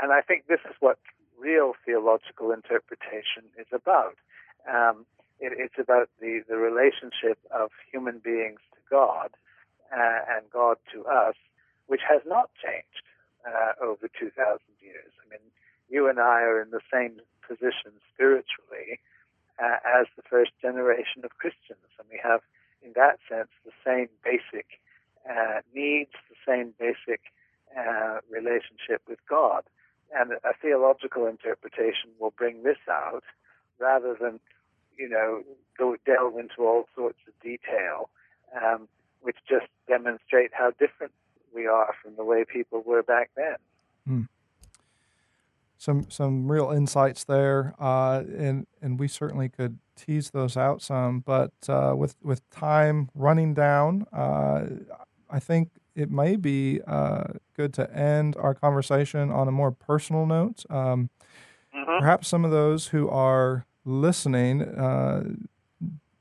And 0.00 0.12
I 0.12 0.20
think 0.20 0.46
this 0.46 0.60
is 0.68 0.76
what 0.80 0.98
real 1.38 1.72
theological 1.84 2.52
interpretation 2.52 3.44
is 3.58 3.66
about. 3.72 4.16
Um, 4.68 5.06
it, 5.40 5.52
it's 5.56 5.78
about 5.78 6.08
the, 6.20 6.42
the 6.48 6.56
relationship 6.56 7.38
of 7.50 7.70
human 7.90 8.18
beings 8.18 8.60
to 8.72 8.80
God 8.90 9.30
uh, 9.92 10.36
and 10.36 10.50
God 10.52 10.76
to 10.92 11.04
us, 11.06 11.34
which 11.86 12.02
has 12.08 12.22
not 12.26 12.50
changed 12.62 13.06
uh, 13.46 13.72
over 13.82 14.08
2,000 14.08 14.32
years. 14.80 15.12
I 15.24 15.30
mean, 15.30 15.44
you 15.88 16.08
and 16.08 16.18
I 16.18 16.42
are 16.42 16.60
in 16.60 16.70
the 16.70 16.84
same 16.92 17.20
position 17.46 17.94
spiritually 18.12 18.98
uh, 19.62 19.78
as 19.86 20.06
the 20.16 20.22
first 20.28 20.50
generation 20.60 21.24
of 21.24 21.38
Christians, 21.38 21.86
and 21.98 22.08
we 22.10 22.20
have, 22.22 22.40
in 22.82 22.92
that 22.96 23.18
sense, 23.28 23.48
the 23.64 23.76
same 23.84 24.08
basic 24.24 24.80
uh, 25.28 25.60
needs, 25.74 26.12
the 26.28 26.36
same 26.46 26.74
basic 26.78 27.20
uh, 27.76 28.18
relationship 28.30 29.02
with 29.08 29.18
God. 29.28 29.64
And 30.14 30.32
a 30.32 30.54
theological 30.60 31.26
interpretation 31.26 32.10
will 32.18 32.32
bring 32.36 32.62
this 32.62 32.78
out 32.88 33.24
rather 33.78 34.16
than, 34.20 34.40
you 34.96 35.08
know, 35.08 35.42
delve 35.78 36.38
into 36.38 36.62
all 36.62 36.88
sorts 36.94 37.18
of 37.26 37.34
detail, 37.42 38.08
um, 38.54 38.88
which 39.20 39.36
just 39.48 39.66
demonstrate 39.88 40.50
how 40.52 40.70
different 40.78 41.12
we 41.54 41.66
are 41.66 41.94
from 42.02 42.14
the 42.16 42.24
way 42.24 42.44
people 42.44 42.82
were 42.84 43.02
back 43.02 43.30
then. 43.36 43.56
Mm 44.08 44.28
some 45.78 46.10
some 46.10 46.50
real 46.50 46.70
insights 46.70 47.24
there, 47.24 47.74
uh, 47.78 48.22
and 48.36 48.66
and 48.80 48.98
we 48.98 49.08
certainly 49.08 49.48
could 49.48 49.78
tease 49.94 50.30
those 50.30 50.56
out 50.56 50.82
some. 50.82 51.20
But 51.20 51.52
uh, 51.68 51.94
with 51.96 52.16
with 52.22 52.48
time 52.50 53.10
running 53.14 53.54
down, 53.54 54.06
uh, 54.12 54.66
I 55.30 55.38
think 55.38 55.70
it 55.94 56.10
may 56.10 56.36
be 56.36 56.80
uh, 56.86 57.24
good 57.56 57.72
to 57.74 57.92
end 57.94 58.36
our 58.36 58.54
conversation 58.54 59.30
on 59.30 59.48
a 59.48 59.52
more 59.52 59.70
personal 59.70 60.26
note. 60.26 60.64
Um, 60.70 61.10
mm-hmm. 61.74 62.00
Perhaps 62.00 62.28
some 62.28 62.44
of 62.44 62.50
those 62.50 62.88
who 62.88 63.08
are 63.08 63.66
listening 63.84 64.62
uh, 64.62 65.24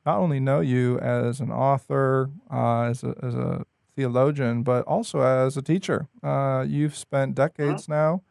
not 0.05 0.19
only 0.19 0.39
know 0.39 0.59
you 0.59 0.99
as 0.99 1.39
an 1.39 1.51
author, 1.51 2.29
uh, 2.51 2.83
as 2.83 3.03
a, 3.03 3.15
as 3.23 3.35
a 3.35 3.65
theologian, 3.95 4.63
but 4.63 4.85
also 4.85 5.21
as 5.21 5.57
a 5.57 5.61
teacher. 5.61 6.07
you've 6.67 6.95
spent 6.95 7.35
decades 7.35 7.87
now 7.87 8.21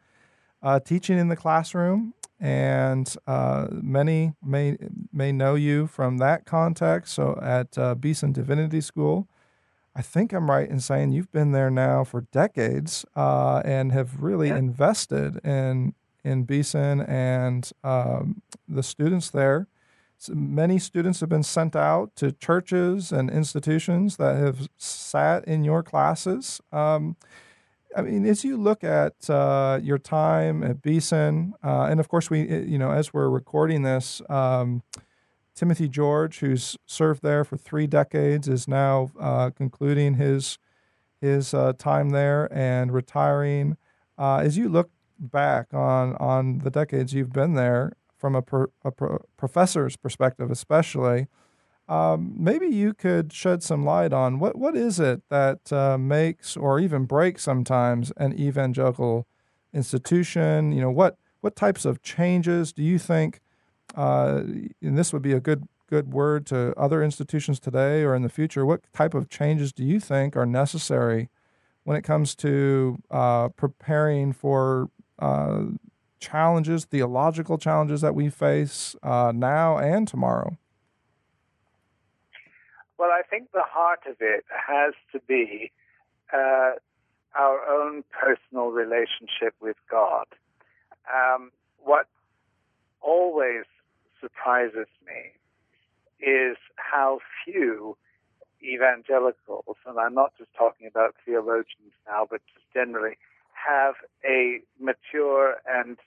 uh, 0.64 0.80
teaching 0.80 1.18
in 1.18 1.28
the 1.28 1.36
classroom, 1.36 2.14
and 2.40 3.14
uh, 3.26 3.68
many 3.70 4.32
may 4.42 4.76
may 5.12 5.30
know 5.30 5.54
you 5.54 5.86
from 5.86 6.18
that 6.18 6.46
context. 6.46 7.14
So 7.14 7.38
at 7.40 7.76
uh, 7.78 7.94
Beeson 7.94 8.32
Divinity 8.32 8.80
School, 8.80 9.28
I 9.94 10.00
think 10.00 10.32
I'm 10.32 10.50
right 10.50 10.68
in 10.68 10.80
saying 10.80 11.12
you've 11.12 11.30
been 11.30 11.52
there 11.52 11.70
now 11.70 12.02
for 12.02 12.22
decades 12.32 13.04
uh, 13.14 13.60
and 13.64 13.92
have 13.92 14.22
really 14.22 14.48
yeah. 14.48 14.56
invested 14.56 15.36
in 15.44 15.94
in 16.24 16.44
Beeson 16.44 17.02
and 17.02 17.70
um, 17.84 18.40
the 18.66 18.82
students 18.82 19.28
there. 19.28 19.68
Many 20.32 20.78
students 20.78 21.20
have 21.20 21.28
been 21.28 21.42
sent 21.42 21.76
out 21.76 22.14
to 22.16 22.32
churches 22.32 23.12
and 23.12 23.30
institutions 23.30 24.16
that 24.16 24.36
have 24.36 24.68
sat 24.78 25.44
in 25.46 25.64
your 25.64 25.82
classes. 25.82 26.60
Um, 26.72 27.16
I 27.96 28.02
mean, 28.02 28.26
as 28.26 28.44
you 28.44 28.56
look 28.56 28.82
at 28.82 29.30
uh, 29.30 29.78
your 29.82 29.98
time 29.98 30.64
at 30.64 30.82
Beeson, 30.82 31.54
uh, 31.62 31.86
and 31.90 32.00
of 32.00 32.08
course, 32.08 32.28
we, 32.28 32.42
you 32.42 32.78
know, 32.78 32.90
as 32.90 33.14
we're 33.14 33.28
recording 33.28 33.82
this, 33.82 34.20
um, 34.28 34.82
Timothy 35.54 35.88
George, 35.88 36.40
who's 36.40 36.76
served 36.86 37.22
there 37.22 37.44
for 37.44 37.56
three 37.56 37.86
decades, 37.86 38.48
is 38.48 38.66
now 38.66 39.10
uh, 39.18 39.50
concluding 39.50 40.14
his 40.14 40.58
his 41.20 41.54
uh, 41.54 41.72
time 41.78 42.10
there 42.10 42.52
and 42.52 42.92
retiring. 42.92 43.76
Uh, 44.18 44.38
as 44.38 44.58
you 44.58 44.68
look 44.68 44.90
back 45.18 45.72
on 45.72 46.16
on 46.16 46.58
the 46.58 46.70
decades 46.70 47.14
you've 47.14 47.32
been 47.32 47.54
there, 47.54 47.92
from 48.24 48.34
a, 48.36 48.64
a 48.84 48.90
pro, 48.90 49.18
professor's 49.36 49.96
perspective, 49.96 50.50
especially, 50.50 51.26
um, 51.88 52.34
maybe 52.38 52.66
you 52.66 52.94
could 52.94 53.32
shed 53.32 53.62
some 53.62 53.84
light 53.84 54.12
on 54.12 54.38
what 54.38 54.56
what 54.56 54.74
is 54.74 54.98
it 54.98 55.22
that 55.28 55.70
uh, 55.72 55.98
makes 55.98 56.56
or 56.56 56.80
even 56.80 57.04
breaks 57.04 57.42
sometimes 57.42 58.12
an 58.16 58.32
evangelical 58.38 59.26
institution. 59.74 60.72
You 60.72 60.80
know 60.80 60.90
what 60.90 61.18
what 61.42 61.54
types 61.54 61.84
of 61.84 62.00
changes 62.02 62.72
do 62.72 62.82
you 62.82 62.98
think? 62.98 63.40
uh, 63.96 64.42
and 64.82 64.98
this 64.98 65.12
would 65.12 65.22
be 65.22 65.32
a 65.32 65.40
good 65.40 65.68
good 65.88 66.12
word 66.12 66.46
to 66.46 66.72
other 66.78 67.02
institutions 67.02 67.60
today 67.60 68.02
or 68.02 68.14
in 68.14 68.22
the 68.22 68.28
future. 68.28 68.64
What 68.64 68.80
type 68.92 69.14
of 69.14 69.28
changes 69.28 69.72
do 69.72 69.84
you 69.84 70.00
think 70.00 70.36
are 70.36 70.46
necessary 70.46 71.28
when 71.84 71.96
it 71.96 72.02
comes 72.02 72.34
to 72.36 72.98
uh, 73.10 73.50
preparing 73.50 74.32
for 74.32 74.88
uh, 75.18 75.64
challenges, 76.24 76.84
theological 76.84 77.58
challenges 77.58 78.00
that 78.00 78.14
we 78.14 78.30
face 78.30 78.96
uh, 79.02 79.32
now 79.34 79.78
and 79.78 80.08
tomorrow? 80.08 80.56
Well, 82.98 83.10
I 83.10 83.22
think 83.28 83.52
the 83.52 83.62
heart 83.66 84.00
of 84.08 84.16
it 84.20 84.44
has 84.48 84.94
to 85.12 85.20
be 85.26 85.70
uh, 86.32 86.72
our 87.36 87.58
own 87.68 88.04
personal 88.10 88.68
relationship 88.70 89.54
with 89.60 89.76
God. 89.90 90.26
Um, 91.12 91.50
what 91.82 92.06
always 93.00 93.64
surprises 94.20 94.86
me 95.06 95.32
is 96.20 96.56
how 96.76 97.18
few 97.44 97.96
evangelicals, 98.62 99.76
and 99.86 99.98
I'm 99.98 100.14
not 100.14 100.32
just 100.38 100.50
talking 100.56 100.86
about 100.86 101.14
theologians 101.26 101.92
now, 102.06 102.26
but 102.30 102.40
just 102.54 102.64
generally, 102.72 103.18
have 103.52 103.94
a 104.24 104.60
mature 104.80 105.56
and 105.66 105.98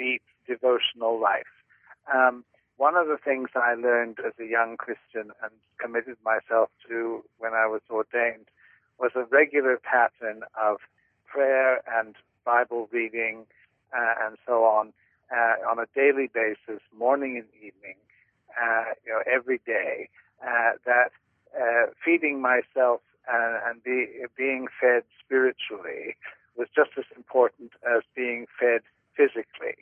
deep 0.00 0.22
devotional 0.46 1.20
life. 1.20 1.52
Um, 2.12 2.44
one 2.76 2.96
of 2.96 3.06
the 3.08 3.18
things 3.22 3.50
I 3.54 3.74
learned 3.74 4.18
as 4.26 4.32
a 4.40 4.48
young 4.48 4.76
Christian 4.78 5.32
and 5.42 5.52
committed 5.78 6.16
myself 6.24 6.70
to 6.88 7.22
when 7.38 7.52
I 7.52 7.66
was 7.66 7.82
ordained 7.90 8.46
was 8.98 9.12
a 9.14 9.24
regular 9.24 9.78
pattern 9.82 10.42
of 10.60 10.78
prayer 11.26 11.82
and 11.98 12.16
Bible 12.44 12.88
reading 12.90 13.44
uh, 13.92 14.14
and 14.24 14.36
so 14.46 14.64
on 14.64 14.92
uh, 15.30 15.70
on 15.70 15.78
a 15.78 15.86
daily 15.94 16.28
basis, 16.32 16.82
morning 16.96 17.36
and 17.36 17.46
evening, 17.58 17.96
uh, 18.60 18.84
you 19.04 19.12
know, 19.12 19.22
every 19.30 19.60
day, 19.64 20.08
uh, 20.42 20.72
that 20.84 21.12
uh, 21.54 21.86
feeding 22.04 22.40
myself 22.40 23.00
and, 23.30 23.58
and 23.66 23.82
be, 23.82 24.06
being 24.36 24.66
fed 24.80 25.02
spiritually 25.24 26.16
was 26.56 26.68
just 26.74 26.90
as 26.98 27.04
important 27.16 27.72
as 27.86 28.02
being 28.16 28.46
fed 28.58 28.80
physically. 29.16 29.76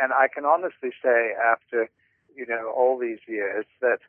And 0.00 0.12
I 0.12 0.28
can 0.32 0.44
honestly 0.44 0.90
say, 1.02 1.32
after 1.34 1.88
you 2.34 2.46
know 2.46 2.72
all 2.74 2.98
these 2.98 3.20
years, 3.26 3.64
that 3.80 4.00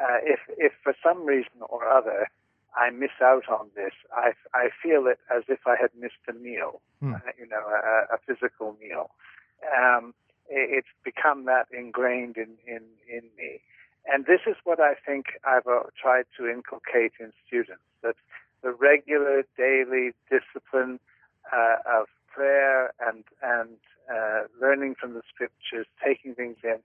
uh, 0.00 0.18
if 0.22 0.40
if 0.58 0.72
for 0.82 0.94
some 1.02 1.24
reason 1.24 1.62
or 1.68 1.88
other 1.88 2.28
I 2.76 2.90
miss 2.90 3.16
out 3.22 3.48
on 3.48 3.68
this, 3.74 3.92
I 4.14 4.32
I 4.54 4.68
feel 4.82 5.06
it 5.06 5.18
as 5.34 5.44
if 5.48 5.66
I 5.66 5.76
had 5.80 5.90
missed 5.98 6.22
a 6.28 6.32
meal, 6.32 6.80
hmm. 7.00 7.14
uh, 7.14 7.18
you 7.38 7.46
know, 7.46 7.60
a, 7.60 8.14
a 8.14 8.18
physical 8.26 8.76
meal 8.80 9.10
um, 9.62 10.14
it's 10.48 10.88
become 11.04 11.44
that 11.46 11.66
ingrained 11.72 12.36
in, 12.36 12.56
in, 12.66 12.82
in 13.08 13.22
me. 13.38 13.60
And 14.06 14.26
this 14.26 14.40
is 14.46 14.56
what 14.64 14.80
I 14.80 14.94
think 14.94 15.26
I've 15.46 15.66
uh, 15.66 15.84
tried 16.00 16.24
to 16.36 16.48
inculcate 16.48 17.12
in 17.20 17.32
students 17.46 17.84
that 18.02 18.16
the 18.62 18.72
regular 18.72 19.44
daily 19.56 20.12
discipline 20.28 20.98
uh, 21.52 21.76
of 21.86 22.06
prayer 22.28 22.92
and, 23.00 23.24
and 23.42 23.76
uh, 24.10 24.42
learning 24.60 24.94
from 25.00 25.14
the 25.14 25.22
scriptures, 25.32 25.86
taking 26.04 26.34
things 26.34 26.56
in, 26.64 26.78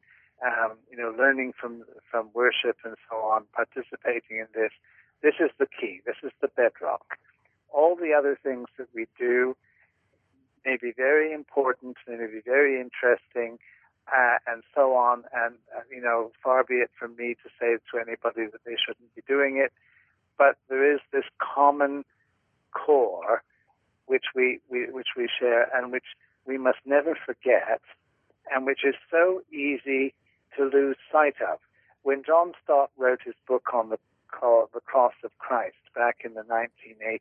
um, 0.46 0.78
you 0.92 0.98
know, 0.98 1.14
learning 1.18 1.54
from, 1.60 1.84
from 2.10 2.30
worship 2.34 2.78
and 2.84 2.96
so 3.10 3.18
on, 3.18 3.46
participating 3.54 4.38
in 4.38 4.48
this, 4.54 4.72
this 5.22 5.36
is 5.40 5.50
the 5.60 5.68
key. 5.68 6.02
This 6.06 6.18
is 6.24 6.32
the 6.42 6.50
bedrock. 6.50 7.18
All 7.70 7.96
the 7.96 8.14
other 8.14 8.38
things 8.42 8.68
that 8.78 8.88
we 8.94 9.08
do, 9.18 9.56
may 10.68 10.78
be 10.80 10.92
very 10.96 11.34
important, 11.34 11.96
they 12.06 12.18
may 12.18 12.28
be 12.28 12.42
very 12.46 12.80
interesting, 12.80 13.58
uh, 14.12 14.38
and 14.46 14.64
so 14.76 14.96
on. 14.96 15.24
And, 15.34 15.56
uh, 15.76 15.82
you 15.90 16.02
know, 16.02 16.32
far 16.44 16.64
be 16.64 16.76
it 16.76 16.92
from 17.00 17.16
me 17.16 17.36
to 17.44 17.50
say 17.60 17.78
to 17.92 17.98
anybody 17.98 18.52
that 18.52 18.62
they 18.66 18.76
shouldn't 18.76 19.16
be 19.16 19.22
doing 19.28 19.58
it. 19.58 19.72
But 20.38 20.58
there 20.70 20.94
is 20.94 21.00
this 21.12 21.24
common 21.40 22.04
core 22.72 23.44
which 24.06 24.26
we, 24.36 24.60
we 24.70 24.88
which 24.92 25.16
we 25.18 25.28
share 25.28 25.68
and 25.76 25.92
which 25.92 26.06
we 26.48 26.58
must 26.58 26.80
never 26.86 27.16
forget, 27.26 27.82
and 28.54 28.66
which 28.66 28.84
is 28.84 28.96
so 29.12 29.42
easy 29.52 30.14
to 30.56 30.64
lose 30.64 30.96
sight 31.12 31.36
of. 31.42 31.60
When 32.04 32.24
John 32.24 32.54
Stott 32.64 32.90
wrote 32.98 33.20
his 33.24 33.36
book 33.48 33.74
on 33.74 33.90
the 33.90 34.00
The 34.32 34.82
Cross 34.86 35.14
of 35.24 35.38
Christ 35.38 35.76
back 35.94 36.18
in 36.24 36.34
the 36.34 36.42
1980s, 36.42 37.20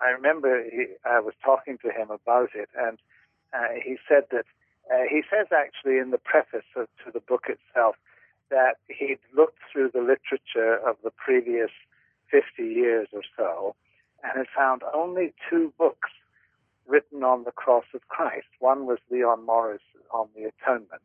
I 0.00 0.08
remember 0.10 0.64
he, 0.64 0.86
I 1.04 1.20
was 1.20 1.34
talking 1.44 1.78
to 1.78 1.90
him 1.90 2.10
about 2.10 2.50
it, 2.54 2.68
and 2.76 2.98
uh, 3.52 3.78
he 3.82 3.96
said 4.08 4.24
that 4.32 4.46
uh, 4.92 5.04
he 5.08 5.22
says 5.30 5.46
actually 5.52 5.98
in 5.98 6.10
the 6.10 6.18
preface 6.18 6.66
of, 6.76 6.88
to 7.04 7.10
the 7.12 7.20
book 7.20 7.46
itself 7.48 7.96
that 8.50 8.76
he'd 8.88 9.20
looked 9.34 9.58
through 9.72 9.90
the 9.94 10.00
literature 10.00 10.76
of 10.76 10.96
the 11.02 11.10
previous 11.10 11.70
50 12.30 12.62
years 12.62 13.08
or 13.12 13.22
so 13.36 13.74
and 14.22 14.32
had 14.36 14.46
found 14.54 14.82
only 14.92 15.32
two 15.48 15.72
books 15.78 16.10
written 16.86 17.22
on 17.24 17.44
the 17.44 17.52
cross 17.52 17.84
of 17.94 18.06
Christ. 18.08 18.46
One 18.58 18.86
was 18.86 18.98
Leon 19.10 19.44
Morris 19.46 19.82
on 20.12 20.28
the 20.36 20.44
atonement, 20.44 21.02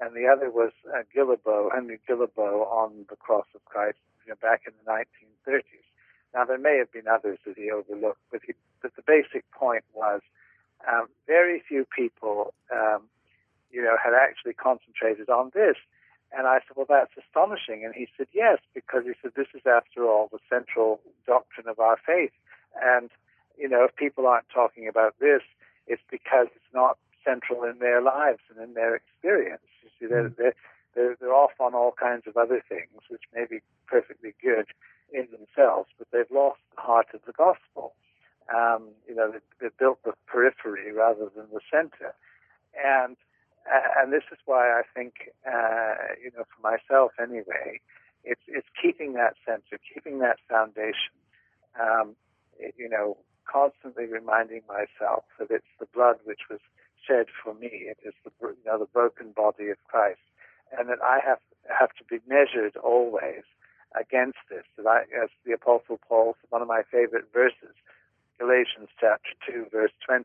and 0.00 0.14
the 0.14 0.26
other 0.26 0.50
was 0.50 0.72
uh, 0.88 1.02
Henry 1.12 2.00
Guillebaud 2.08 2.66
on 2.66 3.06
the 3.08 3.16
cross 3.16 3.46
of 3.54 3.64
Christ 3.64 3.98
you 4.26 4.32
know, 4.32 4.36
back 4.40 4.62
in 4.66 4.72
the 4.84 4.90
1930s. 4.90 5.86
Now, 6.34 6.44
there 6.44 6.58
may 6.58 6.78
have 6.78 6.92
been 6.92 7.08
others 7.08 7.38
that 7.46 7.56
he 7.56 7.70
overlooked, 7.70 8.22
but, 8.30 8.40
he, 8.46 8.54
but 8.80 8.94
the 8.96 9.02
basic 9.06 9.50
point 9.50 9.84
was 9.92 10.20
um, 10.90 11.08
very 11.26 11.62
few 11.66 11.84
people, 11.84 12.54
um, 12.72 13.02
you 13.70 13.82
know, 13.82 13.96
had 14.02 14.14
actually 14.14 14.54
concentrated 14.54 15.28
on 15.28 15.50
this. 15.54 15.76
And 16.36 16.46
I 16.46 16.60
said, 16.60 16.76
well, 16.76 16.86
that's 16.88 17.12
astonishing. 17.18 17.84
And 17.84 17.94
he 17.94 18.08
said, 18.16 18.26
yes, 18.32 18.58
because 18.74 19.04
he 19.04 19.12
said, 19.20 19.32
this 19.36 19.48
is, 19.54 19.62
after 19.66 20.06
all, 20.06 20.28
the 20.32 20.38
central 20.48 21.00
doctrine 21.26 21.68
of 21.68 21.78
our 21.78 21.98
faith. 22.06 22.32
And, 22.82 23.10
you 23.62 23.68
know, 23.68 23.84
if 23.84 23.94
people 23.94 24.26
aren't 24.26 24.48
talking 24.52 24.88
about 24.88 25.14
this, 25.20 25.42
it's 25.86 26.02
because 26.10 26.48
it's 26.56 26.74
not 26.74 26.98
central 27.24 27.62
in 27.62 27.78
their 27.78 28.02
lives 28.02 28.40
and 28.50 28.58
in 28.58 28.74
their 28.74 28.96
experience. 28.96 29.62
You 29.84 29.90
see, 29.98 30.06
they're, 30.06 30.30
mm. 30.30 30.36
they're, 30.36 30.54
they're, 30.96 31.16
they're 31.20 31.34
off 31.34 31.52
on 31.60 31.72
all 31.72 31.92
kinds 31.92 32.24
of 32.26 32.36
other 32.36 32.60
things, 32.68 33.06
which 33.08 33.22
may 33.32 33.44
be 33.48 33.60
perfectly 33.86 34.34
good 34.42 34.66
in 35.12 35.28
themselves, 35.30 35.88
but 35.96 36.08
they've 36.12 36.34
lost 36.34 36.58
the 36.74 36.82
heart 36.82 37.06
of 37.14 37.20
the 37.24 37.32
gospel. 37.32 37.94
Um, 38.52 38.88
you 39.08 39.14
know, 39.14 39.30
they, 39.30 39.38
they 39.60 39.68
built 39.78 40.02
the 40.04 40.14
periphery 40.26 40.92
rather 40.92 41.30
than 41.34 41.46
the 41.52 41.60
center, 41.70 42.12
and 42.74 43.16
and 43.96 44.12
this 44.12 44.24
is 44.32 44.38
why 44.44 44.70
I 44.70 44.82
think, 44.92 45.30
uh, 45.46 45.94
you 46.20 46.32
know, 46.36 46.42
for 46.50 46.60
myself 46.60 47.12
anyway, 47.22 47.78
it's 48.24 48.42
it's 48.48 48.66
keeping 48.82 49.12
that 49.12 49.34
center, 49.46 49.78
keeping 49.94 50.18
that 50.18 50.38
foundation. 50.48 51.14
Um, 51.80 52.16
you 52.76 52.88
know, 52.88 53.16
constantly 53.50 54.06
reminding 54.06 54.62
myself 54.68 55.24
that 55.38 55.50
it's 55.50 55.72
the 55.78 55.86
blood 55.86 56.16
which 56.24 56.50
was 56.50 56.60
shed 57.06 57.26
for 57.42 57.54
me. 57.54 57.90
It 57.90 57.98
is 58.04 58.14
the 58.24 58.30
you 58.40 58.64
know 58.64 58.78
the 58.78 58.86
broken 58.86 59.32
body 59.32 59.68
of 59.68 59.82
Christ, 59.88 60.22
and 60.76 60.88
that 60.88 61.02
I 61.02 61.20
have 61.24 61.40
have 61.68 61.90
to 61.98 62.04
be 62.04 62.18
measured 62.26 62.76
always 62.76 63.42
against 63.98 64.38
this. 64.50 64.64
That 64.76 64.86
I, 64.86 65.00
as 65.22 65.30
the 65.44 65.52
Apostle 65.52 65.98
Paul, 66.08 66.36
one 66.50 66.62
of 66.62 66.68
my 66.68 66.82
favorite 66.90 67.26
verses, 67.32 67.74
Galatians 68.38 68.88
chapter 68.98 69.30
2, 69.46 69.66
verse 69.70 69.92
20, 70.06 70.24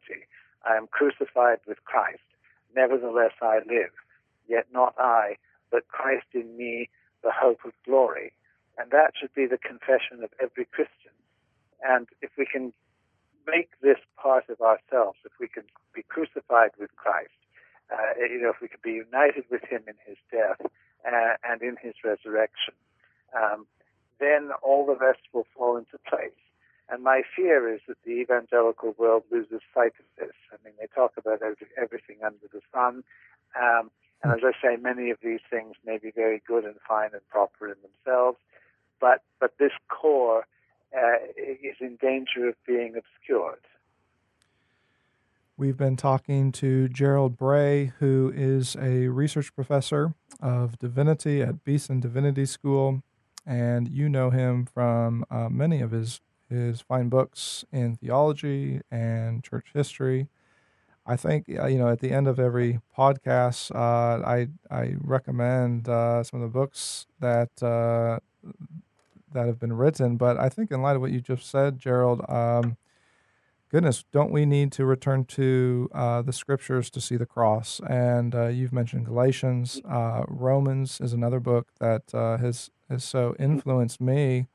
I 0.68 0.76
am 0.76 0.88
crucified 0.88 1.59
with 1.68 1.84
Christ. 1.86 2.24
Nevertheless 2.76 3.34
I 3.41 3.59
live, 3.68 3.93
yet 4.47 4.68
not 4.74 4.95
I, 4.97 5.38
but 5.72 5.88
Christ 5.88 6.28
in 6.34 6.57
me, 6.57 6.89
the 7.24 7.32
hope 7.32 7.59
of 7.65 7.74
glory. 7.86 8.34
And 8.78 8.91
that 8.91 9.13
should 9.20 9.34
be 9.34 9.47
the 9.47 9.57
confession 9.57 10.24
of 10.24 10.30
every 10.41 10.65
Christian. 10.65 11.13
And 11.84 12.07
if 12.22 12.30
we 12.38 12.45
can 12.45 12.74
make 13.47 13.69
this 13.81 13.97
part 14.21 14.45
of 14.49 14.61
ourselves, 14.61 15.17
if 15.25 15.31
we 15.39 15.47
can 15.47 15.63
be 15.95 16.03
crucified 16.03 16.71
with 16.79 16.95
Christ, 16.95 17.31
uh, 17.91 18.19
you 18.19 18.41
know, 18.41 18.49
if 18.49 18.61
we 18.61 18.67
can 18.67 18.79
be 18.83 18.91
united 18.91 19.45
with 19.49 19.63
him 19.63 19.83
in 19.87 19.95
his 20.05 20.17
death 20.31 20.59
uh, 21.05 21.33
and 21.47 21.61
in 21.61 21.77
his 21.81 21.93
resurrection, 22.03 22.73
um, 23.35 23.65
then 24.19 24.49
all 24.61 24.85
the 24.85 24.95
rest 24.95 25.21
will 25.33 25.47
fall 25.55 25.77
into 25.77 25.97
place. 26.09 26.31
And 26.89 27.03
my 27.03 27.21
fear 27.35 27.73
is 27.73 27.81
that 27.87 27.97
the 28.05 28.11
evangelical 28.11 28.95
world 28.97 29.23
loses 29.31 29.61
sight 29.73 29.93
of 29.99 30.05
this. 30.17 30.35
I 30.51 30.55
mean, 30.63 30.73
they 30.79 30.87
talk 30.93 31.13
about 31.17 31.41
every, 31.41 31.67
everything 31.81 32.17
under 32.25 32.47
the 32.51 32.61
sun. 32.73 33.03
Um, 33.59 33.91
and 34.23 34.33
as 34.33 34.39
I 34.43 34.51
say, 34.61 34.81
many 34.81 35.09
of 35.09 35.17
these 35.21 35.41
things 35.49 35.75
may 35.85 35.97
be 35.97 36.11
very 36.11 36.41
good 36.47 36.63
and 36.63 36.75
fine 36.87 37.09
and 37.13 37.27
proper 37.29 37.67
in 37.67 37.75
themselves, 37.83 38.37
but, 38.99 39.21
but 39.39 39.53
this 39.59 39.73
core 39.89 40.47
is 40.93 41.75
in 41.79 41.97
danger 42.01 42.49
of 42.49 42.55
being 42.65 42.95
obscured. 42.97 43.59
We've 45.59 45.77
been 45.77 45.97
talking 45.97 46.51
to 46.53 46.88
Gerald 46.88 47.35
Bray, 47.35 47.93
who 47.97 48.31
is 48.35 48.75
a 48.79 49.07
research 49.07 49.55
professor 49.55 50.13
of 50.39 50.77
divinity 50.77 51.41
at 51.41 51.63
Beeson 51.63 51.99
Divinity 51.99 52.45
School, 52.45 53.01
and 53.43 53.88
you 53.88 54.07
know 54.07 54.29
him 54.29 54.67
from 54.67 55.25
uh, 55.31 55.49
many 55.49 55.81
of 55.81 55.91
his 55.91 56.21
his 56.47 56.81
fine 56.81 57.09
books 57.09 57.65
in 57.71 57.95
theology 57.95 58.81
and 58.91 59.43
church 59.43 59.67
history. 59.73 60.27
I 61.07 61.15
think 61.15 61.47
uh, 61.49 61.65
you 61.65 61.79
know 61.79 61.88
at 61.88 62.01
the 62.01 62.11
end 62.11 62.27
of 62.27 62.39
every 62.39 62.79
podcast, 62.95 63.73
uh, 63.73 64.23
I 64.23 64.49
I 64.69 64.95
recommend 64.99 65.89
uh, 65.89 66.23
some 66.23 66.41
of 66.41 66.53
the 66.53 66.59
books 66.59 67.07
that 67.19 67.63
uh, 67.63 68.19
that 69.38 69.45
have 69.45 69.59
been 69.59 69.73
written. 69.73 70.17
But 70.17 70.38
I 70.38 70.49
think 70.49 70.71
in 70.71 70.81
light 70.81 70.95
of 70.95 71.01
what 71.01 71.11
you 71.11 71.21
just 71.21 71.47
said, 71.47 71.77
Gerald, 71.77 72.27
um, 72.27 72.75
goodness, 73.69 74.03
don't 74.11 74.31
we 74.31 74.45
need 74.45 74.71
to 74.73 74.85
return 74.85 75.25
to 75.25 75.89
uh, 75.93 76.23
the 76.23 76.33
scriptures 76.33 76.89
to 76.89 76.99
see 76.99 77.17
the 77.17 77.25
cross? 77.27 77.79
And 77.88 78.33
uh, 78.33 78.47
you've 78.47 78.73
mentioned 78.73 79.05
Galatians, 79.05 79.79
uh, 79.88 80.23
Romans 80.27 80.99
is 80.99 81.13
another 81.13 81.39
book 81.39 81.67
that 81.79 82.13
uh, 82.13 82.38
has 82.38 82.71
has 82.89 83.03
so 83.03 83.35
influenced 83.38 84.01
me. 84.01 84.47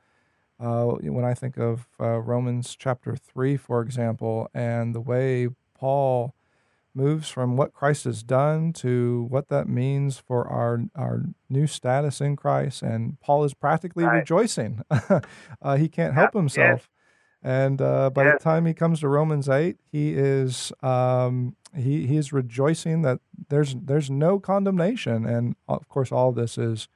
Uh, 0.58 0.84
when 1.16 1.24
I 1.24 1.34
think 1.34 1.58
of 1.58 1.86
uh, 2.00 2.18
Romans 2.18 2.76
chapter 2.76 3.14
three, 3.14 3.56
for 3.56 3.82
example, 3.82 4.48
and 4.54 4.94
the 4.94 5.00
way 5.00 5.48
Paul 5.78 6.34
moves 6.94 7.28
from 7.28 7.56
what 7.56 7.72
Christ 7.72 8.04
has 8.04 8.22
done 8.22 8.72
to 8.74 9.26
what 9.28 9.48
that 9.48 9.68
means 9.68 10.18
for 10.18 10.46
our 10.46 10.82
our 10.94 11.22
new 11.48 11.66
status 11.66 12.20
in 12.20 12.36
Christ, 12.36 12.82
and 12.82 13.18
Paul 13.20 13.44
is 13.44 13.54
practically 13.54 14.04
right. 14.04 14.18
rejoicing. 14.18 14.82
he 15.76 15.88
can't 15.88 16.14
help 16.14 16.34
himself. 16.34 16.88
And 17.42 17.82
uh, 17.82 18.10
by 18.10 18.24
the 18.24 18.38
time 18.38 18.66
he 18.66 18.74
comes 18.74 19.00
to 19.00 19.08
Romans 19.08 19.48
eight, 19.48 19.78
he 19.90 20.12
is 20.12 20.72
um, 20.82 21.56
he 21.74 22.06
he 22.06 22.16
is 22.16 22.32
rejoicing 22.32 23.02
that 23.02 23.20
there's 23.48 23.74
there's 23.74 24.10
no 24.10 24.38
condemnation, 24.38 25.26
and 25.26 25.56
of 25.68 25.88
course 25.88 26.12
all 26.12 26.28
of 26.28 26.36
this 26.36 26.56
is 26.56 26.88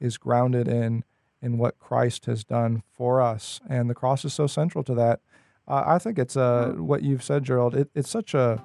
is 0.00 0.16
grounded 0.16 0.68
in 0.68 1.04
in 1.42 1.58
what 1.58 1.78
Christ 1.78 2.26
has 2.26 2.44
done 2.44 2.82
for 2.92 3.20
us, 3.20 3.60
and 3.68 3.90
the 3.90 3.94
cross 3.94 4.24
is 4.24 4.32
so 4.32 4.46
central 4.46 4.82
to 4.84 4.94
that. 4.94 5.20
Uh, 5.68 5.84
I 5.86 5.98
think 5.98 6.18
it's 6.18 6.36
uh, 6.36 6.68
mm-hmm. 6.68 6.86
what 6.86 7.02
you've 7.02 7.22
said, 7.22 7.44
Gerald. 7.44 7.74
It, 7.76 7.90
it's 7.94 8.10
such 8.10 8.32
a 8.32 8.62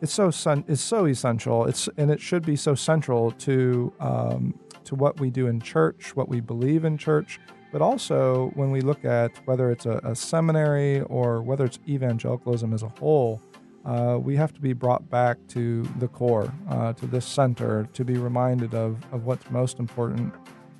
it's 0.00 0.12
so 0.12 0.30
sun, 0.30 0.64
it's 0.68 0.82
so 0.82 1.06
essential. 1.06 1.66
It's 1.66 1.88
and 1.96 2.10
it 2.10 2.20
should 2.20 2.44
be 2.44 2.56
so 2.56 2.74
central 2.74 3.30
to 3.32 3.92
um, 4.00 4.58
to 4.84 4.94
what 4.94 5.18
we 5.20 5.30
do 5.30 5.46
in 5.46 5.60
church, 5.60 6.14
what 6.14 6.28
we 6.28 6.40
believe 6.40 6.84
in 6.84 6.96
church 6.98 7.40
but 7.76 7.82
also, 7.82 8.52
when 8.54 8.70
we 8.70 8.80
look 8.80 9.04
at 9.04 9.32
whether 9.46 9.70
it's 9.70 9.84
a, 9.86 10.00
a 10.04 10.14
seminary 10.14 11.02
or 11.02 11.42
whether 11.42 11.64
it's 11.66 11.78
evangelicalism 11.86 12.72
as 12.72 12.82
a 12.82 12.88
whole, 12.98 13.42
uh, 13.84 14.18
we 14.18 14.34
have 14.36 14.52
to 14.54 14.60
be 14.62 14.72
brought 14.72 15.10
back 15.10 15.36
to 15.48 15.82
the 15.98 16.08
core, 16.08 16.52
uh, 16.70 16.92
to 16.94 17.06
this 17.06 17.26
center, 17.26 17.86
to 17.92 18.04
be 18.04 18.16
reminded 18.16 18.74
of, 18.74 19.04
of 19.12 19.24
what's 19.24 19.50
most 19.50 19.78
important, 19.78 20.32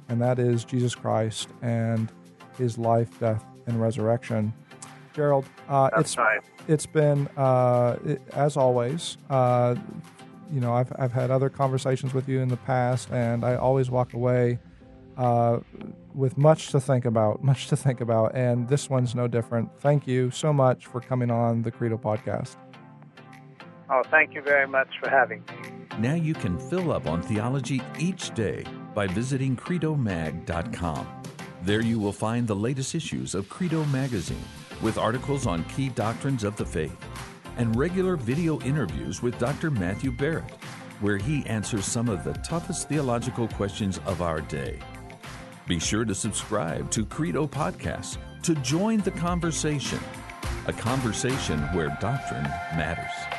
and 0.08 0.22
that 0.22 0.38
is 0.38 0.64
Jesus 0.64 0.94
Christ 0.94 1.50
and 1.60 2.10
his 2.56 2.78
life, 2.78 3.20
death, 3.20 3.44
and 3.66 3.78
resurrection. 3.78 4.52
Gerald, 5.12 5.44
uh, 5.68 5.90
it's 5.98 6.16
right. 6.16 6.40
It's 6.68 6.86
been 6.86 7.28
uh, 7.36 7.96
it, 8.04 8.22
as 8.32 8.56
always. 8.56 9.16
Uh, 9.30 9.76
you 10.52 10.60
know, 10.60 10.72
I've 10.72 10.92
I've 10.98 11.12
had 11.12 11.30
other 11.30 11.48
conversations 11.48 12.14
with 12.14 12.28
you 12.28 12.40
in 12.40 12.48
the 12.48 12.56
past, 12.58 13.10
and 13.10 13.44
I 13.44 13.56
always 13.56 13.90
walk 13.90 14.14
away 14.14 14.58
uh, 15.16 15.58
with 16.14 16.36
much 16.38 16.68
to 16.68 16.80
think 16.80 17.04
about, 17.04 17.42
much 17.50 17.68
to 17.68 17.76
think 17.76 18.00
about, 18.00 18.34
and 18.34 18.68
this 18.68 18.88
one's 18.88 19.14
no 19.14 19.26
different. 19.28 19.76
Thank 19.80 20.06
you 20.06 20.30
so 20.30 20.52
much 20.52 20.86
for 20.86 21.00
coming 21.00 21.30
on 21.30 21.62
the 21.62 21.70
Credo 21.70 21.96
podcast. 21.96 22.56
Oh, 23.88 24.02
thank 24.10 24.34
you 24.34 24.42
very 24.42 24.66
much 24.66 24.88
for 25.00 25.08
having 25.08 25.44
me. 25.48 25.98
Now 25.98 26.14
you 26.14 26.34
can 26.34 26.58
fill 26.58 26.92
up 26.92 27.06
on 27.06 27.22
theology 27.22 27.80
each 27.98 28.34
day 28.34 28.64
by 28.94 29.06
visiting 29.06 29.56
credomag.com. 29.56 31.06
There 31.62 31.82
you 31.82 31.98
will 31.98 32.12
find 32.12 32.46
the 32.46 32.56
latest 32.56 32.94
issues 32.94 33.34
of 33.34 33.48
Credo 33.48 33.84
magazine 33.86 34.44
with 34.82 34.98
articles 34.98 35.46
on 35.46 35.64
key 35.64 35.88
doctrines 35.88 36.44
of 36.44 36.56
the 36.56 36.64
faith 36.64 36.96
and 37.56 37.74
regular 37.76 38.16
video 38.16 38.60
interviews 38.60 39.22
with 39.22 39.38
Dr. 39.38 39.70
Matthew 39.70 40.12
Barrett, 40.12 40.50
where 41.00 41.16
he 41.16 41.44
answers 41.46 41.84
some 41.84 42.08
of 42.08 42.24
the 42.24 42.34
toughest 42.34 42.88
theological 42.88 43.48
questions 43.48 43.98
of 44.06 44.22
our 44.22 44.40
day. 44.40 44.78
Be 45.66 45.78
sure 45.78 46.04
to 46.04 46.14
subscribe 46.14 46.90
to 46.92 47.04
Credo 47.04 47.46
Podcasts 47.46 48.18
to 48.42 48.54
join 48.56 48.98
the 48.98 49.10
conversation, 49.10 49.98
a 50.66 50.72
conversation 50.72 51.58
where 51.74 51.96
doctrine 52.00 52.44
matters. 52.76 53.35